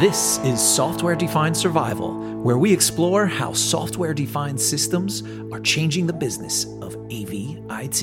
This 0.00 0.38
is 0.38 0.58
Software 0.58 1.14
Defined 1.14 1.54
Survival, 1.54 2.14
where 2.42 2.56
we 2.56 2.72
explore 2.72 3.26
how 3.26 3.52
software 3.52 4.14
defined 4.14 4.58
systems 4.58 5.22
are 5.52 5.60
changing 5.60 6.06
the 6.06 6.12
business 6.14 6.64
of 6.80 6.96
AV 7.12 7.60
IT. 7.68 8.00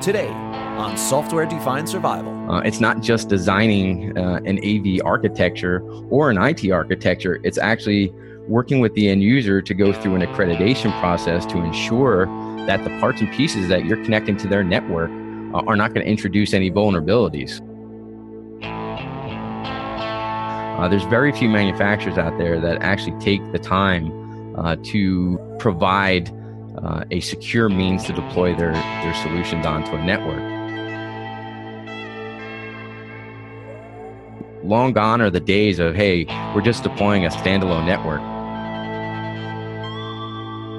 Today 0.00 0.28
on 0.28 0.96
Software 0.96 1.44
Defined 1.44 1.88
Survival. 1.88 2.30
Uh, 2.48 2.60
it's 2.60 2.78
not 2.78 3.00
just 3.00 3.28
designing 3.28 4.16
uh, 4.16 4.38
an 4.44 4.60
AV 4.64 5.04
architecture 5.04 5.82
or 6.08 6.30
an 6.30 6.38
IT 6.38 6.70
architecture, 6.70 7.40
it's 7.42 7.58
actually 7.58 8.10
working 8.46 8.78
with 8.78 8.94
the 8.94 9.08
end 9.08 9.24
user 9.24 9.60
to 9.60 9.74
go 9.74 9.92
through 9.92 10.14
an 10.14 10.22
accreditation 10.22 10.96
process 11.00 11.44
to 11.46 11.58
ensure 11.58 12.26
that 12.68 12.84
the 12.84 12.90
parts 13.00 13.20
and 13.20 13.32
pieces 13.32 13.68
that 13.68 13.86
you're 13.86 14.04
connecting 14.04 14.36
to 14.36 14.46
their 14.46 14.62
network 14.62 15.10
uh, 15.52 15.66
are 15.66 15.74
not 15.74 15.92
going 15.92 16.06
to 16.06 16.08
introduce 16.08 16.54
any 16.54 16.70
vulnerabilities. 16.70 17.60
Uh, 20.76 20.86
there's 20.88 21.04
very 21.04 21.32
few 21.32 21.48
manufacturers 21.48 22.18
out 22.18 22.36
there 22.36 22.60
that 22.60 22.82
actually 22.82 23.18
take 23.18 23.40
the 23.50 23.58
time 23.58 24.12
uh, 24.58 24.76
to 24.82 25.38
provide 25.58 26.30
uh, 26.82 27.02
a 27.10 27.20
secure 27.20 27.70
means 27.70 28.04
to 28.04 28.12
deploy 28.12 28.54
their, 28.54 28.72
their 28.72 29.14
solutions 29.22 29.64
onto 29.64 29.92
a 29.92 30.04
network. 30.04 30.42
Long 34.62 34.92
gone 34.92 35.22
are 35.22 35.30
the 35.30 35.40
days 35.40 35.78
of, 35.78 35.94
hey, 35.94 36.26
we're 36.54 36.60
just 36.60 36.82
deploying 36.82 37.24
a 37.24 37.30
standalone 37.30 37.86
network. 37.86 38.20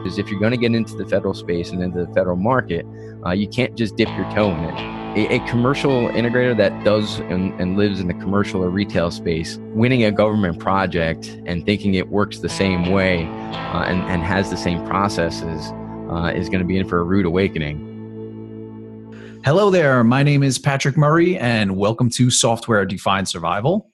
Because 0.04 0.20
if 0.20 0.30
you're 0.30 0.40
going 0.40 0.52
to 0.52 0.58
get 0.58 0.76
into 0.76 0.96
the 0.96 1.08
federal 1.08 1.34
space 1.34 1.72
and 1.72 1.82
into 1.82 2.06
the 2.06 2.14
federal 2.14 2.36
market, 2.36 2.86
uh, 3.26 3.32
you 3.32 3.48
can't 3.48 3.76
just 3.76 3.96
dip 3.96 4.10
your 4.10 4.30
toe 4.32 4.52
in 4.52 4.64
it 4.64 4.97
a, 5.18 5.40
commercial 5.48 6.10
integrator 6.10 6.56
that 6.56 6.84
does 6.84 7.20
and, 7.22 7.52
and, 7.60 7.76
lives 7.76 8.00
in 8.00 8.08
the 8.08 8.14
commercial 8.14 8.64
or 8.64 8.70
retail 8.70 9.10
space, 9.10 9.58
winning 9.74 10.04
a 10.04 10.12
government 10.12 10.60
project 10.60 11.40
and 11.48 11.66
thinking 11.66 11.96
it 11.96 12.10
works 12.10 12.40
the 12.40 12.50
same 12.50 12.92
way 12.92 13.24
uh, 13.24 13.84
and, 13.84 14.02
and 14.04 14.22
has 14.22 14.52
the 14.52 14.58
same 14.58 14.86
processes 14.86 15.72
uh, 16.12 16.32
is 16.36 16.50
going 16.50 16.60
to 16.60 16.66
be 16.66 16.78
in 16.78 16.88
for 16.88 17.00
a 17.00 17.04
rude 17.04 17.26
awakening. 17.26 17.84
Hello 19.44 19.72
there. 19.72 20.04
My 20.04 20.22
name 20.22 20.44
is 20.44 20.60
Patrick 20.60 20.98
Murray, 20.98 21.38
and 21.38 21.78
welcome 21.78 22.12
to 22.12 22.30
Software 22.30 22.86
Defined 22.86 23.28
Survival. 23.28 23.90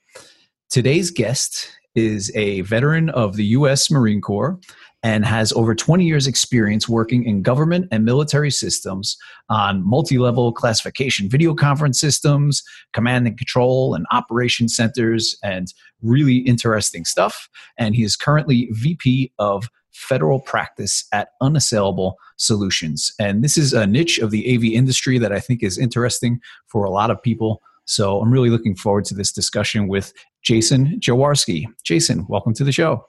Today's 0.70 1.10
guest 1.10 1.70
is 1.96 2.32
a 2.36 2.62
veteran 2.62 3.10
of 3.12 3.38
the 3.38 3.46
U.S. 3.46 3.90
Marine 3.90 4.20
Corps 4.20 4.60
and 5.04 5.26
has 5.26 5.52
over 5.54 5.76
20 5.76 6.06
years 6.06 6.26
experience 6.26 6.88
working 6.88 7.26
in 7.26 7.42
government 7.42 7.88
and 7.92 8.06
military 8.06 8.50
systems 8.50 9.18
on 9.50 9.86
multi-level 9.88 10.54
classification 10.54 11.30
video 11.30 11.54
conference 11.54 12.00
systems 12.00 12.64
command 12.94 13.28
and 13.28 13.38
control 13.38 13.94
and 13.94 14.06
operation 14.12 14.70
centers 14.70 15.38
and 15.44 15.74
really 16.02 16.38
interesting 16.38 17.04
stuff. 17.06 17.50
And 17.78 17.96
he 17.96 18.04
is 18.04 18.16
currently 18.16 18.70
vp 18.72 19.32
of 19.40 19.70
federal 19.92 20.40
practice 20.40 21.06
at 21.12 21.30
unassailable 21.42 22.16
solutions. 22.38 23.14
And 23.20 23.44
this 23.44 23.58
is 23.58 23.74
a 23.74 23.86
niche 23.86 24.18
of 24.18 24.32
the 24.32 24.56
av 24.56 24.64
industry 24.64 25.20
that 25.20 25.32
i 25.32 25.40
think 25.40 25.62
is 25.62 25.78
interesting 25.78 26.40
for 26.68 26.84
a 26.86 26.90
lot 26.90 27.12
of 27.12 27.22
people. 27.22 27.62
So 27.86 28.22
i'm 28.22 28.32
really 28.32 28.50
looking 28.50 28.76
forward 28.76 29.06
to 29.06 29.14
this 29.14 29.32
discussion 29.34 29.88
with 29.90 30.14
jason 30.42 31.00
jaworski. 31.00 31.66
Jason 31.84 32.26
welcome 32.30 32.54
to 32.54 32.64
the 32.64 32.72
show. 32.72 33.06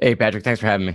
Hey 0.00 0.14
patrick. 0.14 0.44
Thanks 0.44 0.60
for 0.60 0.66
having 0.66 0.88
me 0.88 0.94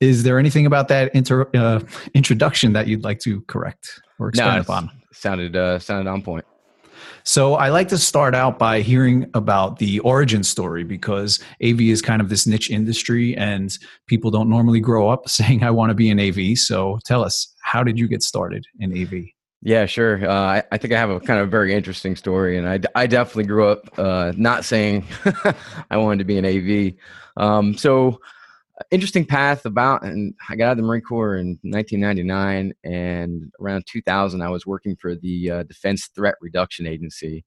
is 0.00 0.22
there 0.22 0.38
anything 0.38 0.66
about 0.66 0.88
that 0.88 1.14
inter, 1.14 1.48
uh, 1.54 1.80
introduction 2.14 2.72
that 2.74 2.86
you'd 2.86 3.04
like 3.04 3.18
to 3.20 3.40
correct 3.42 4.00
or 4.18 4.28
expand 4.28 4.56
no, 4.56 4.60
upon? 4.60 4.90
Sounded 5.12 5.56
uh, 5.56 5.78
sounded 5.78 6.10
on 6.10 6.22
point. 6.22 6.44
So 7.24 7.54
I 7.54 7.70
like 7.70 7.88
to 7.88 7.98
start 7.98 8.36
out 8.36 8.56
by 8.56 8.82
hearing 8.82 9.28
about 9.34 9.78
the 9.78 9.98
origin 10.00 10.44
story 10.44 10.84
because 10.84 11.40
AV 11.62 11.80
is 11.80 12.00
kind 12.00 12.22
of 12.22 12.28
this 12.28 12.46
niche 12.46 12.70
industry 12.70 13.36
and 13.36 13.76
people 14.06 14.30
don't 14.30 14.48
normally 14.48 14.78
grow 14.78 15.08
up 15.08 15.28
saying 15.28 15.64
I 15.64 15.70
want 15.70 15.90
to 15.90 15.94
be 15.94 16.08
in 16.08 16.20
AV. 16.20 16.56
So 16.56 17.00
tell 17.04 17.24
us, 17.24 17.52
how 17.62 17.82
did 17.82 17.98
you 17.98 18.06
get 18.06 18.22
started 18.22 18.64
in 18.78 18.96
AV? 18.96 19.24
Yeah, 19.62 19.86
sure. 19.86 20.24
Uh, 20.28 20.32
I, 20.32 20.62
I, 20.70 20.78
think 20.78 20.94
I 20.94 20.98
have 20.98 21.10
a 21.10 21.18
kind 21.18 21.40
of 21.40 21.50
very 21.50 21.74
interesting 21.74 22.14
story, 22.14 22.56
and 22.56 22.68
I, 22.68 22.78
I 22.94 23.08
definitely 23.08 23.46
grew 23.46 23.66
up 23.66 23.98
uh, 23.98 24.32
not 24.36 24.64
saying 24.64 25.04
I 25.90 25.96
wanted 25.96 26.18
to 26.18 26.24
be 26.24 26.38
an 26.38 26.44
AV. 26.44 26.94
Um, 27.36 27.76
so 27.76 28.20
interesting 28.90 29.24
path 29.24 29.64
about 29.64 30.02
and 30.02 30.34
i 30.48 30.56
got 30.56 30.66
out 30.66 30.70
of 30.72 30.76
the 30.76 30.82
marine 30.82 31.00
corps 31.00 31.36
in 31.36 31.58
1999 31.62 32.74
and 32.84 33.50
around 33.60 33.84
2000 33.86 34.42
i 34.42 34.48
was 34.48 34.66
working 34.66 34.94
for 34.96 35.14
the 35.14 35.50
uh, 35.50 35.62
defense 35.62 36.10
threat 36.14 36.34
reduction 36.42 36.86
agency 36.86 37.44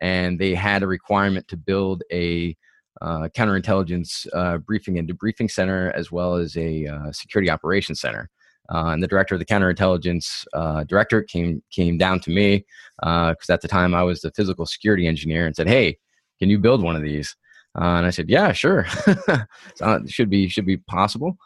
and 0.00 0.38
they 0.38 0.54
had 0.54 0.82
a 0.82 0.86
requirement 0.86 1.46
to 1.48 1.56
build 1.56 2.02
a 2.12 2.56
uh, 3.00 3.28
counterintelligence 3.34 4.26
uh, 4.34 4.58
briefing 4.58 4.98
and 4.98 5.08
debriefing 5.08 5.50
center 5.50 5.90
as 5.92 6.12
well 6.12 6.34
as 6.34 6.56
a 6.56 6.86
uh, 6.86 7.10
security 7.12 7.50
operations 7.50 8.00
center. 8.00 8.28
Uh, 8.72 8.88
and 8.88 9.02
the 9.02 9.08
director 9.08 9.34
of 9.34 9.38
the 9.38 9.44
counterintelligence 9.44 10.44
uh, 10.52 10.84
director 10.84 11.22
came 11.22 11.62
came 11.70 11.98
down 11.98 12.20
to 12.20 12.30
me 12.30 12.64
because 13.00 13.50
at 13.50 13.60
the 13.60 13.66
time 13.66 13.92
i 13.92 14.02
was 14.02 14.20
the 14.20 14.30
physical 14.30 14.64
security 14.64 15.08
engineer 15.08 15.46
and 15.46 15.56
said 15.56 15.66
hey 15.66 15.98
can 16.38 16.48
you 16.48 16.58
build 16.58 16.80
one 16.80 16.94
of 16.94 17.02
these 17.02 17.34
uh, 17.74 17.96
and 17.96 18.06
I 18.06 18.10
said, 18.10 18.28
yeah, 18.28 18.52
sure. 18.52 18.86
so 19.76 20.02
should 20.06 20.28
be 20.28 20.48
should 20.48 20.66
be 20.66 20.76
possible. 20.76 21.38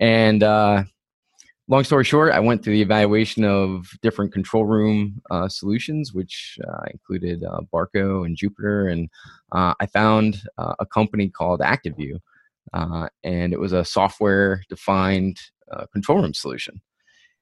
And 0.00 0.42
uh, 0.42 0.84
long 1.68 1.84
story 1.84 2.04
short, 2.04 2.32
I 2.32 2.40
went 2.40 2.62
through 2.62 2.74
the 2.74 2.82
evaluation 2.82 3.44
of 3.44 3.88
different 4.02 4.32
control 4.32 4.64
room 4.64 5.20
uh, 5.30 5.48
solutions, 5.48 6.12
which 6.14 6.58
uh, 6.66 6.84
included 6.90 7.44
uh, 7.44 7.60
Barco 7.72 8.24
and 8.24 8.36
Jupiter, 8.36 8.88
and 8.88 9.08
uh, 9.52 9.74
I 9.80 9.86
found 9.86 10.42
a 10.58 10.86
company 10.86 11.28
called 11.28 11.60
ActiveView, 11.60 12.18
and 12.72 13.52
it 13.52 13.60
was 13.60 13.72
a 13.72 13.84
software-defined 13.84 15.38
control 15.92 16.22
room 16.22 16.34
solution. 16.34 16.80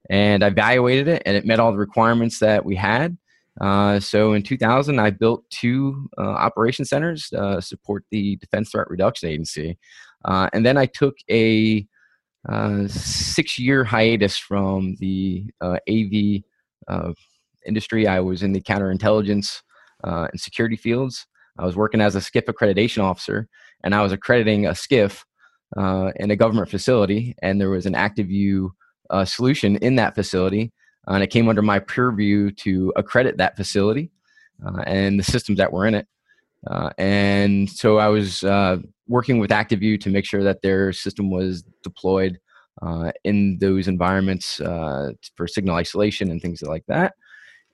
And 0.09 0.43
I 0.43 0.47
evaluated 0.47 1.07
it, 1.07 1.23
and 1.25 1.35
it 1.35 1.45
met 1.45 1.59
all 1.59 1.71
the 1.71 1.77
requirements 1.77 2.39
that 2.39 2.65
we 2.65 2.75
had. 2.75 3.17
Uh, 3.61 3.99
so 3.99 4.33
in 4.33 4.43
2000, 4.43 4.99
I 4.99 5.11
built 5.11 5.49
two 5.49 6.09
uh, 6.17 6.21
operation 6.21 6.85
centers 6.85 7.31
uh, 7.33 7.61
support 7.61 8.03
the 8.11 8.35
Defense 8.37 8.71
Threat 8.71 8.89
Reduction 8.89 9.29
Agency, 9.29 9.77
uh, 10.25 10.49
and 10.53 10.65
then 10.65 10.77
I 10.77 10.85
took 10.87 11.15
a 11.31 11.87
uh, 12.49 12.87
six-year 12.87 13.83
hiatus 13.83 14.37
from 14.37 14.95
the 14.99 15.45
AV 15.61 16.43
industry. 17.65 18.07
I 18.07 18.19
was 18.19 18.43
in 18.43 18.51
the 18.51 18.61
counterintelligence 18.61 19.61
and 20.03 20.39
security 20.39 20.75
fields. 20.75 21.25
I 21.57 21.65
was 21.65 21.75
working 21.75 22.01
as 22.01 22.15
a 22.15 22.19
SCIF 22.19 22.45
accreditation 22.45 23.01
officer, 23.01 23.47
and 23.83 23.95
I 23.95 24.01
was 24.03 24.11
accrediting 24.11 24.67
a 24.67 24.71
SCIF 24.71 25.23
in 26.17 26.29
a 26.29 26.35
government 26.35 26.69
facility, 26.69 27.35
and 27.41 27.59
there 27.59 27.69
was 27.69 27.85
an 27.85 27.93
ActiveView 27.93 28.69
solution 29.23 29.77
in 29.77 29.95
that 29.95 30.13
facility 30.13 30.73
and 31.07 31.23
it 31.23 31.27
came 31.27 31.47
under 31.47 31.61
my 31.61 31.79
purview 31.79 32.51
to 32.51 32.93
accredit 32.95 33.37
that 33.37 33.55
facility 33.55 34.11
uh, 34.65 34.81
and 34.85 35.19
the 35.19 35.23
systems 35.23 35.57
that 35.57 35.71
were 35.71 35.85
in 35.85 35.95
it. 35.95 36.07
Uh, 36.67 36.89
and 36.97 37.69
so 37.69 37.97
I 37.97 38.07
was 38.07 38.43
uh, 38.43 38.77
working 39.07 39.39
with 39.39 39.51
ActiveView 39.51 40.01
to 40.01 40.09
make 40.09 40.25
sure 40.25 40.43
that 40.43 40.61
their 40.61 40.91
system 40.93 41.29
was 41.29 41.63
deployed 41.83 42.39
uh, 42.81 43.11
in 43.23 43.57
those 43.59 43.87
environments 43.87 44.59
uh, 44.59 45.11
for 45.35 45.47
signal 45.47 45.75
isolation 45.75 46.31
and 46.31 46.41
things 46.41 46.61
like 46.61 46.83
that. 46.87 47.13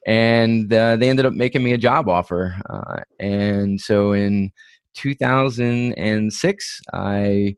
And 0.06 0.70
they 0.70 1.10
ended 1.10 1.26
up 1.26 1.34
making 1.34 1.64
me 1.64 1.74
a 1.74 1.78
job 1.78 2.10
offer. 2.10 2.56
and 3.20 3.80
so 3.80 4.14
in 4.14 4.52
2006, 4.96 6.82
I 6.92 7.56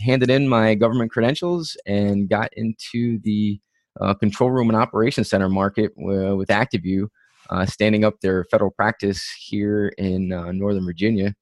handed 0.00 0.30
in 0.30 0.48
my 0.48 0.74
government 0.74 1.10
credentials 1.10 1.76
and 1.86 2.30
got 2.30 2.48
into 2.54 3.18
the 3.22 3.60
uh, 4.00 4.14
control 4.14 4.50
room 4.50 4.70
and 4.70 4.78
operations 4.78 5.28
center 5.28 5.48
market 5.48 5.92
uh, 5.98 6.36
with 6.36 6.48
ActiveView, 6.48 7.08
uh, 7.50 7.66
standing 7.66 8.04
up 8.04 8.20
their 8.20 8.44
federal 8.44 8.70
practice 8.70 9.30
here 9.38 9.92
in 9.98 10.32
uh, 10.32 10.52
Northern 10.52 10.84
Virginia. 10.84 11.34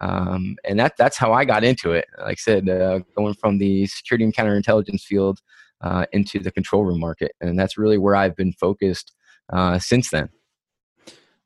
Um, 0.00 0.56
and 0.64 0.80
that, 0.80 0.96
that's 0.96 1.16
how 1.16 1.32
I 1.32 1.44
got 1.44 1.62
into 1.62 1.92
it. 1.92 2.06
Like 2.18 2.32
I 2.32 2.34
said, 2.34 2.68
uh, 2.68 3.00
going 3.16 3.34
from 3.34 3.58
the 3.58 3.86
security 3.86 4.24
and 4.24 4.34
counterintelligence 4.34 5.02
field 5.02 5.40
uh, 5.80 6.06
into 6.12 6.40
the 6.40 6.50
control 6.50 6.84
room 6.84 7.00
market. 7.00 7.32
And 7.40 7.58
that's 7.58 7.78
really 7.78 7.98
where 7.98 8.16
I've 8.16 8.36
been 8.36 8.52
focused 8.52 9.12
since 9.78 10.10
then. 10.10 10.28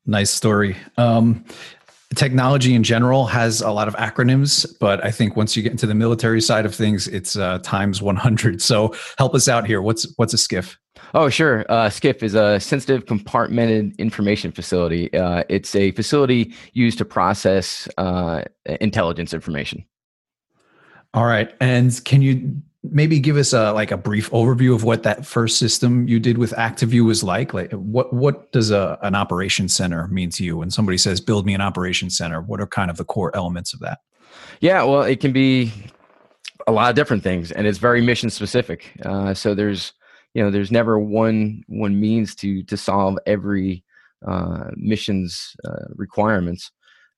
Nice 0.06 0.30
story. 0.30 0.76
Um, 0.96 1.44
technology 2.16 2.74
in 2.74 2.82
general 2.82 3.26
has 3.26 3.60
a 3.60 3.70
lot 3.70 3.88
of 3.88 3.94
acronyms 3.96 4.66
but 4.80 5.04
i 5.04 5.10
think 5.10 5.36
once 5.36 5.56
you 5.56 5.62
get 5.62 5.70
into 5.70 5.86
the 5.86 5.94
military 5.94 6.40
side 6.40 6.66
of 6.66 6.74
things 6.74 7.06
it's 7.08 7.36
uh, 7.36 7.58
times 7.58 8.02
100 8.02 8.60
so 8.60 8.94
help 9.18 9.34
us 9.34 9.48
out 9.48 9.66
here. 9.66 9.80
What's 9.82 10.12
what's 10.16 10.34
a 10.34 10.36
SCIF 10.36 10.76
oh 11.14 11.28
sure. 11.28 11.60
Uh, 11.68 11.88
SCIF 11.88 12.22
is 12.22 12.34
a 12.34 12.60
sensitive 12.60 13.04
compartmented 13.06 13.96
information 13.98 14.52
facility. 14.52 15.12
Uh, 15.14 15.44
it's 15.48 15.74
a 15.74 15.92
facility 15.92 16.54
used 16.72 16.98
to 16.98 17.04
process 17.04 17.88
uh, 17.98 18.42
intelligence 18.80 19.32
information. 19.32 19.84
All 21.14 21.26
right. 21.26 21.54
And 21.60 22.04
can 22.04 22.22
you 22.22 22.60
maybe 22.90 23.18
give 23.18 23.36
us 23.36 23.52
a 23.52 23.72
like 23.72 23.90
a 23.90 23.96
brief 23.96 24.30
overview 24.30 24.74
of 24.74 24.84
what 24.84 25.02
that 25.04 25.26
first 25.26 25.58
system 25.58 26.06
you 26.08 26.18
did 26.18 26.38
with 26.38 26.52
ActiveView 26.52 27.04
was 27.04 27.22
like? 27.22 27.54
Like, 27.54 27.72
what 27.72 28.12
what 28.12 28.50
does 28.52 28.70
a 28.70 28.98
an 29.02 29.14
operation 29.14 29.68
center 29.68 30.08
mean 30.08 30.30
to 30.30 30.44
you? 30.44 30.56
When 30.56 30.70
somebody 30.70 30.98
says, 30.98 31.20
"Build 31.20 31.46
me 31.46 31.54
an 31.54 31.60
operation 31.60 32.10
center," 32.10 32.40
what 32.40 32.60
are 32.60 32.66
kind 32.66 32.90
of 32.90 32.96
the 32.96 33.04
core 33.04 33.34
elements 33.34 33.74
of 33.74 33.80
that? 33.80 33.98
Yeah, 34.60 34.82
well, 34.84 35.02
it 35.02 35.20
can 35.20 35.32
be 35.32 35.72
a 36.66 36.72
lot 36.72 36.90
of 36.90 36.96
different 36.96 37.22
things, 37.22 37.52
and 37.52 37.66
it's 37.66 37.78
very 37.78 38.00
mission 38.00 38.30
specific. 38.30 38.92
Uh, 39.04 39.34
so 39.34 39.54
there's 39.54 39.92
you 40.34 40.42
know 40.42 40.50
there's 40.50 40.72
never 40.72 40.98
one 40.98 41.62
one 41.68 41.98
means 41.98 42.34
to 42.36 42.62
to 42.64 42.76
solve 42.76 43.18
every 43.26 43.84
uh, 44.26 44.70
mission's 44.76 45.54
uh, 45.64 45.86
requirements. 45.94 46.70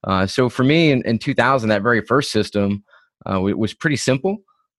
Uh, 0.05 0.26
so 0.26 0.49
for 0.49 0.62
me 0.65 0.91
in, 0.91 1.03
in 1.05 1.19
2000, 1.19 1.69
that 1.69 1.82
very 1.82 2.00
first 2.00 2.31
system 2.31 2.85
uh, 3.26 3.41
was 3.41 3.75
pretty 3.75 3.97
simple. 3.97 4.38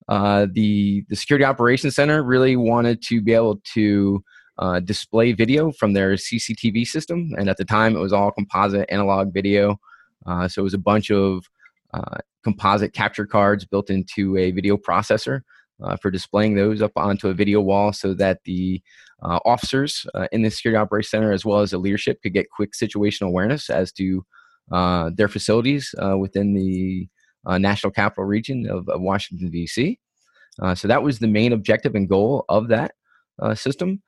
Uh, 0.10 0.48
the 0.54 1.06
the 1.08 1.16
security 1.16 1.46
operations 1.46 1.96
center 1.96 2.24
really 2.24 2.56
wanted 2.56 3.00
to 3.04 3.22
be 3.22 3.32
able 3.32 3.62
to 3.64 4.24
uh, 4.58 4.80
display 4.80 5.32
video 5.34 5.72
from 5.72 5.94
their 5.94 6.14
CCTV 6.14 6.86
system, 6.86 7.30
and 7.38 7.48
at 7.48 7.58
the 7.58 7.64
time 7.64 7.96
it 7.96 8.00
was 8.00 8.12
all 8.12 8.32
composite 8.32 8.90
analog 8.90 9.32
video. 9.32 9.78
Uh, 10.26 10.48
so 10.48 10.62
it 10.62 10.64
was 10.64 10.74
a 10.74 10.80
bunch 10.80 11.12
of 11.12 11.46
uh, 11.94 12.18
composite 12.44 12.92
capture 12.92 13.28
cards 13.28 13.66
built 13.66 13.92
into 13.92 14.36
a 14.36 14.50
video 14.50 14.78
processor 14.78 15.42
uh, 15.84 15.96
for 15.98 16.10
displaying 16.10 16.56
those 16.56 16.82
up 16.82 16.92
onto 16.96 17.30
a 17.30 17.34
video 17.34 17.62
wall, 17.62 17.94
so 17.94 18.16
that 18.16 18.40
the 18.46 18.82
officers 19.22 20.08
in 20.32 20.42
the 20.42 20.50
security 20.50 20.78
operations 20.78 21.12
center, 21.12 21.32
as 21.32 21.46
well 21.46 21.60
as 21.60 21.70
the 21.70 21.78
leadership, 21.78 22.20
could 22.24 22.34
get 22.34 22.50
quick 22.50 22.72
situational 22.72 23.28
awareness 23.28 23.70
as 23.70 23.92
to 23.92 24.26
their 25.16 25.28
facilities 25.28 25.94
within 26.18 26.56
the 26.56 27.08
national 27.46 27.92
capital 27.92 28.26
region 28.26 28.70
of, 28.70 28.88
of 28.90 29.02
Washington, 29.02 29.50
D.C. 29.50 30.00
Uh, 30.62 30.76
so 30.76 30.88
that 30.88 31.04
was 31.04 31.20
the 31.20 31.28
main 31.28 31.54
objective 31.54 31.96
and 31.96 32.10
goal 32.10 32.46
of 32.50 32.68
that 32.68 32.94
uh, 33.42 33.56
system. 33.56 34.02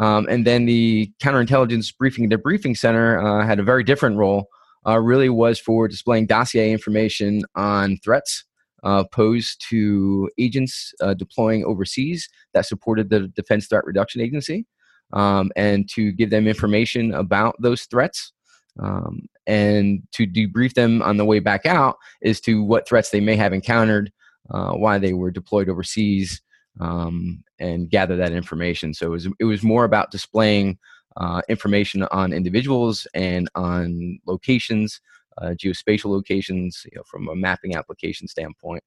Um, 0.00 0.26
and 0.28 0.46
then 0.46 0.66
the 0.66 1.12
counterintelligence 1.22 1.96
briefing 1.96 2.24
and 2.24 2.32
debriefing 2.32 2.76
center 2.76 3.20
uh, 3.20 3.46
had 3.46 3.58
a 3.58 3.64
very 3.64 3.82
different 3.84 4.16
role, 4.16 4.48
uh, 4.86 4.98
really 4.98 5.28
was 5.28 5.58
for 5.58 5.88
displaying 5.88 6.26
dossier 6.26 6.72
information 6.72 7.42
on 7.54 7.98
threats 7.98 8.44
uh, 8.84 9.04
posed 9.12 9.64
to 9.68 10.30
agents 10.38 10.94
deploying 11.16 11.64
overseas 11.64 12.28
that 12.54 12.64
supported 12.64 13.10
the 13.10 13.28
Defense 13.28 13.66
Threat 13.66 13.84
Reduction 13.84 14.20
Agency. 14.20 14.66
Um, 15.12 15.50
and 15.56 15.88
to 15.94 16.12
give 16.12 16.28
them 16.30 16.46
information 16.46 17.14
about 17.14 17.56
those 17.60 17.84
threats 17.84 18.32
um, 18.78 19.22
and 19.46 20.02
to 20.12 20.26
debrief 20.26 20.74
them 20.74 21.02
on 21.02 21.16
the 21.16 21.24
way 21.24 21.38
back 21.38 21.66
out 21.66 21.96
as 22.22 22.40
to 22.42 22.62
what 22.62 22.86
threats 22.86 23.10
they 23.10 23.20
may 23.20 23.36
have 23.36 23.52
encountered, 23.52 24.12
uh, 24.50 24.72
why 24.72 24.98
they 24.98 25.12
were 25.12 25.30
deployed 25.30 25.68
overseas, 25.68 26.42
um, 26.80 27.42
and 27.58 27.90
gather 27.90 28.16
that 28.16 28.32
information. 28.32 28.94
So 28.94 29.06
it 29.06 29.10
was, 29.10 29.28
it 29.40 29.44
was 29.44 29.62
more 29.62 29.84
about 29.84 30.10
displaying 30.10 30.78
uh, 31.16 31.42
information 31.48 32.04
on 32.04 32.32
individuals 32.32 33.06
and 33.14 33.48
on 33.54 34.18
locations, 34.26 35.00
uh, 35.38 35.50
geospatial 35.50 36.10
locations, 36.10 36.82
you 36.84 36.96
know, 36.96 37.02
from 37.06 37.28
a 37.28 37.34
mapping 37.34 37.74
application 37.74 38.28
standpoint. 38.28 38.82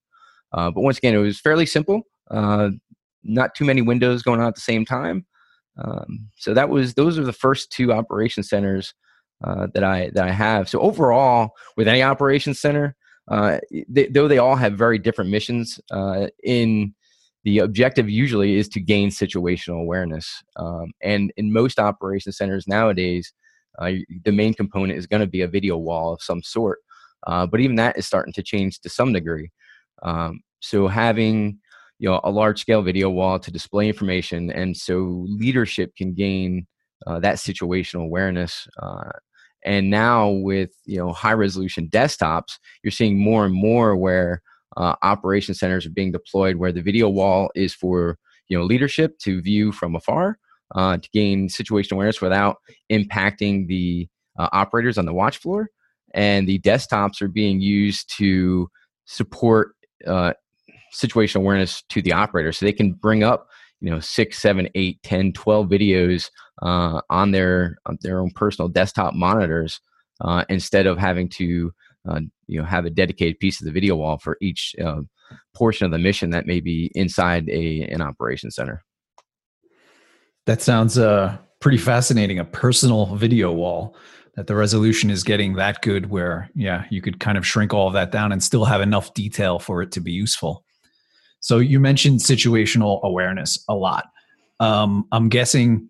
Uh, 0.53 0.71
but 0.71 0.81
once 0.81 0.97
again, 0.97 1.13
it 1.13 1.17
was 1.19 1.39
fairly 1.39 1.65
simple. 1.65 2.03
Uh, 2.29 2.69
not 3.23 3.53
too 3.55 3.65
many 3.65 3.81
windows 3.81 4.23
going 4.23 4.39
on 4.39 4.47
at 4.47 4.55
the 4.55 4.61
same 4.61 4.85
time. 4.85 5.25
Um, 5.77 6.29
so 6.37 6.53
that 6.53 6.69
was 6.69 6.93
those 6.93 7.17
are 7.17 7.23
the 7.23 7.33
first 7.33 7.71
two 7.71 7.93
operation 7.93 8.43
centers 8.43 8.93
uh, 9.43 9.67
that 9.73 9.83
I 9.83 10.09
that 10.13 10.27
I 10.27 10.31
have. 10.31 10.69
So 10.69 10.79
overall, 10.79 11.51
with 11.77 11.87
any 11.87 12.03
operations 12.03 12.59
center, 12.59 12.95
uh, 13.29 13.59
they, 13.87 14.07
though 14.07 14.27
they 14.27 14.37
all 14.37 14.55
have 14.55 14.73
very 14.73 14.97
different 14.97 15.31
missions, 15.31 15.79
uh, 15.91 16.27
in 16.43 16.93
the 17.43 17.59
objective 17.59 18.09
usually 18.09 18.57
is 18.57 18.69
to 18.69 18.79
gain 18.79 19.09
situational 19.09 19.81
awareness. 19.81 20.43
Um, 20.57 20.91
and 21.01 21.33
in 21.37 21.51
most 21.51 21.79
operations 21.79 22.37
centers 22.37 22.67
nowadays, 22.67 23.33
uh, 23.79 23.91
the 24.25 24.31
main 24.31 24.53
component 24.53 24.97
is 24.97 25.07
going 25.07 25.21
to 25.21 25.27
be 25.27 25.41
a 25.41 25.47
video 25.47 25.77
wall 25.77 26.13
of 26.13 26.21
some 26.21 26.43
sort. 26.43 26.79
Uh, 27.27 27.45
but 27.45 27.59
even 27.59 27.75
that 27.77 27.97
is 27.97 28.05
starting 28.05 28.33
to 28.33 28.43
change 28.43 28.79
to 28.79 28.89
some 28.89 29.13
degree. 29.13 29.49
Um, 30.03 30.41
so 30.59 30.87
having 30.87 31.59
you 31.99 32.09
know 32.09 32.19
a 32.23 32.31
large 32.31 32.59
scale 32.59 32.81
video 32.81 33.09
wall 33.09 33.39
to 33.39 33.51
display 33.51 33.87
information, 33.87 34.51
and 34.51 34.75
so 34.75 35.25
leadership 35.27 35.95
can 35.95 36.13
gain 36.13 36.67
uh, 37.07 37.19
that 37.19 37.35
situational 37.35 38.03
awareness 38.03 38.67
uh, 38.81 39.11
and 39.63 39.89
now 39.89 40.29
with 40.29 40.71
you 40.85 40.97
know 40.97 41.11
high 41.11 41.33
resolution 41.33 41.87
desktops 41.89 42.57
you're 42.83 42.91
seeing 42.91 43.17
more 43.17 43.45
and 43.45 43.53
more 43.53 43.95
where 43.95 44.41
uh, 44.77 44.95
operation 45.01 45.53
centers 45.53 45.85
are 45.85 45.91
being 45.91 46.11
deployed 46.11 46.55
where 46.55 46.71
the 46.71 46.81
video 46.81 47.09
wall 47.09 47.49
is 47.55 47.73
for 47.73 48.17
you 48.47 48.57
know 48.57 48.63
leadership 48.63 49.17
to 49.19 49.41
view 49.41 49.71
from 49.71 49.95
afar 49.95 50.37
uh, 50.75 50.97
to 50.97 51.09
gain 51.13 51.47
situational 51.47 51.93
awareness 51.93 52.21
without 52.21 52.57
impacting 52.91 53.67
the 53.67 54.07
uh, 54.37 54.49
operators 54.51 54.97
on 54.97 55.05
the 55.05 55.13
watch 55.13 55.37
floor. 55.37 55.69
And 56.13 56.47
the 56.47 56.59
desktops 56.59 57.21
are 57.21 57.27
being 57.27 57.61
used 57.61 58.13
to 58.17 58.69
support 59.05 59.73
uh, 60.05 60.33
situational 60.93 61.37
awareness 61.37 61.83
to 61.89 62.01
the 62.01 62.13
operator 62.13 62.51
so 62.51 62.65
they 62.65 62.73
can 62.73 62.93
bring 62.93 63.23
up 63.23 63.47
you 63.81 63.89
know 63.89 63.99
six 63.99 64.39
seven 64.39 64.69
eight 64.75 65.01
ten 65.03 65.33
twelve 65.33 65.67
videos 65.67 66.29
uh, 66.61 67.01
on 67.09 67.31
their 67.31 67.77
on 67.85 67.97
their 68.01 68.19
own 68.19 68.31
personal 68.31 68.69
desktop 68.69 69.13
monitors 69.13 69.81
uh, 70.21 70.45
instead 70.49 70.87
of 70.87 70.97
having 70.97 71.27
to 71.27 71.73
uh, 72.09 72.21
you 72.47 72.59
know 72.59 72.65
have 72.65 72.85
a 72.85 72.89
dedicated 72.89 73.39
piece 73.39 73.59
of 73.59 73.65
the 73.65 73.71
video 73.71 73.95
wall 73.95 74.17
for 74.17 74.37
each 74.41 74.75
uh, 74.83 75.01
portion 75.55 75.85
of 75.85 75.91
the 75.91 75.97
mission 75.97 76.29
that 76.29 76.45
may 76.45 76.59
be 76.59 76.91
inside 76.95 77.49
a 77.49 77.81
an 77.91 78.01
operation 78.01 78.51
center. 78.51 78.83
That 80.45 80.61
sounds 80.61 80.97
uh, 80.97 81.37
pretty 81.59 81.77
fascinating 81.77 82.39
a 82.39 82.45
personal 82.45 83.15
video 83.15 83.51
wall 83.51 83.95
that 84.35 84.47
the 84.47 84.55
resolution 84.55 85.09
is 85.09 85.23
getting 85.23 85.55
that 85.55 85.81
good 85.81 86.09
where 86.09 86.49
yeah 86.55 86.85
you 86.89 87.01
could 87.01 87.19
kind 87.19 87.37
of 87.37 87.45
shrink 87.45 87.73
all 87.73 87.87
of 87.87 87.93
that 87.93 88.11
down 88.11 88.31
and 88.31 88.43
still 88.43 88.65
have 88.65 88.81
enough 88.81 89.13
detail 89.13 89.59
for 89.59 89.81
it 89.81 89.91
to 89.91 89.99
be 89.99 90.11
useful 90.11 90.63
so 91.41 91.57
you 91.57 91.79
mentioned 91.79 92.19
situational 92.19 93.01
awareness 93.03 93.63
a 93.67 93.75
lot. 93.75 94.05
Um, 94.59 95.07
I'm 95.11 95.27
guessing 95.27 95.89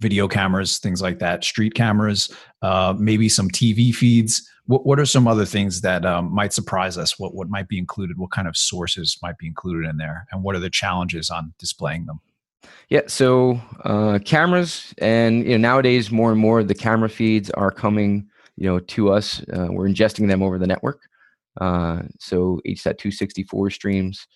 video 0.00 0.28
cameras, 0.28 0.78
things 0.78 1.02
like 1.02 1.18
that, 1.18 1.44
street 1.44 1.74
cameras, 1.74 2.34
uh, 2.62 2.94
maybe 2.98 3.28
some 3.28 3.50
TV 3.50 3.94
feeds. 3.94 4.48
What, 4.66 4.86
what 4.86 5.00
are 5.00 5.06
some 5.06 5.26
other 5.26 5.44
things 5.44 5.80
that 5.80 6.06
um, 6.06 6.32
might 6.32 6.52
surprise 6.52 6.96
us? 6.96 7.18
What 7.18 7.34
what 7.34 7.48
might 7.48 7.68
be 7.68 7.78
included? 7.78 8.16
What 8.16 8.30
kind 8.30 8.46
of 8.46 8.56
sources 8.56 9.18
might 9.22 9.38
be 9.38 9.46
included 9.46 9.88
in 9.88 9.96
there? 9.96 10.26
And 10.30 10.42
what 10.44 10.54
are 10.54 10.60
the 10.60 10.70
challenges 10.70 11.30
on 11.30 11.52
displaying 11.58 12.06
them? 12.06 12.20
Yeah, 12.88 13.02
so 13.08 13.60
uh, 13.84 14.20
cameras, 14.24 14.94
and 14.98 15.44
you 15.44 15.50
know 15.50 15.68
nowadays 15.68 16.12
more 16.12 16.30
and 16.30 16.40
more 16.40 16.62
the 16.62 16.74
camera 16.74 17.08
feeds 17.08 17.50
are 17.50 17.72
coming, 17.72 18.28
you 18.56 18.68
know, 18.68 18.78
to 18.78 19.10
us. 19.12 19.42
Uh, 19.52 19.66
we're 19.70 19.88
ingesting 19.88 20.28
them 20.28 20.42
over 20.42 20.58
the 20.58 20.66
network. 20.66 21.00
Uh, 21.60 22.02
so 22.18 22.60
H.264 22.64 23.72
streams 23.72 24.26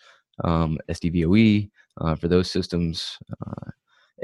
um, 0.44 0.78
SDVOE 0.88 1.70
uh, 2.00 2.14
for 2.14 2.28
those 2.28 2.50
systems, 2.50 3.18
uh, 3.46 3.70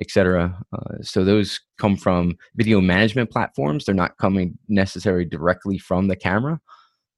etc. 0.00 0.56
Uh, 0.72 1.02
so 1.02 1.24
those 1.24 1.60
come 1.78 1.96
from 1.96 2.36
video 2.56 2.80
management 2.80 3.30
platforms. 3.30 3.84
They're 3.84 3.94
not 3.94 4.16
coming 4.18 4.58
necessarily 4.68 5.24
directly 5.24 5.78
from 5.78 6.08
the 6.08 6.16
camera 6.16 6.60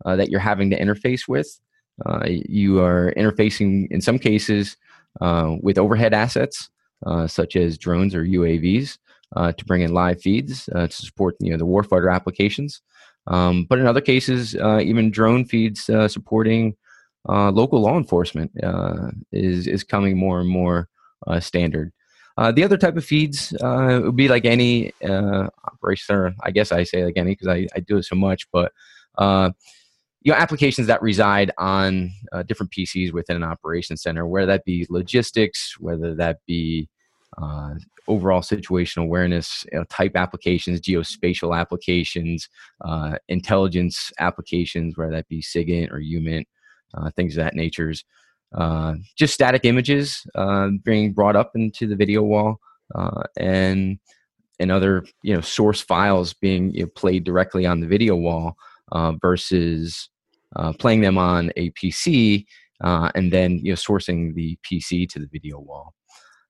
uh, 0.04 0.16
that 0.16 0.30
you're 0.30 0.40
having 0.40 0.70
to 0.70 0.78
interface 0.78 1.28
with. 1.28 1.60
Uh, 2.04 2.24
you 2.26 2.80
are 2.80 3.12
interfacing 3.16 3.86
in 3.90 4.00
some 4.00 4.18
cases 4.18 4.76
uh, 5.20 5.54
with 5.60 5.78
overhead 5.78 6.12
assets 6.12 6.70
such 7.26 7.54
as 7.54 7.78
drones 7.78 8.14
or 8.14 8.24
UAVs 8.24 8.98
to 9.56 9.64
bring 9.66 9.82
in 9.82 9.92
live 9.92 10.20
feeds 10.20 10.64
to 10.66 10.88
support 10.90 11.36
you 11.38 11.50
know 11.50 11.58
the 11.58 11.66
warfighter 11.66 12.12
applications. 12.12 12.80
Um, 13.26 13.64
but 13.64 13.78
in 13.78 13.86
other 13.86 14.00
cases, 14.00 14.54
even 14.56 15.10
drone 15.10 15.44
feeds 15.44 15.84
supporting 16.08 16.76
uh, 17.28 17.50
local 17.50 17.80
law 17.80 17.96
enforcement 17.96 18.50
uh, 18.62 19.10
is 19.32 19.66
is 19.66 19.82
coming 19.82 20.16
more 20.16 20.40
and 20.40 20.48
more 20.48 20.88
uh, 21.26 21.40
standard. 21.40 21.92
Uh, 22.36 22.50
the 22.50 22.64
other 22.64 22.76
type 22.76 22.96
of 22.96 23.04
feeds 23.04 23.54
uh, 23.62 24.00
would 24.02 24.16
be 24.16 24.28
like 24.28 24.44
any 24.44 24.92
uh, 25.08 25.46
operation, 25.64 26.14
or 26.14 26.34
I 26.42 26.50
guess 26.50 26.72
I 26.72 26.82
say 26.82 27.04
like 27.04 27.16
any 27.16 27.32
because 27.32 27.48
I, 27.48 27.68
I 27.76 27.80
do 27.80 27.96
it 27.98 28.04
so 28.04 28.16
much, 28.16 28.48
but 28.52 28.72
you 29.20 30.32
know 30.32 30.38
applications 30.38 30.86
that 30.86 31.02
reside 31.02 31.50
on 31.58 32.10
different 32.46 32.72
PCs 32.72 33.12
within 33.12 33.36
an 33.36 33.44
operation 33.44 33.96
center, 33.96 34.26
whether 34.26 34.46
that 34.46 34.64
be 34.64 34.86
logistics, 34.90 35.76
whether 35.78 36.14
that 36.14 36.38
be 36.46 36.88
overall 38.06 38.42
situational 38.42 39.02
awareness 39.04 39.64
you 39.72 39.78
know, 39.78 39.84
type 39.84 40.14
applications, 40.14 40.80
geospatial 40.80 41.58
applications, 41.58 42.48
intelligence 43.28 44.12
applications, 44.18 44.96
whether 44.96 45.12
that 45.12 45.28
be 45.28 45.40
SIGINT 45.40 45.92
or 45.92 46.00
HUMINT, 46.00 46.42
uh, 46.42 46.53
things 47.16 47.36
of 47.36 47.44
that 47.44 47.54
nature's. 47.54 48.04
Uh, 48.56 48.94
just 49.16 49.34
static 49.34 49.64
images 49.64 50.24
uh, 50.36 50.68
being 50.84 51.12
brought 51.12 51.34
up 51.34 51.50
into 51.56 51.88
the 51.88 51.96
video 51.96 52.22
wall, 52.22 52.56
uh, 52.94 53.22
and 53.36 53.98
and 54.60 54.70
other 54.70 55.04
you 55.22 55.34
know 55.34 55.40
source 55.40 55.80
files 55.80 56.34
being 56.34 56.72
you 56.72 56.82
know, 56.84 56.90
played 56.94 57.24
directly 57.24 57.66
on 57.66 57.80
the 57.80 57.86
video 57.86 58.14
wall 58.14 58.56
uh, 58.92 59.12
versus 59.20 60.08
uh, 60.56 60.72
playing 60.78 61.00
them 61.00 61.18
on 61.18 61.50
a 61.56 61.70
PC 61.72 62.44
uh, 62.82 63.10
and 63.14 63.32
then 63.32 63.58
you 63.58 63.72
know 63.72 63.76
sourcing 63.76 64.34
the 64.34 64.56
PC 64.62 65.08
to 65.08 65.18
the 65.18 65.28
video 65.32 65.58
wall. 65.58 65.94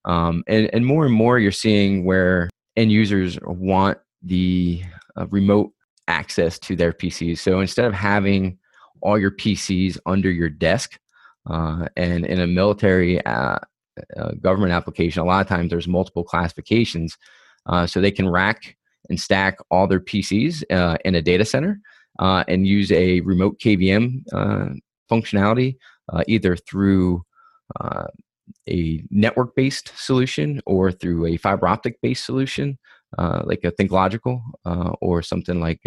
Um, 0.04 0.44
and, 0.46 0.68
and 0.74 0.84
more 0.84 1.06
and 1.06 1.14
more, 1.14 1.38
you're 1.38 1.52
seeing 1.52 2.04
where 2.04 2.50
end 2.76 2.92
users 2.92 3.38
want 3.42 3.98
the 4.22 4.82
uh, 5.16 5.26
remote 5.28 5.72
access 6.08 6.58
to 6.58 6.76
their 6.76 6.92
PCs. 6.92 7.38
So 7.38 7.60
instead 7.60 7.86
of 7.86 7.94
having 7.94 8.58
all 9.04 9.18
your 9.18 9.30
PCs 9.30 9.98
under 10.06 10.30
your 10.30 10.48
desk, 10.48 10.98
uh, 11.48 11.86
and 11.96 12.24
in 12.24 12.40
a 12.40 12.46
military 12.46 13.24
uh, 13.26 13.58
uh, 14.16 14.32
government 14.40 14.72
application, 14.72 15.22
a 15.22 15.24
lot 15.24 15.42
of 15.42 15.46
times 15.46 15.70
there's 15.70 15.86
multiple 15.86 16.24
classifications, 16.24 17.16
uh, 17.66 17.86
so 17.86 18.00
they 18.00 18.10
can 18.10 18.28
rack 18.28 18.76
and 19.10 19.20
stack 19.20 19.58
all 19.70 19.86
their 19.86 20.00
PCs 20.00 20.64
uh, 20.72 20.96
in 21.04 21.14
a 21.14 21.22
data 21.22 21.44
center 21.44 21.80
uh, 22.18 22.42
and 22.48 22.66
use 22.66 22.90
a 22.90 23.20
remote 23.20 23.60
KVM 23.60 24.22
functionality, 25.10 25.76
either 26.26 26.56
through 26.56 27.22
a 28.68 29.02
network-based 29.10 29.92
solution 29.96 30.60
or 30.66 30.90
through 30.90 31.26
a 31.26 31.36
fiber 31.36 31.68
optic-based 31.68 32.24
solution, 32.24 32.78
like 33.18 33.62
a 33.64 33.72
ThinkLogical 33.72 34.40
or 35.02 35.22
something 35.22 35.60
like 35.60 35.82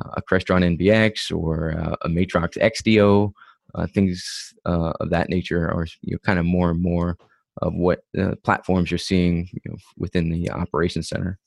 a 0.00 0.22
Crestron 0.22 0.76
NVX 0.78 1.36
or 1.36 1.70
a 2.02 2.08
Matrox 2.08 2.56
Extio 2.58 3.32
uh, 3.74 3.86
things 3.86 4.52
uh, 4.66 4.92
of 5.00 5.10
that 5.10 5.28
nature 5.28 5.70
are 5.70 5.86
you 6.02 6.12
know, 6.12 6.18
kind 6.18 6.38
of 6.38 6.44
more 6.44 6.70
and 6.70 6.82
more 6.82 7.16
of 7.60 7.74
what 7.74 8.00
uh, 8.18 8.34
platforms 8.44 8.90
you're 8.90 8.98
seeing 8.98 9.48
you 9.52 9.60
know, 9.66 9.76
within 9.96 10.30
the 10.30 10.50
operations 10.50 11.08
center. 11.08 11.38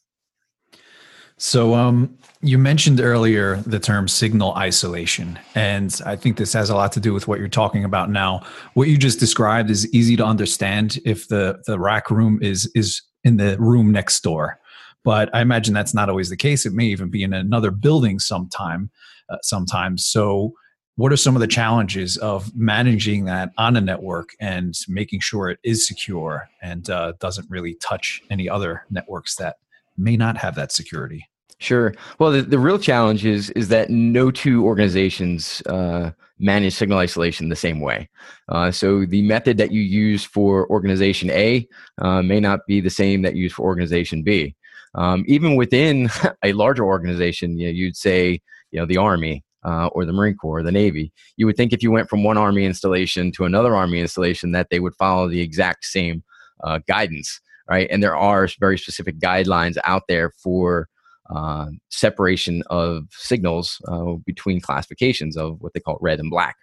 So, 1.38 1.74
um, 1.74 2.18
you 2.42 2.58
mentioned 2.58 3.02
earlier 3.02 3.58
the 3.58 3.80
term 3.80 4.08
signal 4.08 4.54
isolation, 4.54 5.38
and 5.54 6.00
I 6.06 6.16
think 6.16 6.38
this 6.38 6.54
has 6.54 6.70
a 6.70 6.76
lot 6.76 6.94
to 6.94 7.02
do 7.02 7.14
with 7.14 7.28
what 7.28 7.40
you're 7.40 7.50
talking 7.50 7.84
about 7.84 8.10
now. 8.10 8.46
What 8.74 8.88
you 8.88 8.98
just 8.98 9.20
described 9.20 9.70
is 9.70 9.94
easy 9.94 10.16
to 10.16 10.26
understand 10.26 10.98
if 11.04 11.28
the 11.28 11.62
the 11.66 11.78
rack 11.78 12.10
room 12.10 12.40
is 12.42 12.72
is 12.74 13.02
in 13.26 13.36
the 13.36 13.58
room 13.60 13.92
next 13.92 14.22
door, 14.22 14.60
but 15.06 15.30
I 15.34 15.42
imagine 15.42 15.74
that's 15.74 15.94
not 15.94 16.10
always 16.10 16.30
the 16.30 16.36
case. 16.36 16.66
It 16.66 16.74
may 16.74 16.86
even 16.86 17.10
be 17.10 17.24
in 17.24 17.32
another 17.32 17.72
building 17.72 18.20
sometime, 18.20 18.90
uh, 19.30 19.38
sometimes. 19.44 20.06
So, 20.06 20.54
what 20.98 21.12
are 21.12 21.18
some 21.18 21.36
of 21.36 21.42
the 21.42 21.48
challenges 21.48 22.18
of 22.18 22.56
managing 22.56 23.26
that 23.26 23.52
on 23.58 23.76
a 23.76 23.82
network 23.82 24.30
and 24.40 24.74
making 24.88 25.20
sure 25.20 25.50
it 25.50 25.60
is 25.64 25.86
secure 25.86 26.50
and 26.62 26.90
uh, 26.90 27.14
doesn't 27.20 27.50
really 27.50 27.76
touch 27.76 28.22
any 28.30 28.50
other 28.50 28.86
networks 28.90 29.36
that 29.36 29.58
may 29.98 30.18
not 30.18 30.38
have 30.38 30.56
that 30.56 30.72
security 30.72 31.28
sure 31.60 31.94
well 32.20 32.32
the, 32.32 32.42
the 32.42 32.60
real 32.60 32.80
challenge 32.80 33.26
is 33.26 33.50
is 33.52 33.70
that 33.70 33.90
no 33.90 34.30
two 34.30 34.66
organizations 34.66 35.62
uh, 35.68 36.12
manage 36.40 36.74
signal 36.74 36.98
isolation 36.98 37.48
the 37.48 37.56
same 37.56 37.80
way 37.80 38.10
uh, 38.50 38.70
so 38.70 39.06
the 39.06 39.22
method 39.22 39.58
that 39.58 39.72
you 39.72 39.82
use 39.82 40.24
for 40.24 40.70
organization 40.70 41.30
a 41.30 41.68
uh, 42.00 42.22
may 42.22 42.40
not 42.40 42.66
be 42.68 42.82
the 42.82 42.90
same 42.90 43.22
that 43.22 43.36
you 43.36 43.44
use 43.44 43.54
for 43.54 43.64
organization 43.64 44.22
b 44.22 44.54
um, 44.96 45.24
even 45.28 45.56
within 45.56 46.10
a 46.44 46.54
larger 46.54 46.86
organization 46.86 47.58
you 47.58 47.68
know, 47.68 47.72
you'd 47.72 47.98
say 47.98 48.42
you 48.72 48.80
know 48.80 48.86
the 48.86 48.98
army 48.98 49.44
uh, 49.66 49.88
or 49.88 50.06
the 50.06 50.14
Marine 50.14 50.36
Corps, 50.36 50.60
or 50.60 50.64
the 50.64 50.72
Navy. 50.72 51.12
You 51.38 51.48
would 51.48 51.58
think 51.58 51.74
if 51.74 51.82
you 51.82 51.92
went 51.92 52.10
from 52.10 52.24
one 52.24 52.38
Army 52.38 52.66
installation 52.66 53.32
to 53.34 53.46
another 53.46 53.76
Army 53.76 54.00
installation 54.00 54.52
that 54.52 54.68
they 54.70 54.80
would 54.80 54.96
follow 54.96 55.28
the 55.28 55.42
exact 55.42 55.86
same 55.86 56.24
uh, 56.64 56.80
guidance, 56.88 57.42
right? 57.68 57.88
And 57.90 58.02
there 58.02 58.16
are 58.16 58.48
very 58.60 58.78
specific 58.78 59.18
guidelines 59.18 59.78
out 59.84 60.04
there 60.08 60.32
for 60.42 60.88
uh, 61.36 61.68
separation 61.90 62.62
of 62.70 63.08
signals 63.12 63.82
uh, 63.88 64.14
between 64.26 64.62
classifications 64.62 65.36
of 65.36 65.60
what 65.62 65.74
they 65.74 65.80
call 65.80 65.98
red 66.00 66.20
and 66.20 66.30
black. 66.30 66.56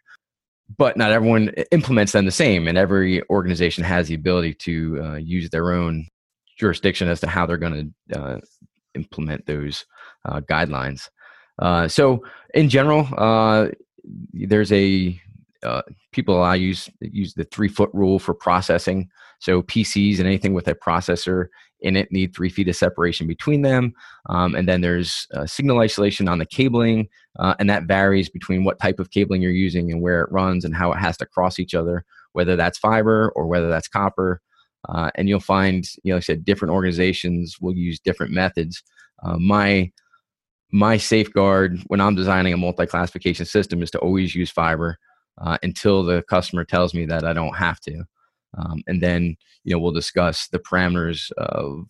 But 0.78 0.96
not 0.96 1.10
everyone 1.10 1.48
implements 1.72 2.12
them 2.12 2.24
the 2.24 2.30
same, 2.30 2.68
and 2.68 2.78
every 2.78 3.22
organization 3.28 3.82
has 3.82 4.08
the 4.08 4.14
ability 4.14 4.54
to 4.60 5.02
uh, 5.02 5.14
use 5.16 5.50
their 5.50 5.72
own 5.72 6.06
jurisdiction 6.58 7.08
as 7.08 7.20
to 7.20 7.26
how 7.26 7.46
they're 7.46 7.56
going 7.56 7.92
to 8.10 8.20
uh, 8.20 8.40
implement 8.94 9.46
those 9.46 9.84
guidelines. 10.26 11.08
Uh, 11.58 11.88
so 11.88 12.24
in 12.54 12.68
general, 12.68 13.08
uh, 13.16 13.68
there's 14.32 14.72
a 14.72 15.20
uh, 15.62 15.82
people 16.10 16.42
I 16.42 16.56
use 16.56 16.90
use 17.00 17.34
the 17.34 17.44
three 17.44 17.68
foot 17.68 17.90
rule 17.92 18.18
for 18.18 18.34
processing. 18.34 19.08
So 19.38 19.62
PCs 19.62 20.18
and 20.18 20.26
anything 20.26 20.54
with 20.54 20.68
a 20.68 20.74
processor 20.74 21.46
in 21.80 21.96
it 21.96 22.10
need 22.12 22.34
three 22.34 22.48
feet 22.48 22.68
of 22.68 22.76
separation 22.76 23.26
between 23.26 23.62
them. 23.62 23.92
Um, 24.28 24.54
and 24.54 24.68
then 24.68 24.80
there's 24.80 25.26
uh, 25.34 25.46
signal 25.46 25.80
isolation 25.80 26.28
on 26.28 26.38
the 26.38 26.46
cabling, 26.46 27.08
uh, 27.38 27.54
and 27.58 27.68
that 27.68 27.84
varies 27.84 28.28
between 28.28 28.64
what 28.64 28.78
type 28.80 29.00
of 29.00 29.10
cabling 29.10 29.42
you're 29.42 29.50
using 29.50 29.90
and 29.90 30.00
where 30.00 30.22
it 30.22 30.32
runs 30.32 30.64
and 30.64 30.74
how 30.74 30.92
it 30.92 30.98
has 30.98 31.16
to 31.18 31.26
cross 31.26 31.58
each 31.58 31.74
other, 31.74 32.04
whether 32.32 32.56
that's 32.56 32.78
fiber 32.78 33.32
or 33.34 33.46
whether 33.46 33.68
that's 33.68 33.88
copper. 33.88 34.40
Uh, 34.88 35.10
and 35.14 35.28
you'll 35.28 35.40
find, 35.40 35.86
you 36.02 36.12
know, 36.12 36.16
like 36.16 36.24
I 36.24 36.26
said, 36.26 36.44
different 36.44 36.72
organizations 36.72 37.56
will 37.60 37.74
use 37.74 38.00
different 38.00 38.32
methods. 38.32 38.82
Uh, 39.22 39.36
my 39.38 39.90
my 40.72 40.96
safeguard 40.96 41.78
when 41.88 42.00
I'm 42.00 42.14
designing 42.14 42.54
a 42.54 42.56
multi-classification 42.56 43.44
system 43.44 43.82
is 43.82 43.90
to 43.90 43.98
always 43.98 44.34
use 44.34 44.50
fiber 44.50 44.96
uh, 45.38 45.58
until 45.62 46.02
the 46.02 46.22
customer 46.22 46.64
tells 46.64 46.94
me 46.94 47.04
that 47.06 47.24
I 47.24 47.34
don't 47.34 47.56
have 47.56 47.78
to, 47.80 48.04
um, 48.56 48.82
and 48.86 49.02
then 49.02 49.36
you 49.64 49.72
know 49.72 49.78
we'll 49.78 49.92
discuss 49.92 50.48
the 50.48 50.58
parameters 50.58 51.30
of 51.32 51.86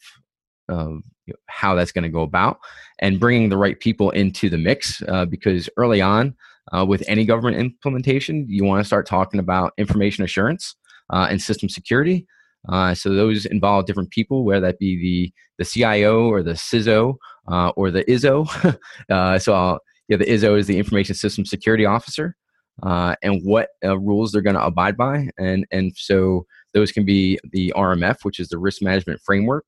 of 0.68 1.00
you 1.26 1.32
know, 1.32 1.38
how 1.48 1.74
that's 1.74 1.92
going 1.92 2.02
to 2.02 2.08
go 2.08 2.22
about 2.22 2.58
and 2.98 3.20
bringing 3.20 3.48
the 3.48 3.56
right 3.56 3.78
people 3.78 4.10
into 4.10 4.48
the 4.48 4.58
mix 4.58 5.02
uh, 5.08 5.24
because 5.24 5.68
early 5.76 6.00
on 6.00 6.34
uh, 6.76 6.84
with 6.84 7.02
any 7.08 7.24
government 7.24 7.56
implementation 7.56 8.46
you 8.48 8.64
want 8.64 8.80
to 8.80 8.86
start 8.86 9.06
talking 9.06 9.40
about 9.40 9.72
information 9.76 10.24
assurance 10.24 10.76
uh, 11.10 11.26
and 11.30 11.42
system 11.42 11.68
security 11.68 12.26
uh, 12.68 12.94
so 12.94 13.12
those 13.12 13.44
involve 13.46 13.86
different 13.86 14.10
people, 14.10 14.44
whether 14.44 14.66
that 14.66 14.78
be 14.78 14.96
the 14.96 15.32
the 15.58 15.64
CIO 15.64 16.28
or 16.28 16.42
the 16.42 16.52
CISO 16.52 17.16
uh, 17.48 17.70
or 17.76 17.90
the 17.90 18.04
ISO. 18.04 18.46
uh, 19.10 19.38
so 19.38 19.52
I'll, 19.52 19.80
yeah, 20.08 20.16
the 20.16 20.24
ISO 20.24 20.58
is 20.58 20.66
the 20.66 20.78
Information 20.78 21.14
System 21.14 21.44
Security 21.44 21.84
Officer, 21.84 22.36
uh, 22.82 23.16
and 23.22 23.40
what 23.44 23.70
uh, 23.84 23.98
rules 23.98 24.32
they're 24.32 24.42
going 24.42 24.56
to 24.56 24.64
abide 24.64 24.96
by, 24.96 25.28
and 25.38 25.66
and 25.72 25.92
so 25.96 26.46
those 26.72 26.92
can 26.92 27.04
be 27.04 27.38
the 27.50 27.72
RMF, 27.76 28.18
which 28.22 28.38
is 28.38 28.48
the 28.48 28.58
Risk 28.58 28.80
Management 28.80 29.20
Framework 29.20 29.66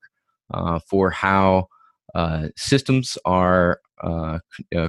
uh, 0.53 0.79
for 0.89 1.09
how 1.09 1.67
systems 2.55 3.17
are 3.25 3.81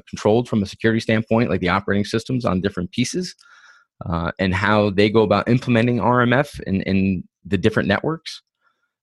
controlled 0.08 0.48
from 0.48 0.62
a 0.62 0.66
security 0.66 1.00
standpoint, 1.00 1.50
like 1.50 1.60
the 1.60 1.68
operating 1.68 2.04
systems 2.04 2.44
on 2.44 2.60
different 2.60 2.92
pieces. 2.92 3.34
and 4.38 4.54
how 4.54 4.90
they 4.90 5.10
go 5.10 5.22
about 5.22 5.48
implementing 5.48 5.98
RMF 5.98 6.60
in, 6.66 6.82
in 6.82 7.24
the 7.46 7.58
different 7.58 7.88
networks. 7.88 8.42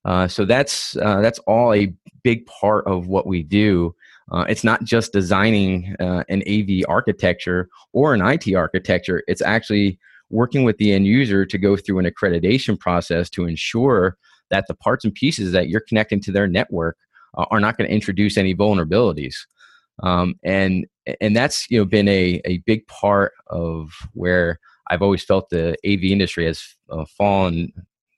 Uh, 0.06 0.28
so 0.28 0.46
that's 0.46 0.98
uh, 0.98 1.22
that's 1.22 1.40
all 1.40 1.74
a 1.74 1.94
big 2.24 2.46
part 2.46 2.86
of 2.88 3.08
what 3.08 3.26
we 3.26 3.42
do. 3.42 3.96
Uh, 4.32 4.46
it's 4.48 4.64
not 4.64 4.84
just 4.84 5.14
designing 5.14 5.96
uh, 6.00 6.24
an 6.30 6.44
AV 6.48 6.84
architecture 6.88 7.70
or 7.94 8.14
an 8.14 8.22
IT 8.22 8.54
architecture. 8.54 9.24
It's 9.28 9.42
actually 9.42 10.00
working 10.30 10.64
with 10.64 10.78
the 10.78 10.92
end 10.92 11.06
user 11.06 11.46
to 11.46 11.58
go 11.58 11.78
through 11.78 12.00
an 12.00 12.06
accreditation 12.06 12.80
process 12.80 13.30
to 13.30 13.46
ensure 13.46 14.18
that 14.50 14.66
the 14.68 14.74
parts 14.74 15.06
and 15.06 15.14
pieces 15.14 15.52
that 15.52 15.70
you're 15.70 15.84
connecting 15.88 16.20
to 16.22 16.32
their 16.32 16.48
network 16.48 16.98
uh, 17.38 17.46
are 17.52 17.60
not 17.60 17.78
going 17.78 17.88
to 17.88 17.94
introduce 17.94 18.38
any 18.38 18.56
vulnerabilities. 18.56 19.36
Um, 20.02 20.36
and 20.44 20.86
and 21.22 21.36
that's 21.36 21.70
you 21.70 21.80
know 21.80 21.86
been 21.86 22.08
a, 22.08 22.42
a 22.46 22.58
big 22.60 22.88
part 22.88 23.34
of 23.48 23.92
where 24.14 24.60
I've 24.90 25.02
always 25.02 25.24
felt 25.24 25.50
the 25.50 25.78
AV 25.86 26.04
industry 26.04 26.46
has 26.46 26.64
uh, 26.90 27.06
fallen 27.18 27.72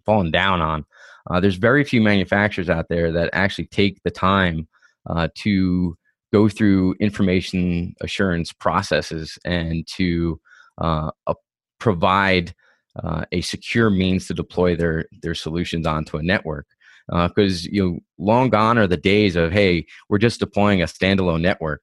fallen 0.06 0.32
down 0.32 0.62
on. 0.62 0.86
Uh, 1.30 1.40
there's 1.40 1.56
very 1.56 1.84
few 1.84 2.02
manufacturers 2.02 2.70
out 2.70 2.88
there 2.90 3.12
that 3.12 3.30
actually 3.34 3.66
take 3.68 4.02
the 4.04 4.12
time 4.12 4.68
uh, 5.10 5.28
to 5.36 5.98
go 6.32 6.50
through 6.50 6.96
information 7.00 7.96
assurance 8.02 8.52
processes 8.52 9.38
and 9.46 9.88
to 9.88 10.40
uh, 10.80 11.12
provide 11.80 12.54
uh, 13.04 13.26
a 13.32 13.42
secure 13.42 13.90
means 13.90 14.28
to 14.28 14.34
deploy 14.34 14.76
their 14.76 15.06
their 15.22 15.36
solutions 15.36 15.86
onto 15.86 16.18
a 16.18 16.24
network. 16.24 16.68
Because 17.08 17.66
uh, 17.66 17.70
you 17.72 17.84
know, 17.84 18.00
long 18.18 18.50
gone 18.50 18.78
are 18.78 18.88
the 18.88 18.98
days 18.98 19.36
of 19.36 19.52
hey, 19.52 19.86
we're 20.10 20.18
just 20.18 20.40
deploying 20.40 20.82
a 20.82 20.86
standalone 20.86 21.42
network. 21.42 21.82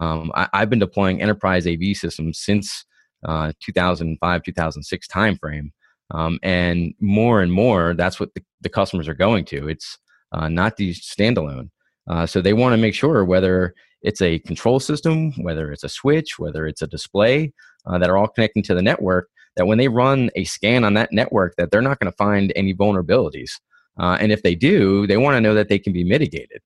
Um, 0.00 0.32
I, 0.34 0.48
have 0.52 0.70
been 0.70 0.80
deploying 0.80 1.22
enterprise 1.22 1.64
AV 1.66 1.96
systems 1.96 2.40
since 2.40 2.84
uh, 3.24 3.52
2005 3.60 4.42
2006 4.42 5.08
timeframe 5.08 5.70
um, 6.10 6.38
and 6.42 6.94
more 7.00 7.42
and 7.42 7.52
more, 7.52 7.94
that's 7.94 8.20
what 8.20 8.34
the, 8.34 8.42
the 8.60 8.68
customers 8.68 9.08
are 9.08 9.14
going 9.14 9.44
to. 9.46 9.68
It's 9.68 9.98
uh, 10.32 10.48
not 10.48 10.76
these 10.76 11.00
standalone. 11.00 11.70
Uh, 12.08 12.26
so 12.26 12.40
they 12.40 12.52
want 12.52 12.72
to 12.72 12.76
make 12.76 12.94
sure 12.94 13.24
whether 13.24 13.74
it's 14.02 14.22
a 14.22 14.38
control 14.40 14.78
system, 14.78 15.32
whether 15.42 15.72
it's 15.72 15.82
a 15.82 15.88
switch, 15.88 16.38
whether 16.38 16.66
it's 16.66 16.82
a 16.82 16.86
display 16.86 17.52
uh, 17.86 17.98
that 17.98 18.10
are 18.10 18.16
all 18.16 18.28
connecting 18.28 18.62
to 18.64 18.74
the 18.74 18.82
network, 18.82 19.28
that 19.56 19.66
when 19.66 19.78
they 19.78 19.88
run 19.88 20.30
a 20.36 20.44
scan 20.44 20.84
on 20.84 20.94
that 20.94 21.12
network, 21.12 21.54
that 21.56 21.70
they're 21.70 21.82
not 21.82 21.98
going 21.98 22.10
to 22.10 22.16
find 22.16 22.52
any 22.54 22.74
vulnerabilities. 22.74 23.52
Uh, 23.98 24.16
and 24.20 24.30
if 24.30 24.42
they 24.42 24.54
do, 24.54 25.06
they 25.06 25.16
want 25.16 25.34
to 25.34 25.40
know 25.40 25.54
that 25.54 25.68
they 25.68 25.78
can 25.78 25.92
be 25.92 26.04
mitigated. 26.04 26.60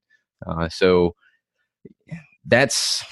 Uh, 0.46 0.68
so 0.68 1.14
that's 2.44 3.04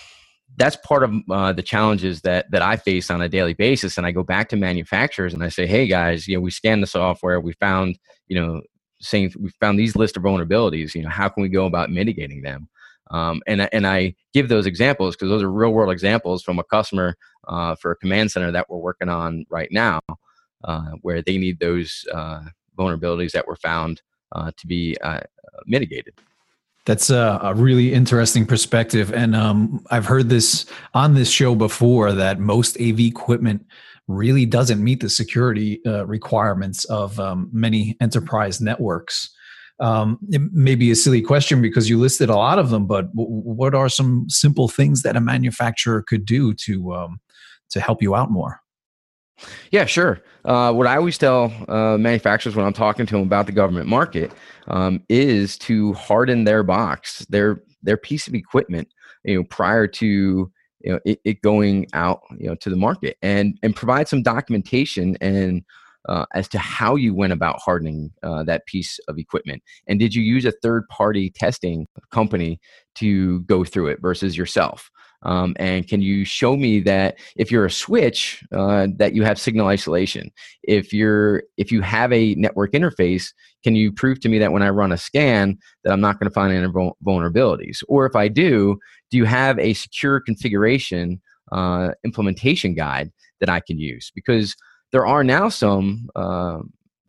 that's 0.59 0.77
part 0.77 1.05
of 1.05 1.15
uh, 1.31 1.53
the 1.53 1.63
challenges 1.63 2.23
that 2.23 2.51
that 2.51 2.63
I 2.63 2.77
face 2.77 3.11
on 3.11 3.23
a 3.23 3.29
daily 3.29 3.55
basis. 3.55 3.97
And 3.97 4.07
I 4.07 4.11
go 4.11 4.23
back 4.23 4.49
to 4.51 4.57
manufacturers 4.57 5.33
and 5.33 5.43
I 5.43 5.49
say, 5.49 5.67
"Hey 5.67 5.87
guys, 5.87 6.27
you 6.27 6.37
know, 6.37 6.41
we 6.41 6.51
scanned 6.51 6.83
the 6.83 6.87
software, 6.87 7.41
we 7.41 7.53
found, 7.55 7.99
you 8.27 8.39
know, 8.39 8.63
saying 9.01 9.33
we 9.39 9.51
found 9.61 9.79
these 9.79 9.97
list 9.97 10.17
of 10.17 10.25
vulnerabilities. 10.25 10.95
You 10.95 11.03
know, 11.03 11.09
how 11.11 11.29
can 11.29 11.43
we 11.43 11.49
go 11.49 11.65
about 11.67 11.91
mitigating 11.91 12.43
them?" 12.43 12.69
Um, 13.11 13.41
and 13.47 13.69
and 13.73 13.87
I 13.87 14.15
give 14.35 14.49
those 14.49 14.67
examples 14.67 15.15
because 15.15 15.29
those 15.29 15.43
are 15.43 15.51
real 15.51 15.73
world 15.73 15.93
examples 15.93 16.43
from 16.43 16.59
a 16.59 16.65
customer 16.65 17.17
uh, 17.47 17.77
for 17.77 17.93
a 17.93 17.97
command 17.97 18.33
center 18.33 18.51
that 18.53 18.69
we're 18.69 18.79
working 18.79 19.09
on 19.09 19.47
right 19.49 19.69
now, 19.71 20.01
uh, 20.65 20.91
where 21.03 21.23
they 21.23 21.39
need 21.39 21.61
those 21.61 22.05
uh, 22.13 22.43
vulnerabilities 22.77 23.31
that 23.33 23.47
were 23.47 23.57
found 23.57 24.03
uh, 24.33 24.51
to 24.57 24.67
be 24.67 24.97
uh, 25.03 25.21
mitigated. 25.67 26.15
That's 26.89 27.11
a, 27.11 27.39
a, 27.43 27.55
really 27.55 27.93
interesting 27.93 28.47
perspective. 28.47 29.13
And 29.13 29.37
um, 29.37 29.85
I've 29.91 30.07
heard 30.07 30.31
this 30.31 30.65
on 30.95 31.13
this 31.13 31.31
show 31.31 31.55
before 31.55 32.13
that 32.13 32.41
most 32.41 32.81
AV 32.81 33.01
equipment 33.01 33.67
really 34.07 34.47
doesn't 34.47 34.83
meet 34.83 35.01
the 35.01 35.11
security 35.11 35.83
uh, 35.85 36.07
requirements 36.07 36.87
of 36.87 37.21
um, 37.21 37.51
many 37.53 37.95
enterprise 38.01 38.63
networks. 38.63 39.29
Um, 39.81 40.19
it 40.31 40.41
may 40.55 40.77
be 40.77 40.91
a 40.91 40.97
silly 40.97 41.21
question 41.21 41.61
because 41.61 41.91
you 41.91 41.99
listed 41.99 42.31
a 42.31 42.37
lot 42.37 42.59
of 42.59 42.71
them, 42.71 42.87
but 42.87 43.15
w- 43.15 43.29
what 43.29 43.75
are 43.75 43.91
some 43.91 44.25
simple 44.31 44.67
things 44.67 45.03
that 45.03 45.15
a 45.15 45.21
manufacturer 45.21 46.03
could 46.03 46.25
do 46.25 46.55
to 46.55 46.95
um, 46.95 47.21
to 47.69 47.81
help 47.81 48.01
you 48.01 48.15
out 48.15 48.31
more? 48.31 48.63
Yeah, 49.71 49.85
sure. 49.85 50.23
Uh, 50.45 50.73
what 50.73 50.87
I 50.87 50.97
always 50.97 51.19
tell 51.19 51.53
uh, 51.69 51.97
manufacturers 51.99 52.57
when 52.57 52.65
I'm 52.65 52.73
talking 52.73 53.07
to 53.07 53.15
them 53.15 53.23
about 53.23 53.47
the 53.47 53.53
government 53.53 53.87
market 53.87 54.33
um, 54.69 55.03
is 55.09 55.59
to 55.59 55.93
harden 55.95 56.45
their 56.45 56.63
box, 56.63 57.25
their 57.29 57.63
their 57.83 57.97
piece 57.97 58.27
of 58.27 58.35
equipment, 58.35 58.89
you 59.25 59.37
know, 59.37 59.45
prior 59.45 59.87
to 59.87 60.07
you 60.07 60.93
know 60.93 60.99
it, 61.05 61.21
it 61.25 61.43
going 61.43 61.87
out, 61.93 62.21
you 62.39 62.49
know, 62.49 62.55
to 62.57 62.71
the 62.71 62.77
market, 62.77 63.17
and 63.23 63.59
and 63.63 63.77
provide 63.77 64.09
some 64.09 64.23
documentation 64.23 65.17
and 65.21 65.63
uh, 66.09 66.25
as 66.35 66.49
to 66.49 66.59
how 66.59 66.97
you 66.97 67.15
went 67.15 67.33
about 67.33 67.61
hardening 67.61 68.11
uh, 68.23 68.43
that 68.45 68.65
piece 68.67 68.99
of 69.09 69.19
equipment. 69.19 69.63
And 69.87 69.99
did 70.01 70.15
you 70.15 70.23
use 70.23 70.45
a 70.47 70.53
third 70.63 70.89
party 70.89 71.31
testing 71.31 71.87
company 72.11 72.59
to 72.97 73.41
go 73.43 73.65
through 73.65 73.89
it 73.89 74.01
versus 74.01 74.37
yourself? 74.37 74.91
Um, 75.23 75.55
and 75.59 75.87
can 75.87 76.01
you 76.01 76.25
show 76.25 76.57
me 76.57 76.81
that 76.81 77.19
if 77.37 77.51
you're 77.51 77.67
a 77.67 77.71
switch, 77.71 78.45
uh, 78.53 78.87
that 78.97 79.15
you 79.15 79.25
have 79.25 79.39
signal 79.39 79.67
isolation? 79.67 80.31
If 80.63 80.93
you're 80.93 81.43
if 81.57 81.73
you 81.73 81.83
have 81.83 82.13
a 82.13 82.35
network 82.37 82.73
interface, 82.73 83.33
can 83.65 83.75
you 83.75 83.91
prove 83.93 84.21
to 84.21 84.29
me 84.29 84.39
that 84.39 84.53
when 84.53 84.63
I 84.63 84.71
run 84.71 84.93
a 84.93 84.97
scan 84.97 85.59
that 85.83 85.93
I'm 85.93 86.01
not 86.01 86.19
going 86.19 86.29
to 86.31 86.35
find 86.35 86.53
any 86.53 86.67
vulnerabilities? 87.05 87.83
Or 87.89 88.07
if 88.07 88.15
I 88.15 88.29
do, 88.29 88.79
do 89.11 89.17
you 89.17 89.25
have 89.25 89.59
a 89.59 89.75
secure 89.75 90.21
configuration 90.21 91.21
uh, 91.51 91.91
implementation 92.05 92.75
guide 92.75 93.11
that 93.41 93.49
I 93.49 93.61
can 93.61 93.79
use? 93.79 94.13
Because 94.15 94.55
there 94.93 95.07
are 95.07 95.25
now 95.25 95.49
some 95.49 96.09
uh, 96.15 96.59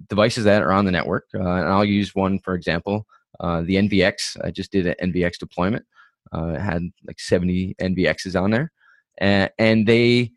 devices 0.08 0.46
that 0.46 0.64
are 0.64 0.72
on 0.72 0.86
the 0.86 0.92
network, 0.92 1.28
uh, 1.36 1.40
and 1.40 1.70
I'll 1.70 1.86
use 1.86 2.16
one 2.16 2.40
for 2.40 2.56
example, 2.56 3.06
uh, 3.40 3.62
the 3.62 3.76
NVX. 3.76 4.44
I 4.44 4.50
just 4.50 4.72
did 4.72 4.88
an 4.88 5.12
NVX 5.12 5.38
deployment 5.38 5.86
uh, 6.32 6.58
had 6.60 6.84
like 7.06 7.20
70 7.20 7.76
NVXs 7.82 8.40
on 8.40 8.52
there, 8.52 8.72
and, 9.18 9.50
and 9.58 9.88
they 9.88 10.32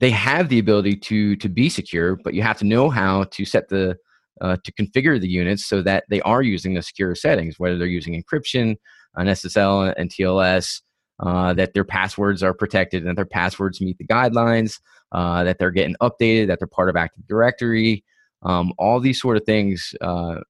they 0.00 0.10
have 0.10 0.48
the 0.48 0.58
ability 0.58 0.96
to 0.96 1.36
to 1.36 1.48
be 1.48 1.68
secure, 1.68 2.16
but 2.16 2.34
you 2.34 2.42
have 2.42 2.58
to 2.58 2.64
know 2.64 2.90
how 2.90 3.24
to 3.24 3.44
set 3.44 3.68
the 3.68 3.96
uh, 4.40 4.56
to 4.64 4.72
configure 4.72 5.20
the 5.20 5.28
units 5.28 5.64
so 5.66 5.82
that 5.82 6.04
they 6.08 6.20
are 6.22 6.42
using 6.42 6.74
the 6.74 6.82
secure 6.82 7.14
settings, 7.14 7.58
whether 7.58 7.78
they're 7.78 7.86
using 7.86 8.20
encryption, 8.20 8.76
an 9.14 9.28
SSL, 9.28 9.94
and 9.96 10.10
TLS, 10.10 10.80
uh, 11.20 11.52
that 11.54 11.74
their 11.74 11.84
passwords 11.84 12.42
are 12.42 12.54
protected 12.54 13.02
and 13.02 13.10
that 13.10 13.16
their 13.16 13.24
passwords 13.24 13.80
meet 13.80 13.96
the 13.98 14.06
guidelines, 14.06 14.80
uh, 15.12 15.44
that 15.44 15.58
they're 15.58 15.70
getting 15.70 15.94
updated, 16.00 16.48
that 16.48 16.58
they're 16.58 16.66
part 16.66 16.88
of 16.88 16.96
Active 16.96 17.26
Directory. 17.28 18.04
Um, 18.42 18.72
all 18.78 18.98
these 18.98 19.20
sort 19.20 19.36
of 19.36 19.44
things 19.44 19.94
uh, 20.00 20.40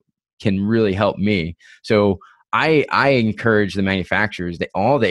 can 0.40 0.64
really 0.64 0.94
help 0.94 1.18
me. 1.18 1.56
So 1.82 2.18
I 2.52 2.84
I 2.90 3.10
encourage 3.10 3.74
the 3.74 3.82
manufacturers, 3.82 4.58
that 4.58 4.70
all 4.74 4.98
the 4.98 5.08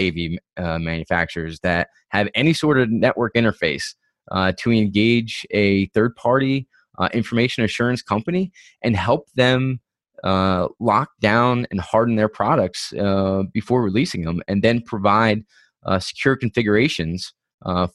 AV 0.57 0.63
uh, 0.63 0.79
manufacturers 0.79 1.59
that 1.61 1.89
have 2.09 2.29
any 2.35 2.53
sort 2.53 2.79
of 2.79 2.89
network 2.89 3.33
interface 3.33 3.95
uh, 4.31 4.51
to 4.59 4.71
engage 4.71 5.45
a 5.51 5.87
third 5.87 6.15
party 6.15 6.67
uh, 6.99 7.09
information 7.13 7.63
assurance 7.63 8.01
company 8.01 8.51
and 8.83 8.95
help 8.95 9.27
them 9.35 9.79
uh, 10.23 10.67
lock 10.79 11.09
down 11.19 11.65
and 11.71 11.81
harden 11.81 12.15
their 12.15 12.29
products 12.29 12.93
uh, 12.93 13.43
before 13.53 13.81
releasing 13.81 14.23
them, 14.23 14.41
and 14.47 14.61
then 14.61 14.81
provide 14.81 15.43
uh, 15.85 15.99
secure 15.99 16.35
configurations 16.35 17.33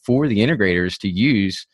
for 0.03 0.27
the 0.27 0.39
integrators 0.39 0.97
to 0.97 1.09
use 1.09 1.67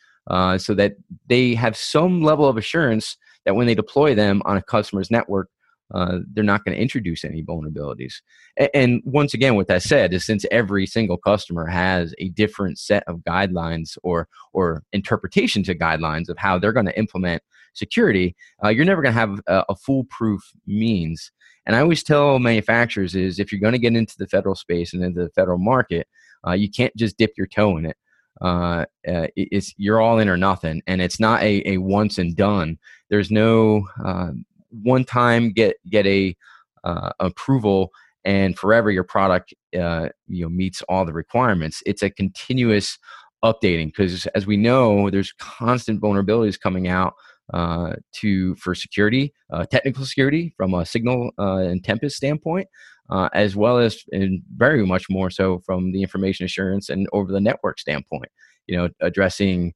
so 0.58 0.74
that 0.74 0.94
they 1.28 1.54
have 1.54 1.76
some 1.76 2.22
level 2.22 2.48
of 2.48 2.56
assurance 2.56 3.16
that 3.44 3.54
when 3.56 3.66
they 3.66 3.74
deploy 3.74 4.14
them 4.14 4.42
on 4.44 4.56
a 4.56 4.62
customer's 4.62 5.10
network 5.10 5.48
uh, 5.92 6.18
they're 6.32 6.44
not 6.44 6.64
going 6.64 6.74
to 6.74 6.80
introduce 6.80 7.24
any 7.24 7.42
vulnerabilities. 7.42 8.14
And, 8.56 8.70
and 8.74 9.02
once 9.04 9.34
again, 9.34 9.54
what 9.54 9.68
that 9.68 9.82
said 9.82 10.14
is 10.14 10.24
since 10.24 10.46
every 10.50 10.86
single 10.86 11.18
customer 11.18 11.66
has 11.66 12.14
a 12.18 12.30
different 12.30 12.78
set 12.78 13.04
of 13.06 13.18
guidelines 13.18 13.98
or 14.02 14.28
or 14.52 14.82
interpretations 14.92 15.68
of 15.68 15.76
guidelines 15.76 16.28
of 16.28 16.38
how 16.38 16.58
they're 16.58 16.72
going 16.72 16.86
to 16.86 16.98
implement 16.98 17.42
security, 17.74 18.34
uh, 18.64 18.68
you're 18.68 18.84
never 18.84 19.02
going 19.02 19.14
to 19.14 19.20
have 19.20 19.40
a, 19.46 19.64
a 19.68 19.76
foolproof 19.76 20.42
means. 20.66 21.30
And 21.66 21.74
I 21.74 21.80
always 21.80 22.02
tell 22.02 22.38
manufacturers 22.38 23.14
is 23.14 23.38
if 23.38 23.50
you're 23.50 23.60
going 23.60 23.72
to 23.72 23.78
get 23.78 23.96
into 23.96 24.16
the 24.18 24.26
federal 24.26 24.54
space 24.54 24.92
and 24.92 25.02
into 25.02 25.24
the 25.24 25.30
federal 25.30 25.58
market, 25.58 26.06
uh, 26.46 26.52
you 26.52 26.70
can't 26.70 26.94
just 26.96 27.16
dip 27.16 27.32
your 27.36 27.46
toe 27.46 27.76
in 27.78 27.86
it. 27.86 27.96
Uh, 28.40 28.84
uh, 29.08 29.28
it's 29.36 29.72
you're 29.76 30.00
all 30.00 30.18
in 30.18 30.28
or 30.28 30.36
nothing, 30.36 30.82
and 30.86 31.00
it's 31.00 31.20
not 31.20 31.42
a, 31.42 31.62
a 31.68 31.78
once 31.78 32.18
and 32.18 32.36
done. 32.36 32.78
There's 33.08 33.30
no 33.30 33.86
uh, 34.04 34.32
one 34.82 35.04
time 35.04 35.50
get 35.50 35.76
get 35.88 36.06
a 36.06 36.36
uh, 36.82 37.10
approval 37.20 37.90
and 38.24 38.58
forever 38.58 38.90
your 38.90 39.04
product 39.04 39.54
uh, 39.78 40.08
you 40.26 40.44
know 40.44 40.48
meets 40.48 40.82
all 40.82 41.04
the 41.04 41.12
requirements. 41.12 41.82
It's 41.86 42.02
a 42.02 42.10
continuous 42.10 42.98
updating 43.44 43.86
because 43.86 44.26
as 44.28 44.46
we 44.46 44.56
know 44.56 45.10
there's 45.10 45.32
constant 45.38 46.00
vulnerabilities 46.00 46.58
coming 46.58 46.88
out 46.88 47.14
uh, 47.52 47.92
to 48.12 48.54
for 48.54 48.74
security 48.74 49.34
uh, 49.52 49.66
technical 49.66 50.04
security 50.06 50.54
from 50.56 50.72
a 50.72 50.86
signal 50.86 51.30
uh, 51.38 51.56
and 51.56 51.84
tempest 51.84 52.16
standpoint 52.16 52.66
uh, 53.10 53.28
as 53.34 53.54
well 53.54 53.76
as 53.76 54.02
and 54.12 54.40
very 54.56 54.86
much 54.86 55.10
more 55.10 55.28
so 55.28 55.58
from 55.58 55.92
the 55.92 56.00
information 56.00 56.46
assurance 56.46 56.88
and 56.88 57.06
over 57.12 57.30
the 57.30 57.40
network 57.40 57.78
standpoint 57.78 58.30
you 58.66 58.74
know 58.74 58.88
addressing 59.02 59.74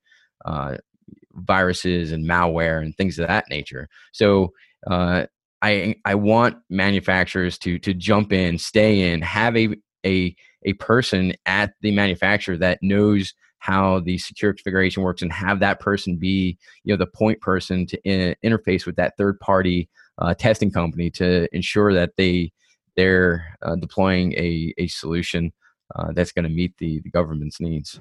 viruses 1.34 2.12
and 2.12 2.28
malware 2.28 2.82
and 2.82 2.96
things 2.96 3.18
of 3.18 3.28
that 3.28 3.46
nature. 3.48 3.88
So 4.12 4.52
uh, 4.86 5.26
I 5.62 5.96
I 6.04 6.14
want 6.14 6.58
manufacturers 6.70 7.58
to 7.58 7.78
to 7.80 7.94
jump 7.94 8.32
in, 8.32 8.58
stay 8.58 9.12
in, 9.12 9.22
have 9.22 9.56
a 9.56 9.74
a 10.04 10.34
a 10.64 10.72
person 10.74 11.34
at 11.46 11.72
the 11.82 11.92
manufacturer 11.92 12.56
that 12.58 12.78
knows 12.82 13.34
how 13.60 14.00
the 14.00 14.18
secure 14.18 14.52
configuration 14.52 15.02
works 15.02 15.20
and 15.20 15.32
have 15.32 15.60
that 15.60 15.80
person 15.80 16.16
be 16.16 16.56
you 16.84 16.92
know 16.92 16.96
the 16.96 17.06
point 17.06 17.40
person 17.40 17.86
to 17.86 18.00
in, 18.04 18.34
interface 18.44 18.86
with 18.86 18.96
that 18.96 19.16
third 19.16 19.38
party 19.40 19.88
uh, 20.18 20.34
testing 20.34 20.70
company 20.70 21.10
to 21.10 21.48
ensure 21.54 21.92
that 21.92 22.12
they 22.16 22.52
they're 22.96 23.56
uh, 23.62 23.76
deploying 23.76 24.32
a, 24.34 24.74
a 24.78 24.88
solution 24.88 25.52
uh, 25.94 26.12
that's 26.12 26.32
going 26.32 26.42
to 26.42 26.48
meet 26.50 26.76
the, 26.78 27.00
the 27.00 27.10
government's 27.10 27.60
needs. 27.60 28.00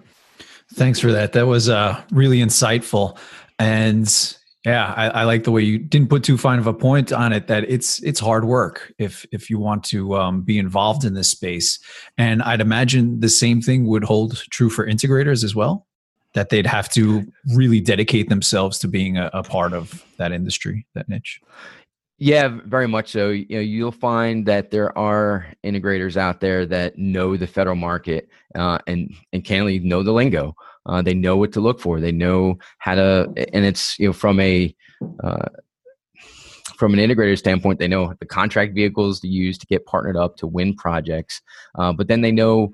Thanks 0.74 1.00
for 1.00 1.12
that. 1.12 1.34
That 1.34 1.46
was 1.46 1.70
uh, 1.70 2.02
really 2.12 2.40
insightful. 2.40 3.18
And 3.60 4.37
yeah, 4.66 4.94
I, 4.98 5.08
I, 5.10 5.24
like 5.24 5.44
the 5.44 5.52
way 5.52 5.62
you 5.62 5.78
didn't 5.78 6.10
put 6.10 6.24
too 6.24 6.38
fine 6.38 6.60
of 6.60 6.68
a 6.68 6.74
point 6.74 7.14
on 7.14 7.32
it. 7.32 7.48
That 7.48 7.64
it's 7.70 8.02
it's 8.04 8.20
hard 8.20 8.46
work 8.46 8.92
if 8.98 9.26
if 9.32 9.50
you 9.50 9.60
want 9.60 9.84
to 9.86 10.16
um, 10.16 10.42
be 10.42 10.58
involved 10.58 11.06
in 11.06 11.14
this 11.14 11.30
space, 11.30 11.80
and 12.18 12.42
I'd 12.42 12.60
imagine 12.60 13.20
the 13.20 13.30
same 13.30 13.62
thing 13.62 13.86
would 13.86 14.04
hold 14.04 14.44
true 14.50 14.70
for 14.70 14.86
integrators 14.86 15.44
as 15.44 15.56
well. 15.56 15.86
That 16.34 16.50
they'd 16.50 16.66
have 16.66 16.90
to 16.90 17.26
really 17.54 17.80
dedicate 17.80 18.30
themselves 18.30 18.78
to 18.80 18.88
being 18.88 19.18
a, 19.18 19.30
a 19.34 19.44
part 19.44 19.74
of 19.74 20.04
that 20.18 20.32
industry, 20.32 20.86
that 20.96 21.08
niche. 21.08 21.40
Yeah, 22.20 22.60
very 22.66 22.88
much 22.88 23.12
so. 23.12 23.30
You 23.30 23.46
know, 23.50 23.60
you'll 23.60 23.92
find 23.92 24.46
that 24.48 24.72
there 24.72 24.98
are 24.98 25.46
integrators 25.64 26.18
out 26.18 26.42
there 26.42 26.66
that 26.66 26.98
know 26.98 27.38
the 27.38 27.46
federal 27.46 27.76
market 27.76 28.28
uh, 28.56 28.80
and 28.88 29.14
and 29.34 29.44
candidly 29.44 29.80
know 29.80 30.02
the 30.02 30.12
lingo. 30.12 30.56
Uh, 30.88 31.02
they 31.02 31.14
know 31.14 31.38
what 31.38 31.52
to 31.54 31.60
look 31.60 31.80
for. 31.80 32.00
They 32.00 32.12
know 32.12 32.58
how 32.80 32.96
to, 32.96 33.32
and 33.54 33.66
it's 33.66 33.98
you 34.00 34.08
know 34.08 34.14
from 34.14 34.40
a 34.40 34.74
uh, 35.24 35.48
from 36.78 36.94
an 36.94 37.00
integrator 37.00 37.38
standpoint, 37.38 37.80
they 37.80 37.88
know 37.88 38.14
the 38.20 38.26
contract 38.26 38.74
vehicles 38.74 39.20
to 39.22 39.28
use 39.28 39.58
to 39.58 39.66
get 39.66 39.86
partnered 39.86 40.16
up 40.16 40.38
to 40.38 40.48
win 40.48 40.76
projects. 40.76 41.42
Uh, 41.76 41.92
but 41.92 42.08
then 42.08 42.22
they 42.22 42.32
know 42.32 42.70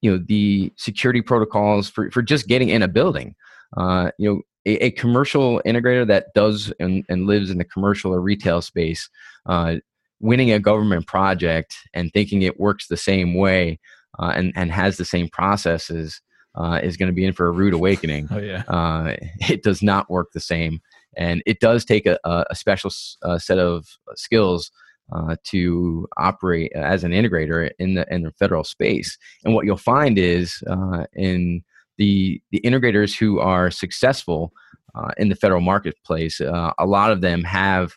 you 0.00 0.10
know 0.10 0.22
the 0.28 0.72
security 0.76 1.22
protocols 1.22 1.88
for 1.88 2.10
for 2.10 2.22
just 2.22 2.46
getting 2.46 2.68
in 2.68 2.82
a 2.82 2.88
building. 2.88 3.34
Uh, 3.76 4.10
you 4.18 4.30
know, 4.30 4.40
a, 4.64 4.86
a, 4.86 4.90
commercial 4.92 5.60
integrator 5.66 6.06
that 6.06 6.32
does 6.34 6.72
and, 6.80 7.04
and 7.10 7.26
lives 7.26 7.50
in 7.50 7.58
the 7.58 7.64
commercial 7.64 8.14
or 8.14 8.20
retail 8.22 8.62
space. 8.62 9.10
Uh, 9.44 9.76
winning 10.20 10.50
a 10.50 10.58
government 10.58 11.06
project 11.06 11.76
and 11.92 12.10
thinking 12.12 12.42
it 12.42 12.58
works 12.58 12.86
the 12.86 12.96
same 12.96 13.34
way 13.34 13.78
uh, 14.18 14.32
and 14.34 14.52
and 14.56 14.72
has 14.72 14.96
the 14.96 15.04
same 15.04 15.28
processes 15.28 16.20
uh, 16.54 16.80
is 16.82 16.96
going 16.96 17.08
to 17.08 17.14
be 17.14 17.24
in 17.24 17.32
for 17.32 17.46
a 17.46 17.52
rude 17.52 17.74
awakening. 17.74 18.28
Oh 18.30 18.38
yeah, 18.38 18.62
uh, 18.68 19.14
it 19.48 19.62
does 19.62 19.82
not 19.82 20.10
work 20.10 20.28
the 20.32 20.40
same, 20.40 20.80
and 21.16 21.42
it 21.46 21.60
does 21.60 21.84
take 21.84 22.06
a, 22.06 22.18
a 22.24 22.54
special 22.54 22.90
uh, 23.22 23.38
set 23.38 23.58
of 23.58 23.86
skills 24.14 24.70
uh, 25.12 25.36
to 25.44 26.06
operate 26.16 26.72
as 26.74 27.04
an 27.04 27.12
integrator 27.12 27.70
in 27.78 27.94
the 27.94 28.06
in 28.12 28.22
the 28.22 28.32
federal 28.32 28.64
space. 28.64 29.16
And 29.44 29.54
what 29.54 29.64
you'll 29.64 29.76
find 29.76 30.18
is 30.18 30.62
uh, 30.68 31.04
in 31.14 31.62
the 31.96 32.40
the 32.50 32.60
integrators 32.64 33.18
who 33.18 33.40
are 33.40 33.70
successful 33.70 34.52
uh, 34.94 35.10
in 35.16 35.28
the 35.28 35.36
federal 35.36 35.60
marketplace, 35.60 36.40
uh, 36.40 36.72
a 36.78 36.86
lot 36.86 37.12
of 37.12 37.20
them 37.20 37.44
have 37.44 37.92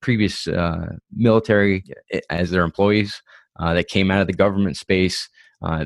previous 0.00 0.46
uh, 0.46 0.96
military 1.14 1.82
eh, 2.12 2.20
as 2.30 2.50
their 2.50 2.62
employees 2.62 3.22
uh, 3.58 3.72
that 3.74 3.88
came 3.88 4.10
out 4.10 4.20
of 4.20 4.26
the 4.26 4.32
government 4.32 4.76
space 4.76 5.28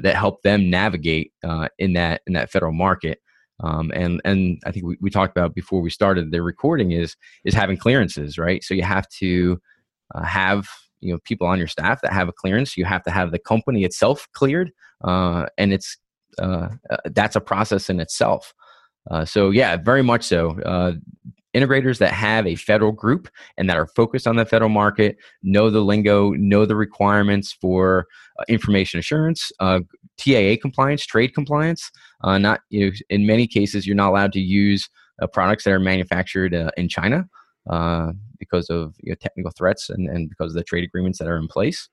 that 0.02 0.16
help 0.16 0.42
them 0.42 0.70
navigate 0.70 1.32
in 1.78 1.92
that 1.94 2.22
in 2.26 2.32
that 2.34 2.50
federal 2.50 2.72
market. 2.72 3.20
Um, 3.60 3.90
and 3.94 4.20
and 4.24 4.60
I 4.64 4.70
think 4.70 4.86
we, 4.86 4.96
we 5.00 5.10
talked 5.10 5.36
about 5.36 5.54
before 5.54 5.80
we 5.80 5.90
started 5.90 6.30
the 6.30 6.42
recording 6.42 6.92
is 6.92 7.16
is 7.44 7.54
having 7.54 7.76
clearances, 7.76 8.38
right? 8.38 8.62
So 8.62 8.74
you 8.74 8.82
have 8.82 9.08
to 9.20 9.60
uh, 10.14 10.22
have 10.22 10.68
you 11.00 11.12
know 11.12 11.18
people 11.24 11.46
on 11.46 11.58
your 11.58 11.66
staff 11.66 12.00
that 12.02 12.12
have 12.12 12.28
a 12.28 12.32
clearance. 12.32 12.76
You 12.76 12.84
have 12.84 13.02
to 13.04 13.10
have 13.10 13.32
the 13.32 13.38
company 13.38 13.84
itself 13.84 14.28
cleared, 14.32 14.70
uh, 15.02 15.46
and 15.56 15.72
it's 15.72 15.96
uh, 16.40 16.68
uh 16.90 16.96
that's 17.06 17.36
a 17.36 17.40
process 17.40 17.90
in 17.90 17.98
itself. 17.98 18.54
Uh, 19.10 19.24
so 19.24 19.50
yeah, 19.50 19.76
very 19.76 20.02
much 20.02 20.24
so. 20.24 20.92
Uh, 21.58 21.66
integrators 21.66 21.98
that 21.98 22.12
have 22.12 22.46
a 22.46 22.54
federal 22.54 22.92
group 22.92 23.28
and 23.56 23.68
that 23.68 23.76
are 23.76 23.86
focused 23.86 24.26
on 24.26 24.36
the 24.36 24.44
federal 24.44 24.70
market 24.70 25.16
know 25.42 25.70
the 25.70 25.80
lingo, 25.80 26.30
know 26.32 26.64
the 26.64 26.76
requirements 26.76 27.52
for 27.52 28.06
information 28.48 29.00
assurance, 29.00 29.50
TAA 29.58 30.54
compliance, 30.60 31.04
trade 31.04 31.34
compliance. 31.34 31.90
not 32.22 32.60
you 32.70 32.86
know, 32.86 32.92
in 33.10 33.26
many 33.26 33.46
cases 33.46 33.86
you're 33.86 33.96
not 33.96 34.10
allowed 34.10 34.32
to 34.32 34.40
use 34.40 34.88
products 35.32 35.64
that 35.64 35.72
are 35.72 35.80
manufactured 35.80 36.54
in 36.76 36.88
China 36.88 37.28
uh, 37.68 38.12
because 38.38 38.70
of 38.70 38.94
you 39.00 39.10
know, 39.10 39.16
technical 39.20 39.50
threats 39.50 39.90
and, 39.90 40.08
and 40.08 40.28
because 40.28 40.52
of 40.52 40.54
the 40.54 40.64
trade 40.64 40.84
agreements 40.84 41.18
that 41.18 41.28
are 41.28 41.36
in 41.36 41.48
place. 41.48 41.88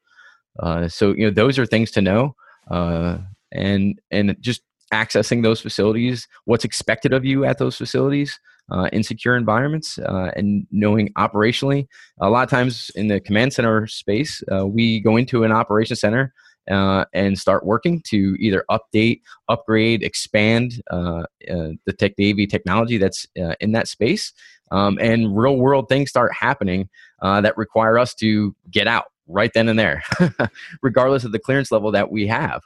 Uh, 0.60 0.88
so 0.88 1.14
you 1.14 1.26
know 1.26 1.32
those 1.32 1.60
are 1.60 1.66
things 1.66 1.92
to 1.92 2.02
know, 2.02 2.36
uh, 2.72 3.18
and 3.52 4.00
and 4.12 4.36
just 4.40 4.62
accessing 4.94 5.44
those 5.44 5.60
facilities, 5.60 6.28
what's 6.46 6.64
expected 6.64 7.12
of 7.12 7.26
you 7.26 7.44
at 7.44 7.58
those 7.58 7.76
facilities 7.76 8.40
uh, 8.72 8.90
in 8.92 9.04
secure 9.04 9.36
environments, 9.36 10.00
uh, 10.00 10.32
and 10.36 10.66
knowing 10.72 11.12
operationally. 11.14 11.88
A 12.20 12.30
lot 12.30 12.44
of 12.44 12.50
times 12.50 12.90
in 12.96 13.08
the 13.08 13.20
command 13.20 13.54
center 13.54 13.88
space, 13.88 14.44
uh, 14.52 14.66
we 14.66 15.00
go 15.00 15.18
into 15.18 15.44
an 15.44 15.52
operation 15.52 15.96
center 15.96 16.34
uh, 16.70 17.06
and 17.14 17.38
start 17.38 17.66
working 17.66 18.02
to 18.02 18.36
either 18.40 18.66
update, 18.70 19.22
upgrade, 19.50 20.04
expand 20.04 20.82
uh, 20.92 21.24
uh, 21.50 21.70
the 21.86 21.94
tech, 21.98 22.14
AV 22.20 22.48
technology 22.50 22.98
that's 22.98 23.28
uh, 23.40 23.56
in 23.60 23.72
that 23.74 23.88
space. 23.88 24.34
Um, 24.72 24.98
and 25.00 25.38
real 25.38 25.58
world 25.58 25.90
things 25.90 26.10
start 26.10 26.34
happening 26.34 26.90
uh, 27.22 27.42
that 27.42 27.56
require 27.56 28.00
us 28.00 28.16
to 28.16 28.56
get 28.72 28.88
out 28.88 29.06
right 29.28 29.52
then 29.54 29.70
and 29.70 29.78
there, 29.78 30.04
regardless 30.82 31.24
of 31.24 31.32
the 31.32 31.40
clearance 31.40 31.72
level 31.72 31.92
that 31.92 32.12
we 32.12 32.26
have. 32.28 32.64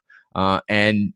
And 0.69 1.13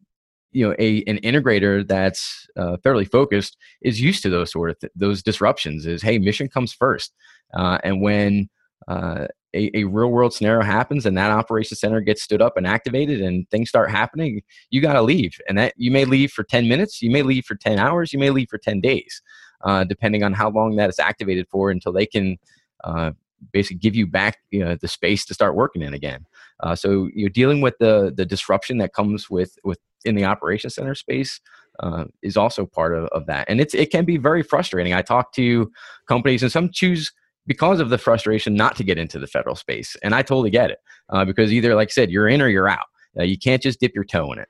you 0.53 0.67
know, 0.67 0.75
a 0.79 1.03
an 1.05 1.17
integrator 1.19 1.87
that's 1.87 2.47
fairly 2.83 3.05
focused 3.05 3.57
is 3.81 3.99
used 3.99 4.23
to 4.23 4.29
those 4.29 4.51
sort 4.51 4.69
of 4.69 4.79
th- 4.79 4.93
those 4.95 5.23
disruptions. 5.23 5.85
Is 5.85 6.01
hey, 6.01 6.19
mission 6.19 6.47
comes 6.47 6.73
first, 6.73 7.13
and 7.53 8.01
when 8.01 8.49
uh, 8.87 9.27
a, 9.53 9.69
a, 9.77 9.83
real 9.85 10.09
world 10.09 10.33
scenario 10.33 10.63
happens 10.63 11.05
and 11.05 11.17
that 11.17 11.31
operation 11.31 11.77
center 11.77 12.01
gets 12.01 12.21
stood 12.21 12.41
up 12.41 12.57
and 12.57 12.65
activated 12.65 13.21
and 13.21 13.49
things 13.49 13.69
start 13.69 13.89
happening 13.89 14.41
you 14.71 14.81
got 14.81 14.93
to 14.93 15.01
leave 15.01 15.39
and 15.47 15.57
that 15.57 15.73
you 15.77 15.91
may 15.91 16.05
leave 16.05 16.31
for 16.31 16.43
10 16.43 16.67
minutes 16.67 17.01
you 17.01 17.11
may 17.11 17.21
leave 17.21 17.45
for 17.45 17.55
10 17.55 17.79
hours 17.79 18.11
you 18.11 18.19
may 18.19 18.29
leave 18.29 18.49
for 18.49 18.57
10 18.57 18.81
days 18.81 19.21
uh, 19.63 19.83
depending 19.83 20.23
on 20.23 20.33
how 20.33 20.49
long 20.49 20.75
that 20.75 20.89
is 20.89 20.99
activated 20.99 21.47
for 21.49 21.69
until 21.71 21.93
they 21.93 22.05
can 22.05 22.37
uh, 22.83 23.11
basically 23.51 23.77
give 23.77 23.95
you 23.95 24.07
back 24.07 24.39
you 24.51 24.63
know, 24.63 24.75
the 24.75 24.87
space 24.87 25.25
to 25.25 25.33
start 25.33 25.55
working 25.55 25.81
in 25.81 25.93
again 25.93 26.25
uh, 26.61 26.75
so 26.75 27.09
you're 27.13 27.29
dealing 27.29 27.61
with 27.61 27.77
the 27.79 28.11
the 28.15 28.25
disruption 28.25 28.77
that 28.77 28.93
comes 28.93 29.29
with 29.29 29.57
with 29.63 29.79
in 30.05 30.15
the 30.15 30.25
operation 30.25 30.69
center 30.69 30.95
space 30.95 31.39
uh, 31.79 32.05
is 32.21 32.37
also 32.37 32.65
part 32.65 32.95
of, 32.95 33.05
of 33.05 33.25
that 33.25 33.49
and 33.49 33.59
it's 33.59 33.73
it 33.73 33.91
can 33.91 34.05
be 34.05 34.17
very 34.17 34.43
frustrating 34.43 34.93
i 34.93 35.01
talk 35.01 35.33
to 35.33 35.71
companies 36.07 36.43
and 36.43 36.51
some 36.51 36.69
choose 36.71 37.11
because 37.47 37.79
of 37.79 37.89
the 37.89 37.97
frustration 37.97 38.55
not 38.55 38.75
to 38.77 38.83
get 38.83 38.97
into 38.97 39.19
the 39.19 39.27
federal 39.27 39.55
space. 39.55 39.95
And 40.03 40.15
I 40.15 40.21
totally 40.21 40.49
get 40.49 40.71
it 40.71 40.79
uh, 41.09 41.25
because 41.25 41.51
either, 41.51 41.75
like 41.75 41.89
I 41.89 41.91
said, 41.91 42.11
you're 42.11 42.27
in 42.27 42.41
or 42.41 42.47
you're 42.47 42.69
out. 42.69 42.85
Uh, 43.17 43.23
you 43.23 43.37
can't 43.37 43.61
just 43.61 43.79
dip 43.79 43.93
your 43.93 44.05
toe 44.05 44.31
in 44.31 44.39
it. 44.39 44.49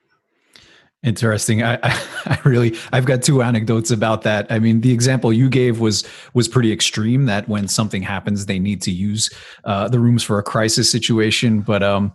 Interesting. 1.04 1.64
I, 1.64 1.76
I, 1.84 2.00
I, 2.26 2.40
really, 2.46 2.78
I've 2.94 3.06
got 3.06 3.24
two 3.24 3.42
anecdotes 3.42 3.92
about 3.92 4.22
that. 4.22 4.50
I 4.50 4.60
mean, 4.60 4.82
the 4.82 4.94
example 4.94 5.34
you 5.34 5.50
gave 5.50 5.80
was 5.80 6.08
was 6.34 6.48
pretty 6.48 6.72
extreme. 6.72 7.26
That 7.26 7.50
when 7.50 7.68
something 7.68 8.02
happens, 8.02 8.46
they 8.46 8.60
need 8.60 8.82
to 8.84 8.92
use 8.92 9.30
uh, 9.66 9.90
the 9.90 10.00
rooms 10.00 10.24
for 10.24 10.40
a 10.40 10.44
crisis 10.44 10.90
situation. 10.90 11.62
But 11.62 11.84
um, 11.84 12.14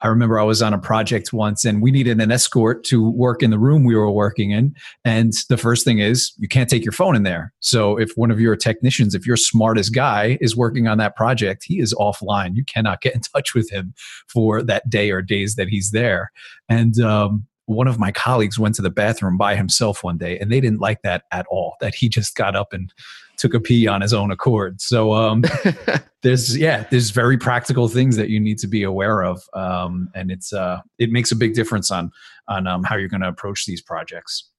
I 0.00 0.06
remember 0.08 0.38
I 0.38 0.44
was 0.44 0.62
on 0.62 0.72
a 0.72 0.78
project 0.78 1.32
once 1.32 1.64
and 1.64 1.82
we 1.82 1.90
needed 1.90 2.20
an 2.20 2.30
escort 2.30 2.84
to 2.84 3.10
work 3.10 3.42
in 3.42 3.50
the 3.50 3.58
room 3.58 3.84
we 3.84 3.96
were 3.96 4.10
working 4.10 4.52
in. 4.52 4.74
And 5.04 5.32
the 5.48 5.56
first 5.56 5.84
thing 5.84 5.98
is 5.98 6.32
you 6.38 6.48
can't 6.48 6.70
take 6.70 6.84
your 6.84 6.92
phone 6.92 7.16
in 7.16 7.24
there. 7.24 7.52
So 7.60 7.98
if 7.98 8.12
one 8.16 8.30
of 8.30 8.40
your 8.40 8.54
technicians, 8.54 9.14
if 9.14 9.26
your 9.26 9.36
smartest 9.36 9.94
guy 9.94 10.38
is 10.40 10.56
working 10.56 10.86
on 10.86 10.98
that 10.98 11.16
project, 11.16 11.64
he 11.66 11.80
is 11.80 11.94
offline. 11.94 12.54
You 12.54 12.64
cannot 12.64 13.00
get 13.00 13.14
in 13.14 13.20
touch 13.34 13.54
with 13.54 13.70
him 13.70 13.94
for 14.28 14.62
that 14.62 14.88
day 14.88 15.10
or 15.10 15.20
days 15.20 15.56
that 15.56 15.68
he's 15.68 15.90
there. 15.90 16.30
And 16.68 17.00
um, 17.00 17.46
one 17.66 17.88
of 17.88 17.98
my 17.98 18.12
colleagues 18.12 18.58
went 18.58 18.74
to 18.76 18.82
the 18.82 18.90
bathroom 18.90 19.36
by 19.36 19.56
himself 19.56 20.02
one 20.02 20.16
day 20.16 20.38
and 20.38 20.50
they 20.50 20.60
didn't 20.60 20.80
like 20.80 21.02
that 21.02 21.24
at 21.32 21.46
all, 21.50 21.76
that 21.80 21.94
he 21.94 22.08
just 22.08 22.34
got 22.34 22.56
up 22.56 22.72
and 22.72 22.92
took 23.38 23.54
a 23.54 23.60
pee 23.60 23.86
on 23.86 24.00
his 24.00 24.12
own 24.12 24.30
accord. 24.30 24.80
So 24.80 25.14
um, 25.14 25.44
there's 26.22 26.56
yeah, 26.56 26.84
there's 26.90 27.10
very 27.10 27.38
practical 27.38 27.88
things 27.88 28.16
that 28.16 28.28
you 28.28 28.38
need 28.38 28.58
to 28.58 28.66
be 28.66 28.82
aware 28.82 29.22
of, 29.22 29.42
um, 29.54 30.10
and 30.14 30.30
it's 30.30 30.52
uh, 30.52 30.80
it 30.98 31.10
makes 31.10 31.32
a 31.32 31.36
big 31.36 31.54
difference 31.54 31.90
on 31.90 32.10
on 32.48 32.66
um, 32.66 32.82
how 32.84 32.96
you're 32.96 33.08
going 33.08 33.22
to 33.22 33.28
approach 33.28 33.64
these 33.64 33.80
projects. 33.80 34.50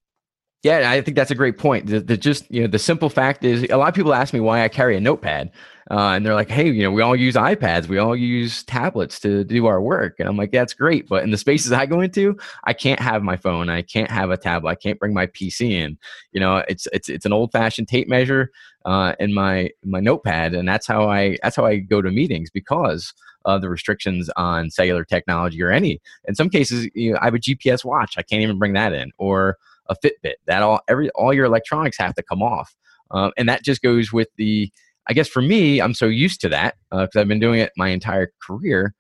Yeah, 0.63 0.91
I 0.91 0.99
think 1.01 1.15
that's 1.15 1.31
a 1.31 1.35
great 1.35 1.57
point. 1.57 1.87
The, 1.87 2.01
the, 2.01 2.17
just 2.17 2.49
you 2.51 2.61
know 2.61 2.67
the 2.67 2.79
simple 2.79 3.09
fact 3.09 3.45
is 3.45 3.63
a 3.69 3.77
lot 3.77 3.87
of 3.87 3.95
people 3.95 4.13
ask 4.13 4.33
me 4.33 4.41
why 4.41 4.61
I 4.61 4.67
carry 4.67 4.97
a 4.97 4.99
notepad, 4.99 5.51
uh, 5.89 6.09
and 6.09 6.25
they're 6.25 6.33
like, 6.35 6.49
"Hey, 6.49 6.69
you 6.69 6.83
know, 6.83 6.91
we 6.91 7.01
all 7.01 7.15
use 7.15 7.35
iPads, 7.35 7.87
we 7.87 7.97
all 7.97 8.13
use 8.13 8.63
tablets 8.63 9.21
to 9.21 9.45
do 9.45 9.67
our 9.67 9.81
work," 9.81 10.19
and 10.19 10.27
I'm 10.27 10.35
like, 10.35 10.51
"That's 10.51 10.73
great," 10.73 11.07
but 11.07 11.23
in 11.23 11.31
the 11.31 11.37
spaces 11.37 11.71
I 11.71 11.85
go 11.85 12.01
into, 12.01 12.37
I 12.65 12.73
can't 12.73 12.99
have 12.99 13.23
my 13.23 13.37
phone, 13.37 13.69
I 13.69 13.83
can't 13.83 14.11
have 14.11 14.31
a 14.31 14.37
tablet, 14.37 14.71
I 14.71 14.75
can't 14.75 14.99
bring 14.99 15.13
my 15.13 15.27
PC 15.27 15.71
in. 15.71 15.97
You 16.33 16.41
know, 16.41 16.57
it's 16.67 16.87
it's 16.91 17.07
it's 17.07 17.25
an 17.25 17.31
old 17.31 17.53
fashioned 17.53 17.87
tape 17.87 18.09
measure 18.09 18.51
uh, 18.83 19.13
in 19.17 19.33
my 19.33 19.69
my 19.85 20.01
notepad, 20.01 20.53
and 20.53 20.67
that's 20.67 20.87
how 20.87 21.09
I 21.09 21.37
that's 21.41 21.55
how 21.55 21.65
I 21.65 21.77
go 21.77 22.01
to 22.01 22.11
meetings 22.11 22.49
because 22.49 23.13
of 23.45 23.61
the 23.61 23.69
restrictions 23.69 24.29
on 24.35 24.69
cellular 24.69 25.05
technology 25.05 25.63
or 25.63 25.71
any. 25.71 26.01
In 26.27 26.35
some 26.35 26.49
cases, 26.49 26.89
you 26.95 27.13
know, 27.13 27.19
I 27.21 27.25
have 27.25 27.33
a 27.35 27.39
GPS 27.39 27.85
watch, 27.85 28.15
I 28.17 28.23
can't 28.23 28.41
even 28.41 28.59
bring 28.59 28.73
that 28.73 28.91
in, 28.91 29.11
or 29.17 29.57
a 29.89 29.95
Fitbit. 30.03 30.35
That 30.47 30.61
all 30.61 30.79
every 30.87 31.09
all 31.11 31.33
your 31.33 31.45
electronics 31.45 31.97
have 31.97 32.13
to 32.15 32.23
come 32.23 32.41
off, 32.41 32.75
um, 33.11 33.31
and 33.37 33.49
that 33.49 33.63
just 33.63 33.81
goes 33.81 34.13
with 34.13 34.29
the. 34.37 34.71
I 35.07 35.13
guess 35.13 35.27
for 35.27 35.41
me, 35.41 35.81
I'm 35.81 35.95
so 35.95 36.05
used 36.05 36.39
to 36.41 36.49
that 36.49 36.75
because 36.91 37.15
uh, 37.15 37.21
I've 37.21 37.27
been 37.27 37.39
doing 37.39 37.59
it 37.59 37.71
my 37.75 37.89
entire 37.89 38.31
career. 38.45 38.93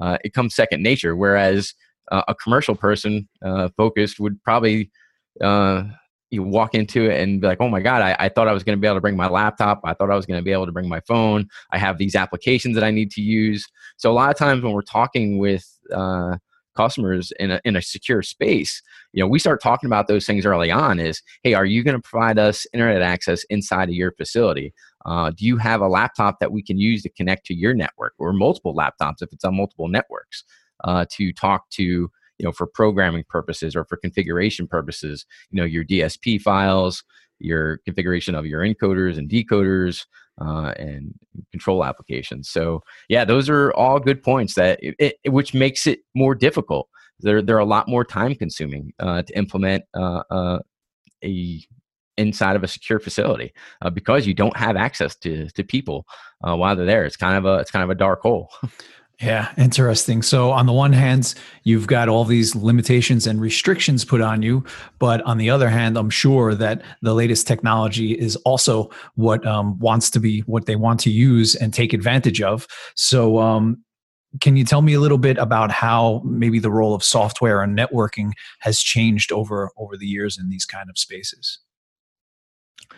Uh, 0.00 0.18
it 0.22 0.34
comes 0.34 0.54
second 0.54 0.82
nature. 0.82 1.16
Whereas 1.16 1.72
uh, 2.12 2.22
a 2.28 2.34
commercial 2.34 2.74
person 2.74 3.28
uh, 3.42 3.70
focused 3.76 4.20
would 4.20 4.42
probably 4.42 4.90
uh, 5.40 5.84
you 6.30 6.42
walk 6.42 6.74
into 6.74 7.08
it 7.08 7.20
and 7.20 7.40
be 7.40 7.46
like, 7.46 7.60
"Oh 7.60 7.68
my 7.68 7.80
God, 7.80 8.02
I, 8.02 8.16
I 8.18 8.28
thought 8.28 8.48
I 8.48 8.52
was 8.52 8.62
going 8.62 8.76
to 8.76 8.80
be 8.80 8.86
able 8.86 8.96
to 8.96 9.00
bring 9.00 9.16
my 9.16 9.28
laptop. 9.28 9.80
I 9.84 9.94
thought 9.94 10.10
I 10.10 10.16
was 10.16 10.26
going 10.26 10.38
to 10.38 10.44
be 10.44 10.52
able 10.52 10.66
to 10.66 10.72
bring 10.72 10.88
my 10.88 11.00
phone. 11.00 11.48
I 11.70 11.78
have 11.78 11.98
these 11.98 12.14
applications 12.14 12.74
that 12.74 12.84
I 12.84 12.90
need 12.90 13.10
to 13.12 13.22
use." 13.22 13.66
So 13.96 14.10
a 14.10 14.12
lot 14.12 14.30
of 14.30 14.36
times 14.36 14.62
when 14.62 14.72
we're 14.72 14.82
talking 14.82 15.38
with 15.38 15.66
uh, 15.92 16.36
customers 16.74 17.32
in 17.38 17.50
a, 17.50 17.60
in 17.64 17.76
a 17.76 17.82
secure 17.82 18.22
space 18.22 18.82
you 19.12 19.22
know 19.22 19.28
we 19.28 19.38
start 19.38 19.62
talking 19.62 19.86
about 19.86 20.08
those 20.08 20.26
things 20.26 20.44
early 20.44 20.70
on 20.70 20.98
is 20.98 21.22
hey 21.42 21.54
are 21.54 21.64
you 21.64 21.82
going 21.82 21.96
to 21.96 22.08
provide 22.08 22.38
us 22.38 22.66
internet 22.72 23.02
access 23.02 23.44
inside 23.44 23.88
of 23.88 23.94
your 23.94 24.12
facility? 24.12 24.74
Uh, 25.06 25.30
do 25.30 25.44
you 25.44 25.56
have 25.58 25.80
a 25.80 25.88
laptop 25.88 26.40
that 26.40 26.52
we 26.52 26.62
can 26.62 26.78
use 26.78 27.02
to 27.02 27.10
connect 27.10 27.44
to 27.46 27.54
your 27.54 27.74
network 27.74 28.14
or 28.18 28.32
multiple 28.32 28.74
laptops 28.74 29.20
if 29.20 29.32
it's 29.32 29.44
on 29.44 29.56
multiple 29.56 29.88
networks 29.88 30.44
uh, 30.84 31.04
to 31.10 31.32
talk 31.32 31.68
to 31.70 31.82
you 31.82 32.10
know 32.40 32.52
for 32.52 32.66
programming 32.66 33.24
purposes 33.28 33.76
or 33.76 33.84
for 33.84 33.96
configuration 33.96 34.66
purposes? 34.66 35.26
You 35.50 35.60
know 35.60 35.66
your 35.66 35.84
dsp 35.84 36.40
files 36.40 37.04
your 37.40 37.78
configuration 37.78 38.34
of 38.34 38.46
your 38.46 38.62
encoders 38.62 39.18
and 39.18 39.28
decoders 39.28 40.06
uh, 40.40 40.72
and 40.76 41.14
control 41.50 41.84
applications. 41.84 42.48
So 42.48 42.82
yeah, 43.08 43.24
those 43.24 43.48
are 43.48 43.72
all 43.72 44.00
good 44.00 44.22
points 44.22 44.54
that 44.54 44.78
it, 44.82 44.94
it, 44.98 45.32
which 45.32 45.54
makes 45.54 45.86
it 45.86 46.00
more 46.14 46.34
difficult. 46.34 46.88
They're 47.20 47.42
they're 47.42 47.58
a 47.58 47.64
lot 47.64 47.88
more 47.88 48.04
time 48.04 48.34
consuming 48.34 48.92
uh, 48.98 49.22
to 49.22 49.38
implement 49.38 49.84
uh, 49.94 50.22
uh 50.30 50.58
a 51.24 51.64
inside 52.16 52.54
of 52.54 52.62
a 52.62 52.68
secure 52.68 53.00
facility 53.00 53.52
uh, 53.82 53.90
because 53.90 54.26
you 54.26 54.34
don't 54.34 54.56
have 54.56 54.76
access 54.76 55.16
to 55.16 55.48
to 55.50 55.64
people 55.64 56.06
uh, 56.46 56.56
while 56.56 56.76
they're 56.76 56.86
there. 56.86 57.04
It's 57.04 57.16
kind 57.16 57.36
of 57.36 57.44
a 57.44 57.60
it's 57.60 57.70
kind 57.70 57.84
of 57.84 57.90
a 57.90 57.94
dark 57.94 58.20
hole. 58.20 58.50
Yeah, 59.20 59.52
interesting. 59.56 60.22
So, 60.22 60.50
on 60.50 60.66
the 60.66 60.72
one 60.72 60.92
hand, 60.92 61.34
you've 61.62 61.86
got 61.86 62.08
all 62.08 62.24
these 62.24 62.56
limitations 62.56 63.26
and 63.28 63.40
restrictions 63.40 64.04
put 64.04 64.20
on 64.20 64.42
you, 64.42 64.64
but 64.98 65.22
on 65.22 65.38
the 65.38 65.50
other 65.50 65.68
hand, 65.68 65.96
I'm 65.96 66.10
sure 66.10 66.54
that 66.54 66.82
the 67.00 67.14
latest 67.14 67.46
technology 67.46 68.12
is 68.12 68.34
also 68.36 68.90
what 69.14 69.46
um, 69.46 69.78
wants 69.78 70.10
to 70.10 70.20
be 70.20 70.40
what 70.40 70.66
they 70.66 70.74
want 70.74 70.98
to 71.00 71.10
use 71.10 71.54
and 71.54 71.72
take 71.72 71.92
advantage 71.92 72.42
of. 72.42 72.66
So, 72.96 73.38
um, 73.38 73.84
can 74.40 74.56
you 74.56 74.64
tell 74.64 74.82
me 74.82 74.94
a 74.94 75.00
little 75.00 75.18
bit 75.18 75.38
about 75.38 75.70
how 75.70 76.20
maybe 76.24 76.58
the 76.58 76.70
role 76.70 76.92
of 76.92 77.04
software 77.04 77.62
and 77.62 77.78
networking 77.78 78.32
has 78.60 78.80
changed 78.80 79.30
over 79.30 79.70
over 79.76 79.96
the 79.96 80.06
years 80.06 80.38
in 80.38 80.48
these 80.48 80.64
kind 80.64 80.90
of 80.90 80.98
spaces? 80.98 81.60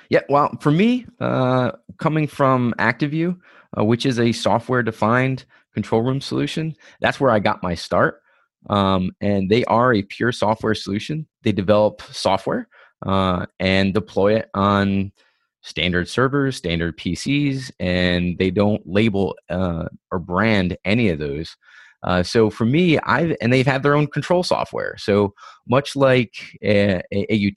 Yeah, 0.09 0.20
well, 0.29 0.57
for 0.61 0.70
me, 0.70 1.05
uh, 1.20 1.72
coming 1.98 2.26
from 2.26 2.74
ActiveView, 2.79 3.38
uh, 3.79 3.85
which 3.85 4.07
is 4.07 4.18
a 4.18 4.33
software-defined 4.33 5.44
control 5.77 6.01
room 6.01 6.23
solution, 6.23 6.75
that's 7.03 7.21
where 7.21 7.31
I 7.31 7.39
got 7.39 7.62
my 7.62 7.75
start. 7.75 8.23
Um, 8.71 9.12
and 9.21 9.51
they 9.51 9.62
are 9.67 9.93
a 9.93 10.03
pure 10.03 10.33
software 10.33 10.75
solution. 10.75 11.27
They 11.43 11.53
develop 11.53 12.01
software 12.11 12.67
uh, 13.05 13.45
and 13.61 13.93
deploy 13.93 14.37
it 14.37 14.49
on 14.55 15.12
standard 15.61 16.09
servers, 16.09 16.57
standard 16.57 16.97
PCs, 16.97 17.71
and 17.79 18.39
they 18.39 18.51
don't 18.51 18.83
label 18.87 19.37
uh, 19.51 19.85
or 20.11 20.19
brand 20.19 20.79
any 20.87 21.11
of 21.11 21.19
those. 21.19 21.55
Uh, 22.03 22.23
so 22.23 22.49
for 22.49 22.65
me, 22.65 22.99
I've 23.01 23.37
and 23.43 23.53
they've 23.53 23.67
had 23.67 23.83
their 23.83 23.97
own 23.97 24.07
control 24.07 24.43
software. 24.43 24.97
So 24.97 25.35
much 25.69 25.95
like 25.95 26.35
a, 26.62 27.03
a, 27.12 27.35
a 27.35 27.53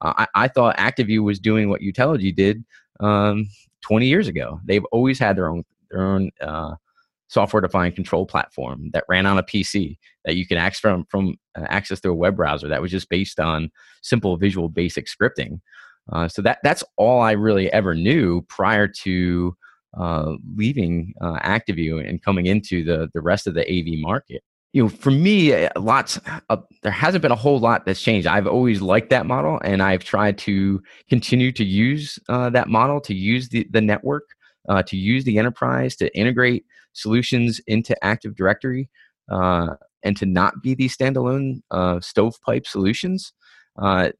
uh, 0.00 0.12
I, 0.18 0.26
I, 0.34 0.48
thought 0.48 0.76
ActiveView 0.76 1.22
was 1.22 1.40
doing 1.40 1.70
what 1.70 1.80
Utelogy 1.80 2.34
did 2.34 2.64
um, 3.00 3.48
20 3.80 4.06
years 4.06 4.28
ago. 4.28 4.60
They've 4.64 4.84
always 4.92 5.18
had 5.18 5.36
their 5.36 5.48
own 5.48 5.64
their 5.90 6.02
own 6.02 6.30
uh, 7.26 7.32
software-defined 7.32 7.94
control 7.94 8.26
platform 8.26 8.90
that 8.92 9.04
ran 9.08 9.26
on 9.26 9.38
a 9.38 9.42
PC 9.42 9.98
that 10.24 10.36
you 10.36 10.46
can 10.46 10.58
access 10.58 10.80
from 10.80 11.04
from 11.10 11.36
uh, 11.56 11.66
access 11.68 12.00
through 12.00 12.12
a 12.12 12.16
web 12.16 12.36
browser 12.36 12.68
that 12.68 12.82
was 12.82 12.90
just 12.90 13.08
based 13.08 13.40
on 13.40 13.70
simple 14.02 14.36
Visual 14.36 14.68
Basic 14.68 15.06
scripting. 15.06 15.60
Uh, 16.12 16.28
so 16.28 16.42
that 16.42 16.58
that's 16.62 16.84
all 16.96 17.20
I 17.20 17.32
really 17.32 17.72
ever 17.72 17.94
knew 17.94 18.42
prior 18.42 18.86
to 18.88 19.56
uh, 19.98 20.34
leaving 20.56 21.14
uh, 21.20 21.38
ActiveView 21.40 22.08
and 22.08 22.22
coming 22.22 22.46
into 22.46 22.84
the 22.84 23.08
the 23.14 23.20
rest 23.20 23.46
of 23.46 23.54
the 23.54 23.62
AV 23.62 23.98
market. 24.00 24.42
You 24.72 24.82
know, 24.82 24.88
for 24.88 25.10
me, 25.10 25.54
uh, 25.54 25.70
lots 25.76 26.20
uh, 26.50 26.58
there 26.82 26.92
hasn't 26.92 27.22
been 27.22 27.32
a 27.32 27.36
whole 27.36 27.58
lot 27.58 27.86
that's 27.86 28.02
changed. 28.02 28.26
I've 28.26 28.46
always 28.46 28.82
liked 28.82 29.10
that 29.10 29.26
model, 29.26 29.60
and 29.64 29.82
I've 29.82 30.04
tried 30.04 30.38
to 30.38 30.82
continue 31.08 31.50
to 31.52 31.64
use 31.64 32.18
uh, 32.28 32.50
that 32.50 32.68
model, 32.68 33.00
to 33.02 33.14
use 33.14 33.48
the 33.48 33.66
the 33.70 33.80
network, 33.80 34.24
to 34.86 34.96
use 34.96 35.24
the 35.24 35.38
enterprise, 35.38 35.96
to 35.96 36.14
integrate 36.16 36.66
solutions 36.96 37.60
into 37.66 37.96
Active 38.04 38.36
Directory, 38.36 38.88
and 39.28 40.16
to 40.16 40.26
not 40.26 40.62
be 40.62 40.74
these 40.74 40.96
standalone 40.96 41.60
stovepipe 42.02 42.66
solutions. 42.66 43.32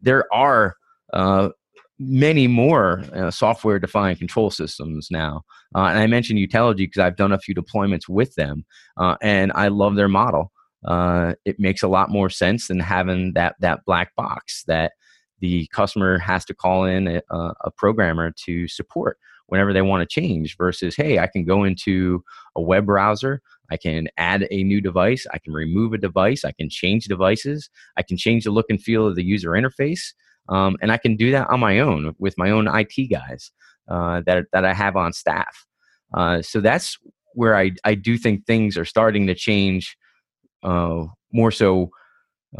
there 0.00 0.24
are 0.32 0.76
uh, 1.12 1.50
many 1.98 2.46
more 2.46 3.02
uh, 3.14 3.30
software 3.30 3.78
defined 3.78 4.18
control 4.18 4.50
systems 4.50 5.08
now. 5.10 5.42
Uh, 5.74 5.84
and 5.84 5.98
I 5.98 6.06
mentioned 6.06 6.38
Utelogy 6.38 6.78
because 6.78 7.00
I've 7.00 7.16
done 7.16 7.32
a 7.32 7.38
few 7.38 7.54
deployments 7.54 8.08
with 8.08 8.34
them, 8.34 8.64
uh, 8.96 9.16
and 9.22 9.52
I 9.54 9.68
love 9.68 9.96
their 9.96 10.08
model. 10.08 10.52
Uh, 10.86 11.34
it 11.44 11.58
makes 11.58 11.82
a 11.82 11.88
lot 11.88 12.10
more 12.10 12.30
sense 12.30 12.68
than 12.68 12.78
having 12.78 13.32
that 13.32 13.56
that 13.60 13.80
black 13.86 14.14
box 14.14 14.62
that 14.66 14.92
the 15.40 15.66
customer 15.72 16.18
has 16.18 16.44
to 16.46 16.54
call 16.54 16.84
in 16.84 17.08
a, 17.08 17.22
a 17.30 17.70
programmer 17.76 18.32
to 18.44 18.68
support 18.68 19.18
whenever 19.46 19.72
they 19.72 19.82
want 19.82 20.02
to 20.02 20.20
change. 20.20 20.56
Versus, 20.56 20.96
hey, 20.96 21.18
I 21.18 21.26
can 21.26 21.44
go 21.44 21.64
into 21.64 22.22
a 22.56 22.62
web 22.62 22.86
browser. 22.86 23.40
I 23.70 23.76
can 23.76 24.08
add 24.16 24.46
a 24.50 24.62
new 24.62 24.80
device. 24.80 25.26
I 25.32 25.38
can 25.38 25.52
remove 25.52 25.92
a 25.92 25.98
device. 25.98 26.44
I 26.44 26.52
can 26.52 26.70
change 26.70 27.06
devices. 27.06 27.68
I 27.96 28.02
can 28.02 28.16
change 28.16 28.44
the 28.44 28.50
look 28.50 28.66
and 28.68 28.80
feel 28.80 29.06
of 29.06 29.16
the 29.16 29.24
user 29.24 29.50
interface. 29.50 30.12
Um, 30.48 30.76
and 30.80 30.92
I 30.92 30.96
can 30.96 31.16
do 31.16 31.32
that 31.32 31.50
on 31.50 31.60
my 31.60 31.80
own 31.80 32.14
with 32.18 32.38
my 32.38 32.50
own 32.50 32.68
IT 32.68 33.10
guys 33.10 33.50
uh, 33.88 34.22
that, 34.26 34.46
that 34.52 34.64
I 34.64 34.72
have 34.72 34.96
on 34.96 35.12
staff. 35.12 35.66
Uh, 36.14 36.40
so 36.42 36.60
that's 36.60 36.96
where 37.34 37.56
I, 37.56 37.72
I 37.84 37.94
do 37.94 38.16
think 38.16 38.46
things 38.46 38.78
are 38.78 38.84
starting 38.84 39.26
to 39.26 39.34
change 39.34 39.96
uh, 40.62 41.04
more 41.32 41.50
so 41.50 41.90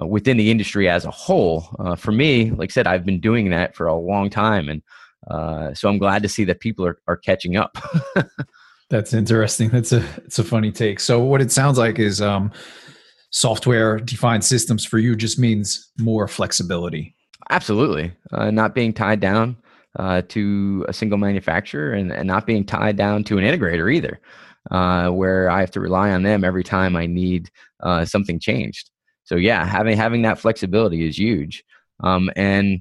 uh, 0.00 0.06
within 0.06 0.36
the 0.36 0.50
industry 0.50 0.88
as 0.88 1.04
a 1.04 1.10
whole. 1.10 1.68
Uh, 1.78 1.96
for 1.96 2.12
me, 2.12 2.50
like 2.50 2.70
I 2.70 2.72
said, 2.72 2.86
I've 2.86 3.04
been 3.04 3.20
doing 3.20 3.50
that 3.50 3.74
for 3.74 3.86
a 3.86 3.94
long 3.94 4.30
time. 4.30 4.68
And 4.68 4.82
uh, 5.30 5.74
so 5.74 5.88
I'm 5.88 5.98
glad 5.98 6.22
to 6.22 6.28
see 6.28 6.44
that 6.44 6.60
people 6.60 6.86
are, 6.86 6.98
are 7.06 7.16
catching 7.16 7.56
up. 7.56 7.76
That's 8.90 9.12
interesting. 9.12 9.70
That's 9.70 9.92
a 9.92 10.04
it's 10.18 10.38
a 10.38 10.44
funny 10.44 10.70
take. 10.70 11.00
So 11.00 11.20
what 11.20 11.42
it 11.42 11.50
sounds 11.50 11.76
like 11.76 11.98
is 11.98 12.20
um, 12.20 12.52
software 13.30 13.98
defined 13.98 14.44
systems 14.44 14.84
for 14.84 14.98
you 14.98 15.16
just 15.16 15.40
means 15.40 15.90
more 15.98 16.28
flexibility 16.28 17.16
Absolutely. 17.50 18.12
Uh, 18.32 18.50
not 18.50 18.74
being 18.74 18.92
tied 18.92 19.20
down 19.20 19.56
uh, 19.98 20.22
to 20.28 20.84
a 20.88 20.92
single 20.92 21.18
manufacturer 21.18 21.92
and, 21.92 22.12
and, 22.12 22.26
not 22.26 22.46
being 22.46 22.64
tied 22.64 22.96
down 22.96 23.24
to 23.24 23.38
an 23.38 23.44
integrator 23.44 23.92
either, 23.92 24.20
uh, 24.70 25.08
where 25.10 25.48
I 25.48 25.60
have 25.60 25.70
to 25.72 25.80
rely 25.80 26.10
on 26.10 26.22
them 26.22 26.44
every 26.44 26.64
time 26.64 26.96
I 26.96 27.06
need 27.06 27.50
uh, 27.82 28.04
something 28.04 28.38
changed. 28.38 28.90
So 29.26 29.36
yeah, 29.36 29.64
having 29.64 29.96
having 29.96 30.22
that 30.22 30.38
flexibility 30.38 31.06
is 31.06 31.18
huge. 31.18 31.62
Um, 32.02 32.30
and 32.34 32.80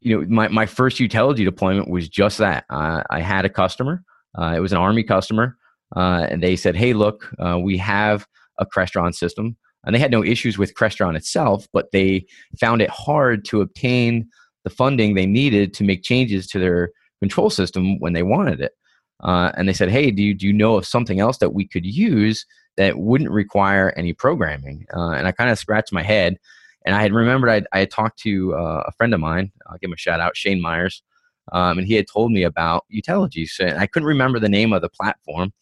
you 0.00 0.20
know, 0.20 0.26
my, 0.28 0.48
my 0.48 0.66
first 0.66 0.98
Utelogy 0.98 1.44
deployment 1.44 1.88
was 1.88 2.08
just 2.08 2.38
that. 2.38 2.64
I 2.68 3.20
had 3.20 3.44
a 3.44 3.48
customer. 3.48 4.02
Uh, 4.36 4.54
it 4.56 4.60
was 4.60 4.72
an 4.72 4.78
Army 4.78 5.04
customer, 5.04 5.56
uh, 5.94 6.26
and 6.28 6.42
they 6.42 6.56
said, 6.56 6.74
"Hey, 6.74 6.92
look, 6.92 7.30
we 7.60 7.78
have 7.78 8.26
a 8.58 8.66
Crestron 8.66 9.14
system 9.14 9.56
and 9.84 9.94
they 9.94 10.00
had 10.00 10.10
no 10.10 10.24
issues 10.24 10.58
with 10.58 10.74
Crestron 10.74 11.16
itself, 11.16 11.66
but 11.72 11.90
they 11.92 12.26
found 12.60 12.82
it 12.82 12.90
hard 12.90 13.44
to 13.46 13.60
obtain 13.60 14.28
the 14.64 14.70
funding 14.70 15.14
they 15.14 15.26
needed 15.26 15.74
to 15.74 15.84
make 15.84 16.02
changes 16.02 16.46
to 16.48 16.58
their 16.58 16.90
control 17.20 17.50
system 17.50 17.98
when 17.98 18.12
they 18.12 18.22
wanted 18.22 18.60
it. 18.60 18.72
Uh, 19.22 19.52
and 19.56 19.68
they 19.68 19.72
said, 19.72 19.90
"Hey, 19.90 20.10
do 20.10 20.22
you, 20.22 20.34
do 20.34 20.46
you 20.46 20.52
know 20.52 20.76
of 20.76 20.86
something 20.86 21.20
else 21.20 21.38
that 21.38 21.54
we 21.54 21.66
could 21.66 21.86
use 21.86 22.44
that 22.76 22.98
wouldn't 22.98 23.30
require 23.30 23.92
any 23.96 24.12
programming?" 24.12 24.86
Uh, 24.94 25.10
and 25.10 25.26
I 25.26 25.32
kind 25.32 25.50
of 25.50 25.58
scratched 25.58 25.92
my 25.92 26.02
head, 26.02 26.38
and 26.84 26.94
I 26.94 27.02
had 27.02 27.12
remembered 27.12 27.50
I'd, 27.50 27.66
I 27.72 27.80
had 27.80 27.90
talked 27.90 28.18
to 28.20 28.54
uh, 28.54 28.84
a 28.86 28.92
friend 28.92 29.14
of 29.14 29.20
mine. 29.20 29.52
I'll 29.68 29.78
give 29.78 29.88
him 29.88 29.94
a 29.94 29.98
shout 29.98 30.20
out, 30.20 30.36
Shane 30.36 30.60
Myers, 30.60 31.02
um, 31.52 31.78
and 31.78 31.86
he 31.86 31.94
had 31.94 32.06
told 32.12 32.32
me 32.32 32.42
about 32.42 32.84
Utelogy. 32.92 33.48
So 33.48 33.66
I 33.66 33.86
couldn't 33.86 34.08
remember 34.08 34.40
the 34.40 34.48
name 34.48 34.72
of 34.72 34.82
the 34.82 34.88
platform. 34.88 35.52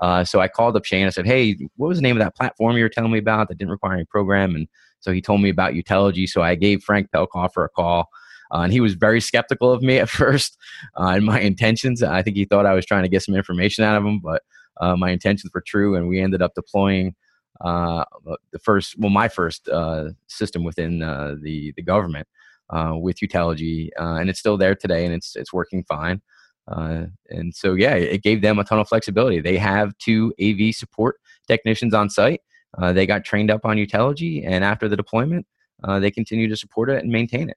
Uh, 0.00 0.22
so 0.24 0.40
I 0.40 0.48
called 0.48 0.76
up 0.76 0.84
Shane. 0.84 1.06
I 1.06 1.10
said, 1.10 1.26
"Hey, 1.26 1.56
what 1.76 1.88
was 1.88 1.98
the 1.98 2.02
name 2.02 2.16
of 2.16 2.22
that 2.22 2.36
platform 2.36 2.76
you 2.76 2.84
were 2.84 2.88
telling 2.88 3.12
me 3.12 3.18
about 3.18 3.48
that 3.48 3.58
didn't 3.58 3.72
require 3.72 3.94
any 3.94 4.04
program?" 4.04 4.54
And 4.54 4.68
so 5.00 5.12
he 5.12 5.22
told 5.22 5.40
me 5.40 5.48
about 5.48 5.72
Utelogy. 5.72 6.28
So 6.28 6.42
I 6.42 6.54
gave 6.54 6.82
Frank 6.82 7.10
Pellkofer 7.10 7.64
a 7.64 7.68
call, 7.68 8.08
uh, 8.52 8.60
and 8.60 8.72
he 8.72 8.80
was 8.80 8.94
very 8.94 9.20
skeptical 9.20 9.72
of 9.72 9.82
me 9.82 9.98
at 9.98 10.08
first 10.08 10.56
uh, 10.98 11.08
and 11.08 11.24
my 11.24 11.40
intentions. 11.40 12.02
I 12.02 12.22
think 12.22 12.36
he 12.36 12.44
thought 12.44 12.66
I 12.66 12.74
was 12.74 12.86
trying 12.86 13.02
to 13.02 13.08
get 13.08 13.22
some 13.22 13.34
information 13.34 13.84
out 13.84 13.96
of 13.96 14.04
him, 14.04 14.20
but 14.20 14.42
uh, 14.80 14.96
my 14.96 15.10
intentions 15.10 15.52
were 15.52 15.64
true, 15.66 15.96
and 15.96 16.08
we 16.08 16.20
ended 16.20 16.42
up 16.42 16.54
deploying 16.54 17.14
uh, 17.60 18.04
the 18.52 18.58
first, 18.60 18.94
well, 18.98 19.10
my 19.10 19.28
first 19.28 19.68
uh, 19.68 20.10
system 20.28 20.62
within 20.62 21.00
the 21.00 21.72
the 21.74 21.82
government 21.82 22.28
with 22.70 23.16
Utelogy, 23.16 23.88
and 23.96 24.30
it's 24.30 24.38
still 24.38 24.56
there 24.56 24.74
today, 24.74 25.04
and 25.04 25.14
it's 25.14 25.34
it's 25.34 25.52
working 25.52 25.84
fine. 25.84 26.22
Uh, 26.68 27.06
and 27.30 27.54
so, 27.54 27.74
yeah, 27.74 27.94
it 27.94 28.22
gave 28.22 28.42
them 28.42 28.58
a 28.58 28.64
ton 28.64 28.78
of 28.78 28.88
flexibility. 28.88 29.40
They 29.40 29.56
have 29.56 29.96
two 29.98 30.34
AV 30.40 30.74
support 30.74 31.16
technicians 31.46 31.94
on 31.94 32.10
site. 32.10 32.42
Uh, 32.76 32.92
they 32.92 33.06
got 33.06 33.24
trained 33.24 33.50
up 33.50 33.64
on 33.64 33.76
Utelogy, 33.76 34.44
and 34.46 34.62
after 34.62 34.88
the 34.88 34.96
deployment, 34.96 35.46
uh, 35.84 35.98
they 35.98 36.10
continue 36.10 36.48
to 36.48 36.56
support 36.56 36.90
it 36.90 37.02
and 37.02 37.12
maintain 37.12 37.48
it. 37.48 37.56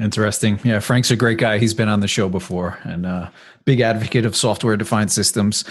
Interesting. 0.00 0.58
Yeah, 0.64 0.80
Frank's 0.80 1.10
a 1.10 1.16
great 1.16 1.38
guy. 1.38 1.58
He's 1.58 1.74
been 1.74 1.88
on 1.88 2.00
the 2.00 2.08
show 2.08 2.28
before 2.28 2.78
and 2.84 3.04
uh, 3.04 3.28
big 3.66 3.80
advocate 3.80 4.24
of 4.24 4.34
software 4.34 4.76
defined 4.76 5.12
systems. 5.12 5.64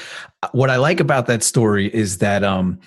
What 0.52 0.70
I 0.70 0.76
like 0.76 1.00
about 1.00 1.26
that 1.26 1.42
story 1.42 1.94
is 1.94 2.20
that 2.20 2.44
um, 2.44 2.80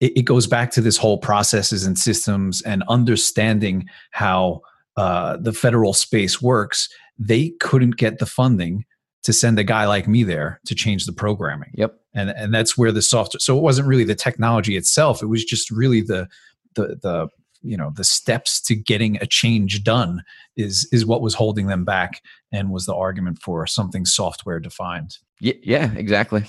it, 0.00 0.18
it, 0.18 0.22
goes 0.22 0.46
back 0.46 0.70
to 0.72 0.80
this 0.80 0.96
whole 0.96 1.18
processes 1.18 1.84
and 1.84 1.98
systems 1.98 2.62
and 2.62 2.84
understanding 2.88 3.88
how 4.12 4.60
uh, 4.96 5.36
the 5.38 5.52
federal 5.52 5.94
space 5.94 6.40
works. 6.40 6.88
They 7.18 7.50
couldn't 7.58 7.96
get 7.96 8.20
the 8.20 8.26
funding 8.26 8.84
to 9.24 9.32
send 9.32 9.58
a 9.58 9.64
guy 9.64 9.86
like 9.86 10.06
me 10.06 10.22
there 10.22 10.60
to 10.66 10.76
change 10.76 11.06
the 11.06 11.12
programming. 11.12 11.70
Yep. 11.74 11.98
And 12.14 12.30
and 12.30 12.54
that's 12.54 12.78
where 12.78 12.92
the 12.92 13.02
software 13.02 13.40
so 13.40 13.58
it 13.58 13.62
wasn't 13.62 13.88
really 13.88 14.04
the 14.04 14.14
technology 14.14 14.76
itself, 14.76 15.22
it 15.22 15.26
was 15.26 15.44
just 15.44 15.70
really 15.70 16.02
the 16.02 16.28
the 16.74 16.98
the 17.02 17.28
you 17.62 17.76
know 17.76 17.92
the 17.94 18.04
steps 18.04 18.60
to 18.62 18.74
getting 18.74 19.16
a 19.16 19.26
change 19.26 19.82
done 19.82 20.22
is 20.56 20.88
is 20.92 21.04
what 21.04 21.22
was 21.22 21.34
holding 21.34 21.66
them 21.66 21.84
back 21.84 22.22
and 22.52 22.70
was 22.70 22.86
the 22.86 22.94
argument 22.94 23.38
for 23.42 23.66
something 23.66 24.04
software 24.04 24.60
defined. 24.60 25.18
Yeah, 25.40 25.54
yeah, 25.62 25.92
exactly. 25.94 26.44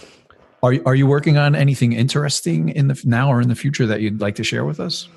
Are 0.62 0.76
are 0.86 0.95
you 0.95 1.08
working 1.08 1.38
on 1.38 1.56
anything 1.56 1.93
interesting 1.93 2.69
in 2.69 2.88
the 2.88 3.02
now 3.06 3.30
or 3.30 3.41
in 3.41 3.48
the 3.50 3.56
future 3.56 3.86
that 3.88 4.02
you'd 4.02 4.22
like 4.22 4.36
to 4.36 4.43
share 4.43 4.65
with 4.65 4.80
us? 4.80 5.08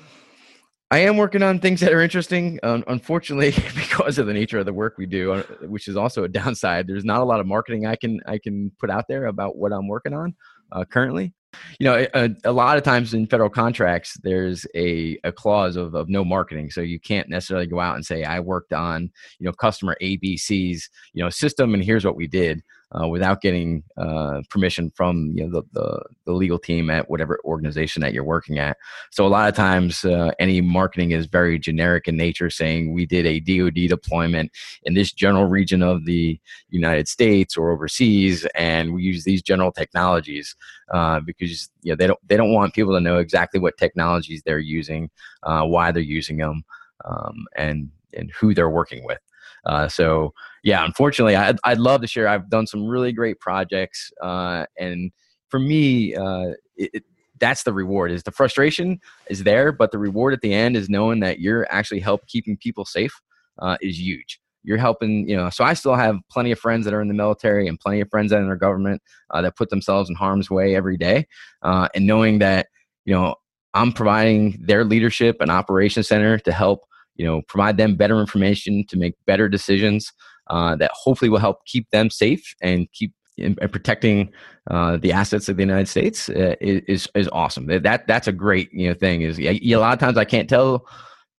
I 0.93 0.99
am 0.99 1.17
working 1.17 1.41
on 1.41 1.59
things 1.59 1.79
that 1.79 1.91
are 1.91 2.01
interesting. 2.01 2.59
Um, 2.61 2.83
unfortunately, 2.87 3.49
because 3.75 4.19
of 4.19 4.27
the 4.27 4.33
nature 4.33 4.59
of 4.59 4.67
the 4.67 4.73
work 4.73 4.93
we 4.99 5.07
do, 5.07 5.33
uh, 5.33 5.43
which 5.61 5.87
is 5.87 5.97
also 5.97 6.23
a 6.23 6.29
downside, 6.29 6.85
there's 6.87 7.03
not 7.03 7.21
a 7.21 7.23
lot 7.23 7.39
of 7.39 7.47
marketing 7.47 7.87
I 7.87 7.95
can 7.95 8.19
I 8.27 8.37
can 8.37 8.71
put 8.79 8.89
out 8.89 9.05
there 9.09 9.25
about 9.25 9.57
what 9.57 9.73
I'm 9.73 9.87
working 9.87 10.13
on 10.13 10.35
uh, 10.71 10.85
currently. 10.85 11.33
You 11.79 11.85
know 11.85 12.05
a, 12.13 12.29
a, 12.43 12.51
lot 12.51 12.77
of 12.77 12.83
times 12.83 13.13
in 13.13 13.27
federal 13.27 13.49
contracts 13.49 14.17
there's 14.23 14.65
a, 14.75 15.17
a 15.23 15.31
clause 15.31 15.75
of, 15.75 15.93
of 15.95 16.09
no 16.09 16.23
marketing. 16.23 16.69
So 16.71 16.81
you 16.81 16.99
can't 16.99 17.29
necessarily 17.29 17.67
go 17.67 17.79
out 17.79 17.95
and 17.95 18.05
say 18.05 18.23
i 18.23 18.39
worked 18.39 18.73
on 18.73 19.11
you 19.39 19.45
know 19.45 19.53
customer 19.53 19.95
abc's 20.01 20.89
you 21.13 21.23
know 21.23 21.29
system 21.29 21.73
and 21.73 21.83
here's 21.83 22.05
what 22.05 22.15
we 22.15 22.27
did 22.27 22.61
uh, 22.99 23.07
without 23.07 23.41
getting 23.41 23.83
uh, 23.97 24.41
permission 24.49 24.91
from 24.95 25.31
you 25.35 25.43
know 25.47 25.61
the, 25.61 25.79
the, 25.79 26.03
the 26.25 26.31
legal 26.33 26.59
team 26.59 26.89
at 26.89 27.09
whatever 27.09 27.39
organization 27.45 28.01
that 28.01 28.13
you're 28.13 28.23
working 28.23 28.59
at. 28.59 28.77
So 29.11 29.25
a 29.25 29.29
lot 29.29 29.49
of 29.49 29.55
times, 29.55 30.05
uh, 30.05 30.31
any 30.39 30.61
marketing 30.61 31.11
is 31.11 31.25
very 31.25 31.57
generic 31.57 32.07
in 32.07 32.17
nature, 32.17 32.49
saying 32.49 32.93
we 32.93 33.05
did 33.05 33.25
a 33.25 33.39
DoD 33.39 33.89
deployment 33.89 34.51
in 34.83 34.93
this 34.93 35.11
general 35.11 35.45
region 35.45 35.81
of 35.81 36.05
the 36.05 36.39
United 36.69 37.07
States 37.07 37.57
or 37.57 37.71
overseas, 37.71 38.45
and 38.55 38.93
we 38.93 39.03
use 39.03 39.23
these 39.23 39.41
general 39.41 39.71
technologies 39.71 40.55
uh, 40.93 41.19
because 41.19 41.69
you 41.81 41.91
know 41.91 41.95
they 41.95 42.07
don't 42.07 42.19
they 42.27 42.37
don't 42.37 42.53
want 42.53 42.73
people 42.73 42.93
to 42.93 42.99
know 43.01 43.17
exactly 43.17 43.59
what 43.59 43.77
technologies 43.77 44.43
they're 44.45 44.59
using, 44.59 45.09
uh, 45.43 45.63
why 45.63 45.91
they're 45.91 46.01
using 46.01 46.37
them, 46.37 46.63
um, 47.05 47.45
and 47.55 47.89
and 48.13 48.31
who 48.31 48.53
they're 48.53 48.69
working 48.69 49.03
with. 49.03 49.19
Uh, 49.65 49.87
so 49.87 50.33
yeah, 50.63 50.83
unfortunately, 50.85 51.35
I'd, 51.35 51.57
I'd 51.63 51.79
love 51.79 52.01
to 52.01 52.07
share. 52.07 52.27
I've 52.27 52.49
done 52.49 52.67
some 52.67 52.85
really 52.85 53.11
great 53.11 53.39
projects, 53.39 54.11
uh, 54.21 54.65
and 54.77 55.11
for 55.49 55.59
me, 55.59 56.15
uh, 56.15 56.53
it, 56.75 56.89
it, 56.93 57.03
that's 57.39 57.63
the 57.63 57.73
reward. 57.73 58.11
Is 58.11 58.23
the 58.23 58.31
frustration 58.31 58.99
is 59.29 59.43
there, 59.43 59.71
but 59.71 59.91
the 59.91 59.97
reward 59.97 60.33
at 60.33 60.41
the 60.41 60.53
end 60.53 60.75
is 60.75 60.89
knowing 60.89 61.19
that 61.21 61.39
you're 61.39 61.67
actually 61.69 61.99
help 61.99 62.25
keeping 62.27 62.57
people 62.57 62.85
safe 62.85 63.13
uh, 63.59 63.77
is 63.81 63.99
huge. 63.99 64.39
You're 64.63 64.77
helping, 64.77 65.27
you 65.27 65.35
know. 65.35 65.49
So 65.49 65.65
I 65.65 65.73
still 65.73 65.95
have 65.95 66.17
plenty 66.31 66.51
of 66.51 66.59
friends 66.59 66.85
that 66.85 66.93
are 66.93 67.01
in 67.01 67.09
the 67.09 67.13
military 67.13 67.67
and 67.67 67.77
plenty 67.77 67.99
of 67.99 68.09
friends 68.09 68.31
that 68.31 68.37
are 68.37 68.43
in 68.43 68.47
our 68.47 68.55
government 68.55 69.01
uh, 69.31 69.41
that 69.41 69.57
put 69.57 69.69
themselves 69.69 70.09
in 70.09 70.15
harm's 70.15 70.49
way 70.49 70.75
every 70.75 70.97
day, 70.97 71.27
uh, 71.61 71.89
and 71.93 72.07
knowing 72.07 72.39
that 72.39 72.67
you 73.03 73.13
know 73.13 73.35
I'm 73.73 73.91
providing 73.91 74.57
their 74.61 74.85
leadership 74.85 75.37
and 75.41 75.51
operations 75.51 76.07
center 76.07 76.37
to 76.39 76.51
help 76.51 76.81
you 77.15 77.25
know 77.25 77.41
provide 77.47 77.77
them 77.77 77.95
better 77.95 78.19
information 78.19 78.85
to 78.87 78.97
make 78.97 79.13
better 79.25 79.47
decisions 79.49 80.11
uh, 80.47 80.75
that 80.75 80.91
hopefully 80.93 81.29
will 81.29 81.39
help 81.39 81.65
keep 81.65 81.89
them 81.91 82.09
safe 82.09 82.53
and 82.61 82.91
keep 82.91 83.13
and 83.37 83.57
protecting 83.71 84.31
uh, 84.69 84.97
the 84.97 85.11
assets 85.11 85.49
of 85.49 85.57
the 85.57 85.63
United 85.63 85.87
States 85.87 86.29
uh, 86.29 86.55
is 86.61 87.07
is 87.15 87.29
awesome. 87.31 87.67
That 87.67 88.07
that's 88.07 88.27
a 88.27 88.31
great 88.31 88.71
you 88.71 88.89
know 88.89 88.93
thing. 88.93 89.21
Is 89.21 89.39
a 89.39 89.75
lot 89.75 89.93
of 89.93 89.99
times 89.99 90.17
I 90.17 90.25
can't 90.25 90.49
tell 90.49 90.85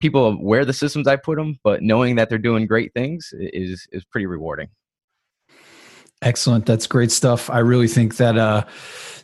people 0.01 0.33
where 0.33 0.65
the 0.65 0.73
systems 0.73 1.07
I 1.07 1.15
put 1.15 1.37
them, 1.37 1.57
but 1.63 1.81
knowing 1.81 2.15
that 2.17 2.29
they're 2.29 2.37
doing 2.37 2.67
great 2.67 2.93
things 2.93 3.33
is 3.33 3.87
is 3.91 4.03
pretty 4.05 4.25
rewarding. 4.25 4.67
Excellent. 6.25 6.65
That's 6.65 6.87
great 6.87 7.11
stuff. 7.11 7.51
I 7.51 7.59
really 7.59 7.87
think 7.87 8.17
that 8.17 8.35
uh, 8.35 8.65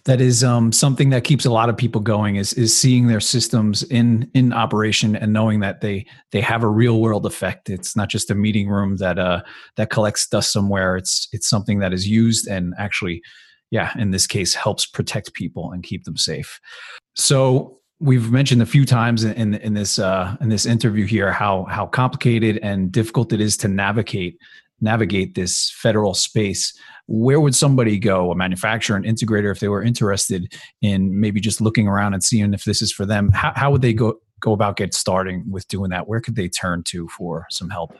that 0.06 0.22
is 0.22 0.44
um, 0.44 0.72
something 0.72 1.10
that 1.10 1.24
keeps 1.24 1.46
a 1.46 1.52
lot 1.52 1.68
of 1.68 1.76
people 1.76 2.00
going 2.00 2.36
is 2.36 2.54
is 2.54 2.78
seeing 2.78 3.08
their 3.08 3.20
systems 3.20 3.82
in 3.84 4.30
in 4.36 4.54
operation 4.54 5.16
and 5.16 5.34
knowing 5.34 5.62
that 5.62 5.82
they 5.82 6.06
they 6.32 6.42
have 6.42 6.62
a 6.62 6.68
real 6.68 7.02
world 7.02 7.26
effect. 7.26 7.72
It's 7.72 7.96
not 7.96 8.10
just 8.10 8.30
a 8.30 8.36
meeting 8.36 8.70
room 8.70 8.98
that 8.98 9.18
uh, 9.18 9.42
that 9.78 9.90
collects 9.90 10.28
dust 10.28 10.54
somewhere. 10.54 10.96
It's 10.96 11.28
it's 11.32 11.50
something 11.50 11.80
that 11.80 11.92
is 11.92 12.08
used 12.08 12.48
and 12.48 12.76
actually, 12.78 13.24
yeah, 13.72 13.92
in 13.98 14.12
this 14.12 14.28
case, 14.28 14.54
helps 14.54 14.86
protect 14.86 15.34
people 15.34 15.72
and 15.72 15.82
keep 15.82 16.04
them 16.04 16.18
safe. 16.18 16.60
So 17.16 17.80
we've 18.00 18.32
mentioned 18.32 18.62
a 18.62 18.68
few 18.68 18.86
times 18.86 19.24
in 19.24 19.56
in 19.56 19.74
this 19.74 19.98
uh, 19.98 20.38
in 20.40 20.50
this 20.50 20.68
interview 20.68 21.08
here 21.08 21.32
how 21.32 21.66
how 21.68 21.88
complicated 21.88 22.60
and 22.62 22.92
difficult 22.92 23.34
it 23.34 23.42
is 23.42 23.58
to 23.58 23.68
navigate 23.68 24.38
navigate 24.82 25.36
this 25.36 25.72
federal 25.76 26.14
space 26.14 26.74
where 27.08 27.40
would 27.40 27.56
somebody 27.56 27.98
go 28.00 28.32
a 28.32 28.36
manufacturer 28.36 28.96
an 28.96 29.04
integrator 29.04 29.52
if 29.52 29.60
they 29.60 29.68
were 29.68 29.84
interested 29.84 30.54
in 30.82 31.20
maybe 31.20 31.40
just 31.40 31.62
looking 31.62 31.88
around 31.88 32.14
and 32.14 32.24
seeing 32.24 32.54
if 32.54 32.64
this 32.64 32.82
is 32.82 32.92
for 32.92 33.06
them 33.06 33.30
how, 33.32 33.52
how 33.56 33.72
would 33.72 33.82
they 33.82 33.94
go 33.94 34.16
go 34.40 34.54
about 34.54 34.76
get 34.76 34.94
starting 34.94 35.44
with 35.50 35.68
doing 35.68 35.90
that 35.90 36.08
where 36.08 36.20
could 36.20 36.36
they 36.36 36.48
turn 36.48 36.84
to 36.84 37.08
for 37.10 37.46
some 37.50 37.70
help 37.70 37.96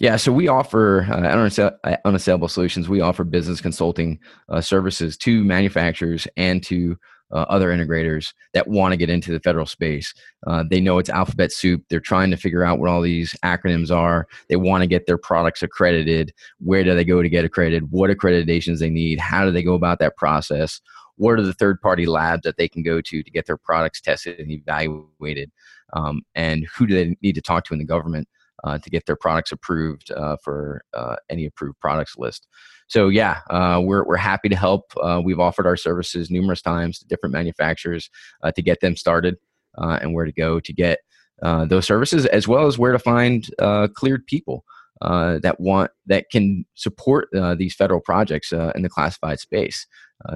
yeah, 0.00 0.16
so 0.16 0.32
we 0.32 0.48
offer 0.48 1.06
uh, 1.08 1.96
unassailable 2.04 2.48
solutions. 2.48 2.88
We 2.88 3.00
offer 3.00 3.22
business 3.22 3.60
consulting 3.60 4.18
uh, 4.48 4.60
services 4.60 5.16
to 5.18 5.44
manufacturers 5.44 6.26
and 6.36 6.62
to 6.64 6.98
uh, 7.32 7.46
other 7.48 7.70
integrators 7.70 8.32
that 8.52 8.68
want 8.68 8.92
to 8.92 8.96
get 8.96 9.10
into 9.10 9.32
the 9.32 9.40
federal 9.40 9.66
space. 9.66 10.14
Uh, 10.46 10.64
they 10.68 10.80
know 10.80 10.98
it's 10.98 11.10
alphabet 11.10 11.52
soup. 11.52 11.82
They're 11.88 12.00
trying 12.00 12.30
to 12.30 12.36
figure 12.36 12.64
out 12.64 12.78
what 12.78 12.88
all 12.88 13.00
these 13.00 13.34
acronyms 13.44 13.90
are. 13.90 14.26
They 14.48 14.56
want 14.56 14.82
to 14.82 14.86
get 14.86 15.06
their 15.06 15.18
products 15.18 15.62
accredited. 15.62 16.32
Where 16.60 16.84
do 16.84 16.94
they 16.94 17.04
go 17.04 17.22
to 17.22 17.28
get 17.28 17.44
accredited? 17.44 17.90
What 17.90 18.10
accreditations 18.10 18.78
they 18.78 18.90
need? 18.90 19.18
How 19.18 19.44
do 19.44 19.50
they 19.50 19.62
go 19.62 19.74
about 19.74 19.98
that 19.98 20.16
process? 20.16 20.80
What 21.16 21.38
are 21.38 21.42
the 21.42 21.52
third 21.52 21.80
party 21.80 22.06
labs 22.06 22.42
that 22.42 22.56
they 22.56 22.68
can 22.68 22.82
go 22.82 23.00
to 23.00 23.22
to 23.22 23.30
get 23.30 23.46
their 23.46 23.56
products 23.56 24.00
tested 24.00 24.38
and 24.38 24.50
evaluated? 24.50 25.50
Um, 25.92 26.22
and 26.34 26.66
who 26.76 26.86
do 26.86 26.94
they 26.94 27.16
need 27.22 27.36
to 27.36 27.42
talk 27.42 27.64
to 27.64 27.74
in 27.74 27.78
the 27.78 27.84
government 27.84 28.28
uh, 28.64 28.78
to 28.78 28.90
get 28.90 29.06
their 29.06 29.16
products 29.16 29.52
approved 29.52 30.10
uh, 30.10 30.36
for 30.42 30.82
uh, 30.92 31.16
any 31.30 31.46
approved 31.46 31.78
products 31.78 32.16
list? 32.18 32.48
so 32.88 33.08
yeah, 33.08 33.40
uh, 33.50 33.80
we're 33.82 34.04
we're 34.04 34.16
happy 34.16 34.48
to 34.48 34.56
help. 34.56 34.92
Uh, 35.00 35.20
we've 35.24 35.40
offered 35.40 35.66
our 35.66 35.76
services 35.76 36.30
numerous 36.30 36.62
times 36.62 36.98
to 36.98 37.06
different 37.06 37.32
manufacturers 37.32 38.10
uh, 38.42 38.52
to 38.52 38.62
get 38.62 38.80
them 38.80 38.96
started 38.96 39.36
uh, 39.78 39.98
and 40.00 40.14
where 40.14 40.24
to 40.24 40.32
go 40.32 40.60
to 40.60 40.72
get 40.72 41.00
uh, 41.42 41.64
those 41.64 41.86
services, 41.86 42.26
as 42.26 42.46
well 42.46 42.66
as 42.66 42.78
where 42.78 42.92
to 42.92 42.98
find 42.98 43.48
uh, 43.58 43.88
cleared 43.94 44.26
people 44.26 44.64
that 45.00 45.56
want 45.58 45.90
that 46.06 46.30
can 46.30 46.64
support 46.74 47.28
these 47.56 47.74
federal 47.74 48.00
projects 48.00 48.52
in 48.52 48.82
the 48.82 48.88
classified 48.88 49.38
space. 49.40 49.86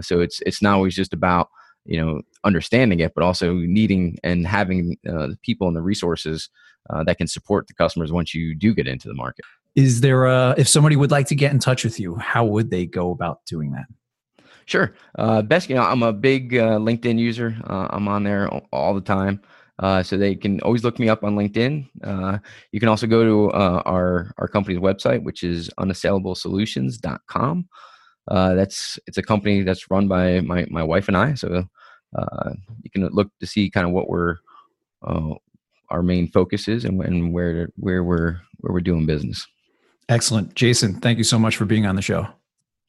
so 0.01 0.21
it's 0.21 0.41
it's 0.45 0.61
not 0.63 0.75
always 0.75 0.95
just 0.95 1.13
about 1.13 1.49
you 1.89 2.01
know 2.01 2.23
understanding 2.45 3.01
it, 3.01 3.15
but 3.15 3.25
also 3.25 3.55
needing 3.55 4.19
and 4.23 4.47
having 4.47 4.97
the 5.03 5.37
people 5.43 5.67
and 5.67 5.77
the 5.77 5.83
resources 5.83 6.49
that 7.05 7.19
can 7.19 7.27
support 7.27 7.67
the 7.67 7.75
customers 7.75 8.13
once 8.13 8.35
you 8.35 8.55
do 8.55 8.75
get 8.75 8.87
into 8.87 9.09
the 9.09 9.15
market. 9.15 9.45
Is 9.79 10.01
there 10.01 10.27
a 10.27 10.55
if 10.59 10.69
somebody 10.69 10.97
would 10.97 11.13
like 11.13 11.27
to 11.27 11.37
get 11.37 11.53
in 11.53 11.61
touch 11.61 11.85
with 11.85 12.01
you 12.01 12.17
how 12.17 12.45
would 12.45 12.71
they 12.71 12.85
go 12.85 13.13
about 13.13 13.45
doing 13.47 13.71
that? 13.73 13.87
Sure. 14.67 14.95
Uh, 15.17 15.41
best 15.41 15.71
you 15.71 15.77
know 15.77 15.83
i'm 15.83 16.03
a 16.03 16.13
big 16.13 16.57
uh, 16.57 16.79
linkedin 16.79 17.19
user. 17.19 17.57
Uh, 17.65 17.87
i'm 17.91 18.09
on 18.09 18.25
there 18.25 18.49
all 18.73 18.93
the 18.95 19.01
time. 19.01 19.41
Uh, 19.79 20.03
so 20.03 20.17
they 20.17 20.35
can 20.35 20.61
always 20.63 20.83
look 20.83 20.99
me 20.99 21.09
up 21.09 21.23
on 21.23 21.37
linkedin. 21.37 21.89
Uh, 22.03 22.39
you 22.73 22.81
can 22.81 22.89
also 22.89 23.07
go 23.07 23.23
to 23.25 23.53
uh, 23.53 23.83
our 23.87 24.35
our 24.39 24.49
company's 24.49 24.81
website 24.81 25.23
which 25.23 25.45
is 25.45 25.71
unassailable.solutions.com 25.79 27.69
Uh, 28.29 28.55
that's 28.55 28.99
it's 29.07 29.19
a 29.19 29.23
company 29.23 29.63
that's 29.63 29.91
run 29.91 30.07
by 30.07 30.41
my, 30.41 30.67
my 30.71 30.83
wife 30.83 31.09
and 31.09 31.17
i 31.17 31.35
so 31.35 31.65
uh, 32.17 32.51
you 32.83 32.91
can 32.91 33.07
look 33.09 33.31
to 33.41 33.47
see 33.47 33.71
kind 33.71 33.87
of 33.87 33.93
what 33.93 34.09
we're 34.09 34.37
uh, 35.07 35.35
our 35.91 36.03
main 36.03 36.29
focus 36.29 36.69
is 36.69 36.85
and, 36.85 37.03
and 37.03 37.33
where 37.33 37.71
where 37.77 38.05
we're 38.05 38.41
where 38.61 38.73
we're 38.73 38.81
doing 38.81 39.07
business 39.07 39.47
Excellent. 40.09 40.55
Jason, 40.55 40.95
thank 41.01 41.19
you 41.19 41.25
so 41.25 41.39
much 41.39 41.57
for 41.57 41.67
being 41.67 41.87
on 41.87 41.97
the 41.97 42.03
show. 42.03 42.27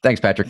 Thanks, 0.01 0.21
Patrick. 0.21 0.49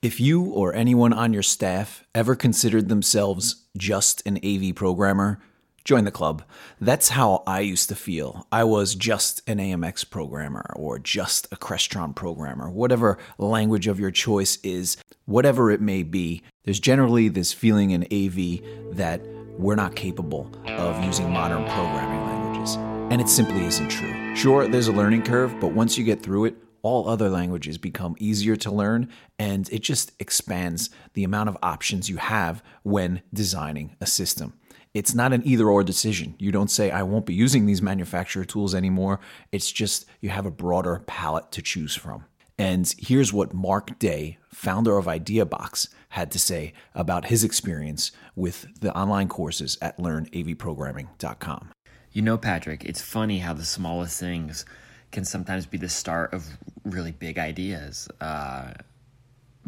If 0.00 0.20
you 0.20 0.44
or 0.44 0.72
anyone 0.74 1.12
on 1.12 1.32
your 1.32 1.42
staff 1.42 2.04
ever 2.14 2.36
considered 2.36 2.88
themselves 2.88 3.66
just 3.76 4.24
an 4.24 4.38
AV 4.44 4.74
programmer, 4.76 5.40
join 5.88 6.04
the 6.04 6.10
club. 6.10 6.42
That's 6.82 7.08
how 7.08 7.42
I 7.46 7.60
used 7.60 7.88
to 7.88 7.94
feel. 7.94 8.46
I 8.52 8.62
was 8.62 8.94
just 8.94 9.40
an 9.48 9.56
AMX 9.56 10.08
programmer 10.10 10.70
or 10.76 10.98
just 10.98 11.50
a 11.50 11.56
Crestron 11.56 12.14
programmer, 12.14 12.68
whatever 12.68 13.16
language 13.38 13.86
of 13.86 13.98
your 13.98 14.10
choice 14.10 14.58
is, 14.62 14.98
whatever 15.24 15.70
it 15.70 15.80
may 15.80 16.02
be. 16.02 16.42
There's 16.64 16.78
generally 16.78 17.30
this 17.30 17.54
feeling 17.54 17.92
in 17.92 18.02
AV 18.12 18.96
that 18.96 19.22
we're 19.56 19.76
not 19.76 19.96
capable 19.96 20.52
of 20.66 21.02
using 21.02 21.30
modern 21.30 21.64
programming 21.64 22.22
languages. 22.26 22.76
And 23.10 23.22
it 23.22 23.28
simply 23.30 23.64
isn't 23.64 23.88
true. 23.88 24.36
Sure, 24.36 24.68
there's 24.68 24.88
a 24.88 24.92
learning 24.92 25.22
curve, 25.22 25.58
but 25.58 25.68
once 25.68 25.96
you 25.96 26.04
get 26.04 26.22
through 26.22 26.44
it, 26.44 26.56
all 26.82 27.08
other 27.08 27.30
languages 27.30 27.78
become 27.78 28.14
easier 28.18 28.56
to 28.56 28.70
learn 28.70 29.08
and 29.38 29.68
it 29.72 29.80
just 29.80 30.12
expands 30.20 30.90
the 31.14 31.24
amount 31.24 31.48
of 31.48 31.56
options 31.62 32.10
you 32.10 32.18
have 32.18 32.62
when 32.82 33.22
designing 33.32 33.96
a 34.02 34.06
system. 34.06 34.52
It's 34.98 35.14
not 35.14 35.32
an 35.32 35.42
either 35.44 35.68
or 35.68 35.84
decision. 35.84 36.34
You 36.40 36.50
don't 36.50 36.72
say, 36.72 36.90
I 36.90 37.04
won't 37.04 37.24
be 37.24 37.32
using 37.32 37.66
these 37.66 37.80
manufacturer 37.80 38.44
tools 38.44 38.74
anymore. 38.74 39.20
It's 39.52 39.70
just 39.70 40.06
you 40.20 40.30
have 40.30 40.44
a 40.44 40.50
broader 40.50 41.04
palette 41.06 41.52
to 41.52 41.62
choose 41.62 41.94
from. 41.94 42.24
And 42.58 42.92
here's 42.98 43.32
what 43.32 43.54
Mark 43.54 43.96
Day, 44.00 44.38
founder 44.48 44.98
of 44.98 45.06
IdeaBox, 45.06 45.90
had 46.08 46.32
to 46.32 46.40
say 46.40 46.72
about 46.96 47.26
his 47.26 47.44
experience 47.44 48.10
with 48.34 48.66
the 48.80 48.92
online 48.92 49.28
courses 49.28 49.78
at 49.80 49.98
learnavprogramming.com. 49.98 51.70
You 52.10 52.22
know, 52.22 52.36
Patrick, 52.36 52.84
it's 52.84 53.00
funny 53.00 53.38
how 53.38 53.52
the 53.52 53.64
smallest 53.64 54.18
things 54.18 54.64
can 55.12 55.24
sometimes 55.24 55.64
be 55.64 55.78
the 55.78 55.88
start 55.88 56.34
of 56.34 56.44
really 56.82 57.12
big 57.12 57.38
ideas. 57.38 58.08
Uh, 58.20 58.72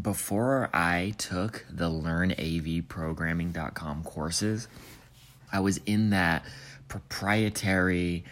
before 0.03 0.71
I 0.73 1.15
took 1.19 1.65
the 1.71 1.89
learnavprogramming.com 1.89 4.03
courses, 4.03 4.67
I 5.53 5.61
was 5.61 5.81
in 5.87 6.11
that 6.11 6.45
proprietary, 6.89 8.25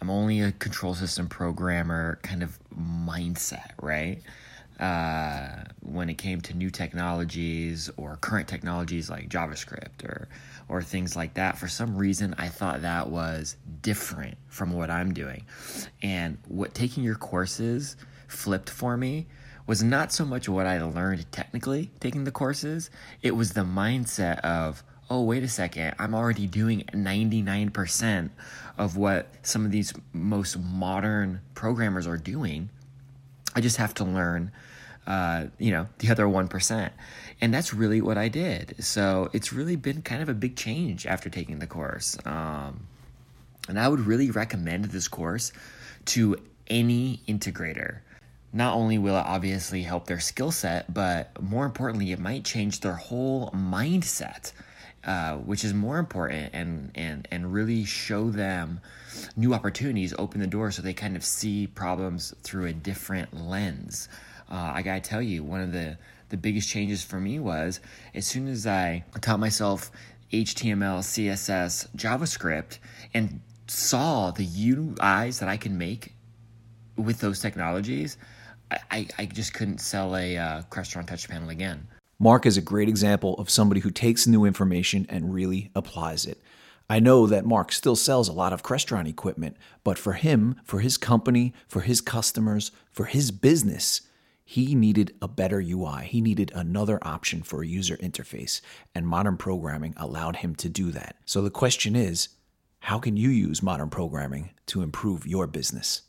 I'm 0.00 0.10
only 0.10 0.40
a 0.40 0.52
control 0.52 0.94
system 0.94 1.28
programmer 1.28 2.18
kind 2.22 2.42
of 2.42 2.58
mindset, 2.74 3.70
right? 3.80 4.22
uh, 4.80 5.64
when 5.80 6.08
it 6.08 6.18
came 6.18 6.40
to 6.40 6.54
new 6.54 6.70
technologies 6.70 7.90
or 7.96 8.16
current 8.16 8.48
technologies 8.48 9.10
like 9.10 9.28
JavaScript 9.28 10.04
or 10.04 10.28
or 10.68 10.82
things 10.82 11.16
like 11.16 11.34
that. 11.34 11.58
For 11.58 11.66
some 11.66 11.96
reason, 11.96 12.34
I 12.38 12.48
thought 12.48 12.82
that 12.82 13.08
was 13.08 13.56
different 13.82 14.36
from 14.48 14.72
what 14.72 14.90
I'm 14.90 15.12
doing, 15.12 15.44
and 16.02 16.38
what 16.46 16.74
taking 16.74 17.02
your 17.02 17.16
courses 17.16 17.96
flipped 18.28 18.70
for 18.70 18.96
me 18.96 19.26
was 19.66 19.82
not 19.82 20.12
so 20.12 20.24
much 20.24 20.48
what 20.48 20.66
I 20.66 20.82
learned 20.82 21.30
technically 21.32 21.90
taking 22.00 22.24
the 22.24 22.30
courses. 22.30 22.90
It 23.22 23.32
was 23.32 23.52
the 23.52 23.62
mindset 23.62 24.40
of 24.40 24.82
oh, 25.10 25.22
wait 25.22 25.42
a 25.42 25.48
second, 25.48 25.94
I'm 25.98 26.14
already 26.14 26.46
doing 26.46 26.84
99% 26.92 28.30
of 28.76 28.96
what 28.96 29.28
some 29.42 29.64
of 29.64 29.70
these 29.70 29.92
most 30.12 30.58
modern 30.58 31.40
programmers 31.54 32.06
are 32.06 32.16
doing. 32.16 32.68
I 33.54 33.60
just 33.60 33.78
have 33.78 33.94
to 33.94 34.04
learn 34.04 34.52
uh, 35.08 35.46
you 35.58 35.70
know, 35.70 35.86
the 35.98 36.10
other 36.10 36.26
1%. 36.26 36.90
And 37.40 37.54
that's 37.54 37.72
really 37.72 38.02
what 38.02 38.18
I 38.18 38.28
did. 38.28 38.76
So 38.84 39.30
it's 39.32 39.54
really 39.54 39.74
been 39.74 40.02
kind 40.02 40.20
of 40.20 40.28
a 40.28 40.34
big 40.34 40.54
change 40.54 41.06
after 41.06 41.30
taking 41.30 41.60
the 41.60 41.66
course. 41.66 42.18
Um, 42.26 42.86
and 43.68 43.80
I 43.80 43.88
would 43.88 44.00
really 44.00 44.30
recommend 44.30 44.84
this 44.86 45.08
course 45.08 45.50
to 46.06 46.36
any 46.66 47.22
integrator. 47.26 48.00
Not 48.52 48.74
only 48.74 48.98
will 48.98 49.16
it 49.16 49.24
obviously 49.24 49.82
help 49.82 50.06
their 50.06 50.20
skill 50.20 50.50
set, 50.50 50.92
but 50.92 51.42
more 51.42 51.64
importantly, 51.64 52.12
it 52.12 52.18
might 52.18 52.44
change 52.44 52.80
their 52.80 52.94
whole 52.94 53.50
mindset. 53.52 54.52
Uh, 55.08 55.38
which 55.38 55.64
is 55.64 55.72
more 55.72 55.98
important 55.98 56.50
and, 56.52 56.90
and, 56.94 57.26
and 57.30 57.50
really 57.50 57.82
show 57.82 58.28
them 58.28 58.78
new 59.36 59.54
opportunities, 59.54 60.12
open 60.18 60.38
the 60.38 60.46
door 60.46 60.70
so 60.70 60.82
they 60.82 60.92
kind 60.92 61.16
of 61.16 61.24
see 61.24 61.66
problems 61.66 62.34
through 62.42 62.66
a 62.66 62.74
different 62.74 63.34
lens. 63.34 64.10
Uh, 64.52 64.72
I 64.74 64.82
gotta 64.82 65.00
tell 65.00 65.22
you, 65.22 65.42
one 65.42 65.62
of 65.62 65.72
the 65.72 65.96
the 66.28 66.36
biggest 66.36 66.68
changes 66.68 67.02
for 67.02 67.18
me 67.18 67.38
was 67.38 67.80
as 68.14 68.26
soon 68.26 68.48
as 68.48 68.66
I 68.66 69.02
taught 69.22 69.40
myself 69.40 69.90
HTML, 70.30 70.98
CSS, 70.98 71.88
JavaScript, 71.96 72.76
and 73.14 73.40
saw 73.66 74.30
the 74.30 74.46
UIs 74.46 75.40
that 75.40 75.48
I 75.48 75.56
can 75.56 75.78
make 75.78 76.12
with 76.96 77.18
those 77.20 77.40
technologies, 77.40 78.18
I, 78.90 79.08
I 79.16 79.24
just 79.24 79.54
couldn't 79.54 79.78
sell 79.78 80.14
a 80.14 80.36
uh, 80.36 80.62
Crestron 80.70 81.06
touch 81.06 81.30
panel 81.30 81.48
again. 81.48 81.88
Mark 82.20 82.46
is 82.46 82.56
a 82.56 82.62
great 82.62 82.88
example 82.88 83.34
of 83.34 83.48
somebody 83.48 83.80
who 83.80 83.92
takes 83.92 84.26
new 84.26 84.44
information 84.44 85.06
and 85.08 85.32
really 85.32 85.70
applies 85.76 86.26
it. 86.26 86.42
I 86.90 86.98
know 86.98 87.28
that 87.28 87.46
Mark 87.46 87.70
still 87.70 87.94
sells 87.94 88.28
a 88.28 88.32
lot 88.32 88.52
of 88.52 88.64
Crestron 88.64 89.06
equipment, 89.08 89.56
but 89.84 89.98
for 89.98 90.14
him, 90.14 90.56
for 90.64 90.80
his 90.80 90.96
company, 90.96 91.54
for 91.68 91.82
his 91.82 92.00
customers, 92.00 92.72
for 92.90 93.04
his 93.04 93.30
business, 93.30 94.00
he 94.44 94.74
needed 94.74 95.14
a 95.22 95.28
better 95.28 95.60
UI. 95.60 96.06
He 96.06 96.20
needed 96.20 96.50
another 96.56 96.98
option 97.02 97.42
for 97.42 97.62
a 97.62 97.66
user 97.68 97.96
interface, 97.98 98.62
and 98.96 99.06
modern 99.06 99.36
programming 99.36 99.94
allowed 99.96 100.36
him 100.36 100.56
to 100.56 100.68
do 100.68 100.90
that. 100.90 101.16
So 101.24 101.40
the 101.40 101.50
question 101.50 101.94
is 101.94 102.30
how 102.80 102.98
can 102.98 103.16
you 103.16 103.28
use 103.28 103.62
modern 103.62 103.90
programming 103.90 104.50
to 104.66 104.82
improve 104.82 105.24
your 105.24 105.46
business? 105.46 106.02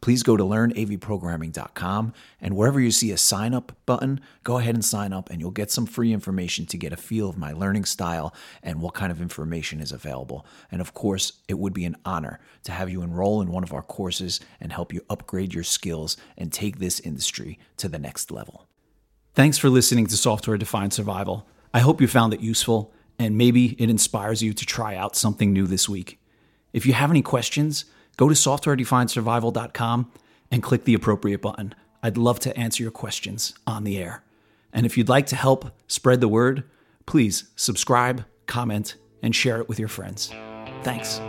Please 0.00 0.22
go 0.22 0.36
to 0.36 0.44
learnavprogramming.com 0.44 2.12
and 2.40 2.56
wherever 2.56 2.80
you 2.80 2.90
see 2.90 3.10
a 3.10 3.16
sign 3.16 3.54
up 3.54 3.72
button, 3.86 4.20
go 4.44 4.58
ahead 4.58 4.74
and 4.74 4.84
sign 4.84 5.12
up 5.12 5.30
and 5.30 5.40
you'll 5.40 5.50
get 5.50 5.70
some 5.70 5.86
free 5.86 6.12
information 6.12 6.66
to 6.66 6.76
get 6.76 6.92
a 6.92 6.96
feel 6.96 7.28
of 7.28 7.38
my 7.38 7.52
learning 7.52 7.84
style 7.84 8.34
and 8.62 8.80
what 8.80 8.94
kind 8.94 9.10
of 9.10 9.20
information 9.20 9.80
is 9.80 9.92
available. 9.92 10.46
And 10.70 10.80
of 10.80 10.94
course, 10.94 11.34
it 11.48 11.58
would 11.58 11.72
be 11.72 11.84
an 11.84 11.96
honor 12.04 12.38
to 12.64 12.72
have 12.72 12.90
you 12.90 13.02
enroll 13.02 13.40
in 13.40 13.50
one 13.50 13.62
of 13.62 13.72
our 13.72 13.82
courses 13.82 14.40
and 14.60 14.72
help 14.72 14.92
you 14.92 15.00
upgrade 15.08 15.54
your 15.54 15.64
skills 15.64 16.16
and 16.36 16.52
take 16.52 16.78
this 16.78 17.00
industry 17.00 17.58
to 17.78 17.88
the 17.88 17.98
next 17.98 18.30
level. 18.30 18.66
Thanks 19.34 19.58
for 19.58 19.68
listening 19.68 20.06
to 20.06 20.16
Software 20.16 20.56
Defined 20.56 20.92
Survival. 20.92 21.46
I 21.74 21.80
hope 21.80 22.00
you 22.00 22.08
found 22.08 22.32
it 22.32 22.40
useful 22.40 22.92
and 23.18 23.36
maybe 23.36 23.80
it 23.80 23.90
inspires 23.90 24.42
you 24.42 24.52
to 24.52 24.66
try 24.66 24.94
out 24.94 25.16
something 25.16 25.52
new 25.52 25.66
this 25.66 25.88
week. 25.88 26.20
If 26.72 26.84
you 26.86 26.92
have 26.92 27.10
any 27.10 27.22
questions, 27.22 27.86
go 28.16 28.28
to 28.28 28.34
softwaredefinedsurvival.com 28.34 30.12
and 30.50 30.62
click 30.62 30.84
the 30.84 30.94
appropriate 30.94 31.42
button. 31.42 31.74
I'd 32.02 32.16
love 32.16 32.38
to 32.40 32.56
answer 32.56 32.82
your 32.82 32.92
questions 32.92 33.54
on 33.66 33.84
the 33.84 33.98
air. 33.98 34.22
And 34.72 34.86
if 34.86 34.96
you'd 34.96 35.08
like 35.08 35.26
to 35.26 35.36
help 35.36 35.70
spread 35.88 36.20
the 36.20 36.28
word, 36.28 36.64
please 37.06 37.44
subscribe, 37.56 38.24
comment, 38.46 38.96
and 39.22 39.34
share 39.34 39.60
it 39.60 39.68
with 39.68 39.78
your 39.78 39.88
friends. 39.88 40.32
Thanks. 40.82 41.20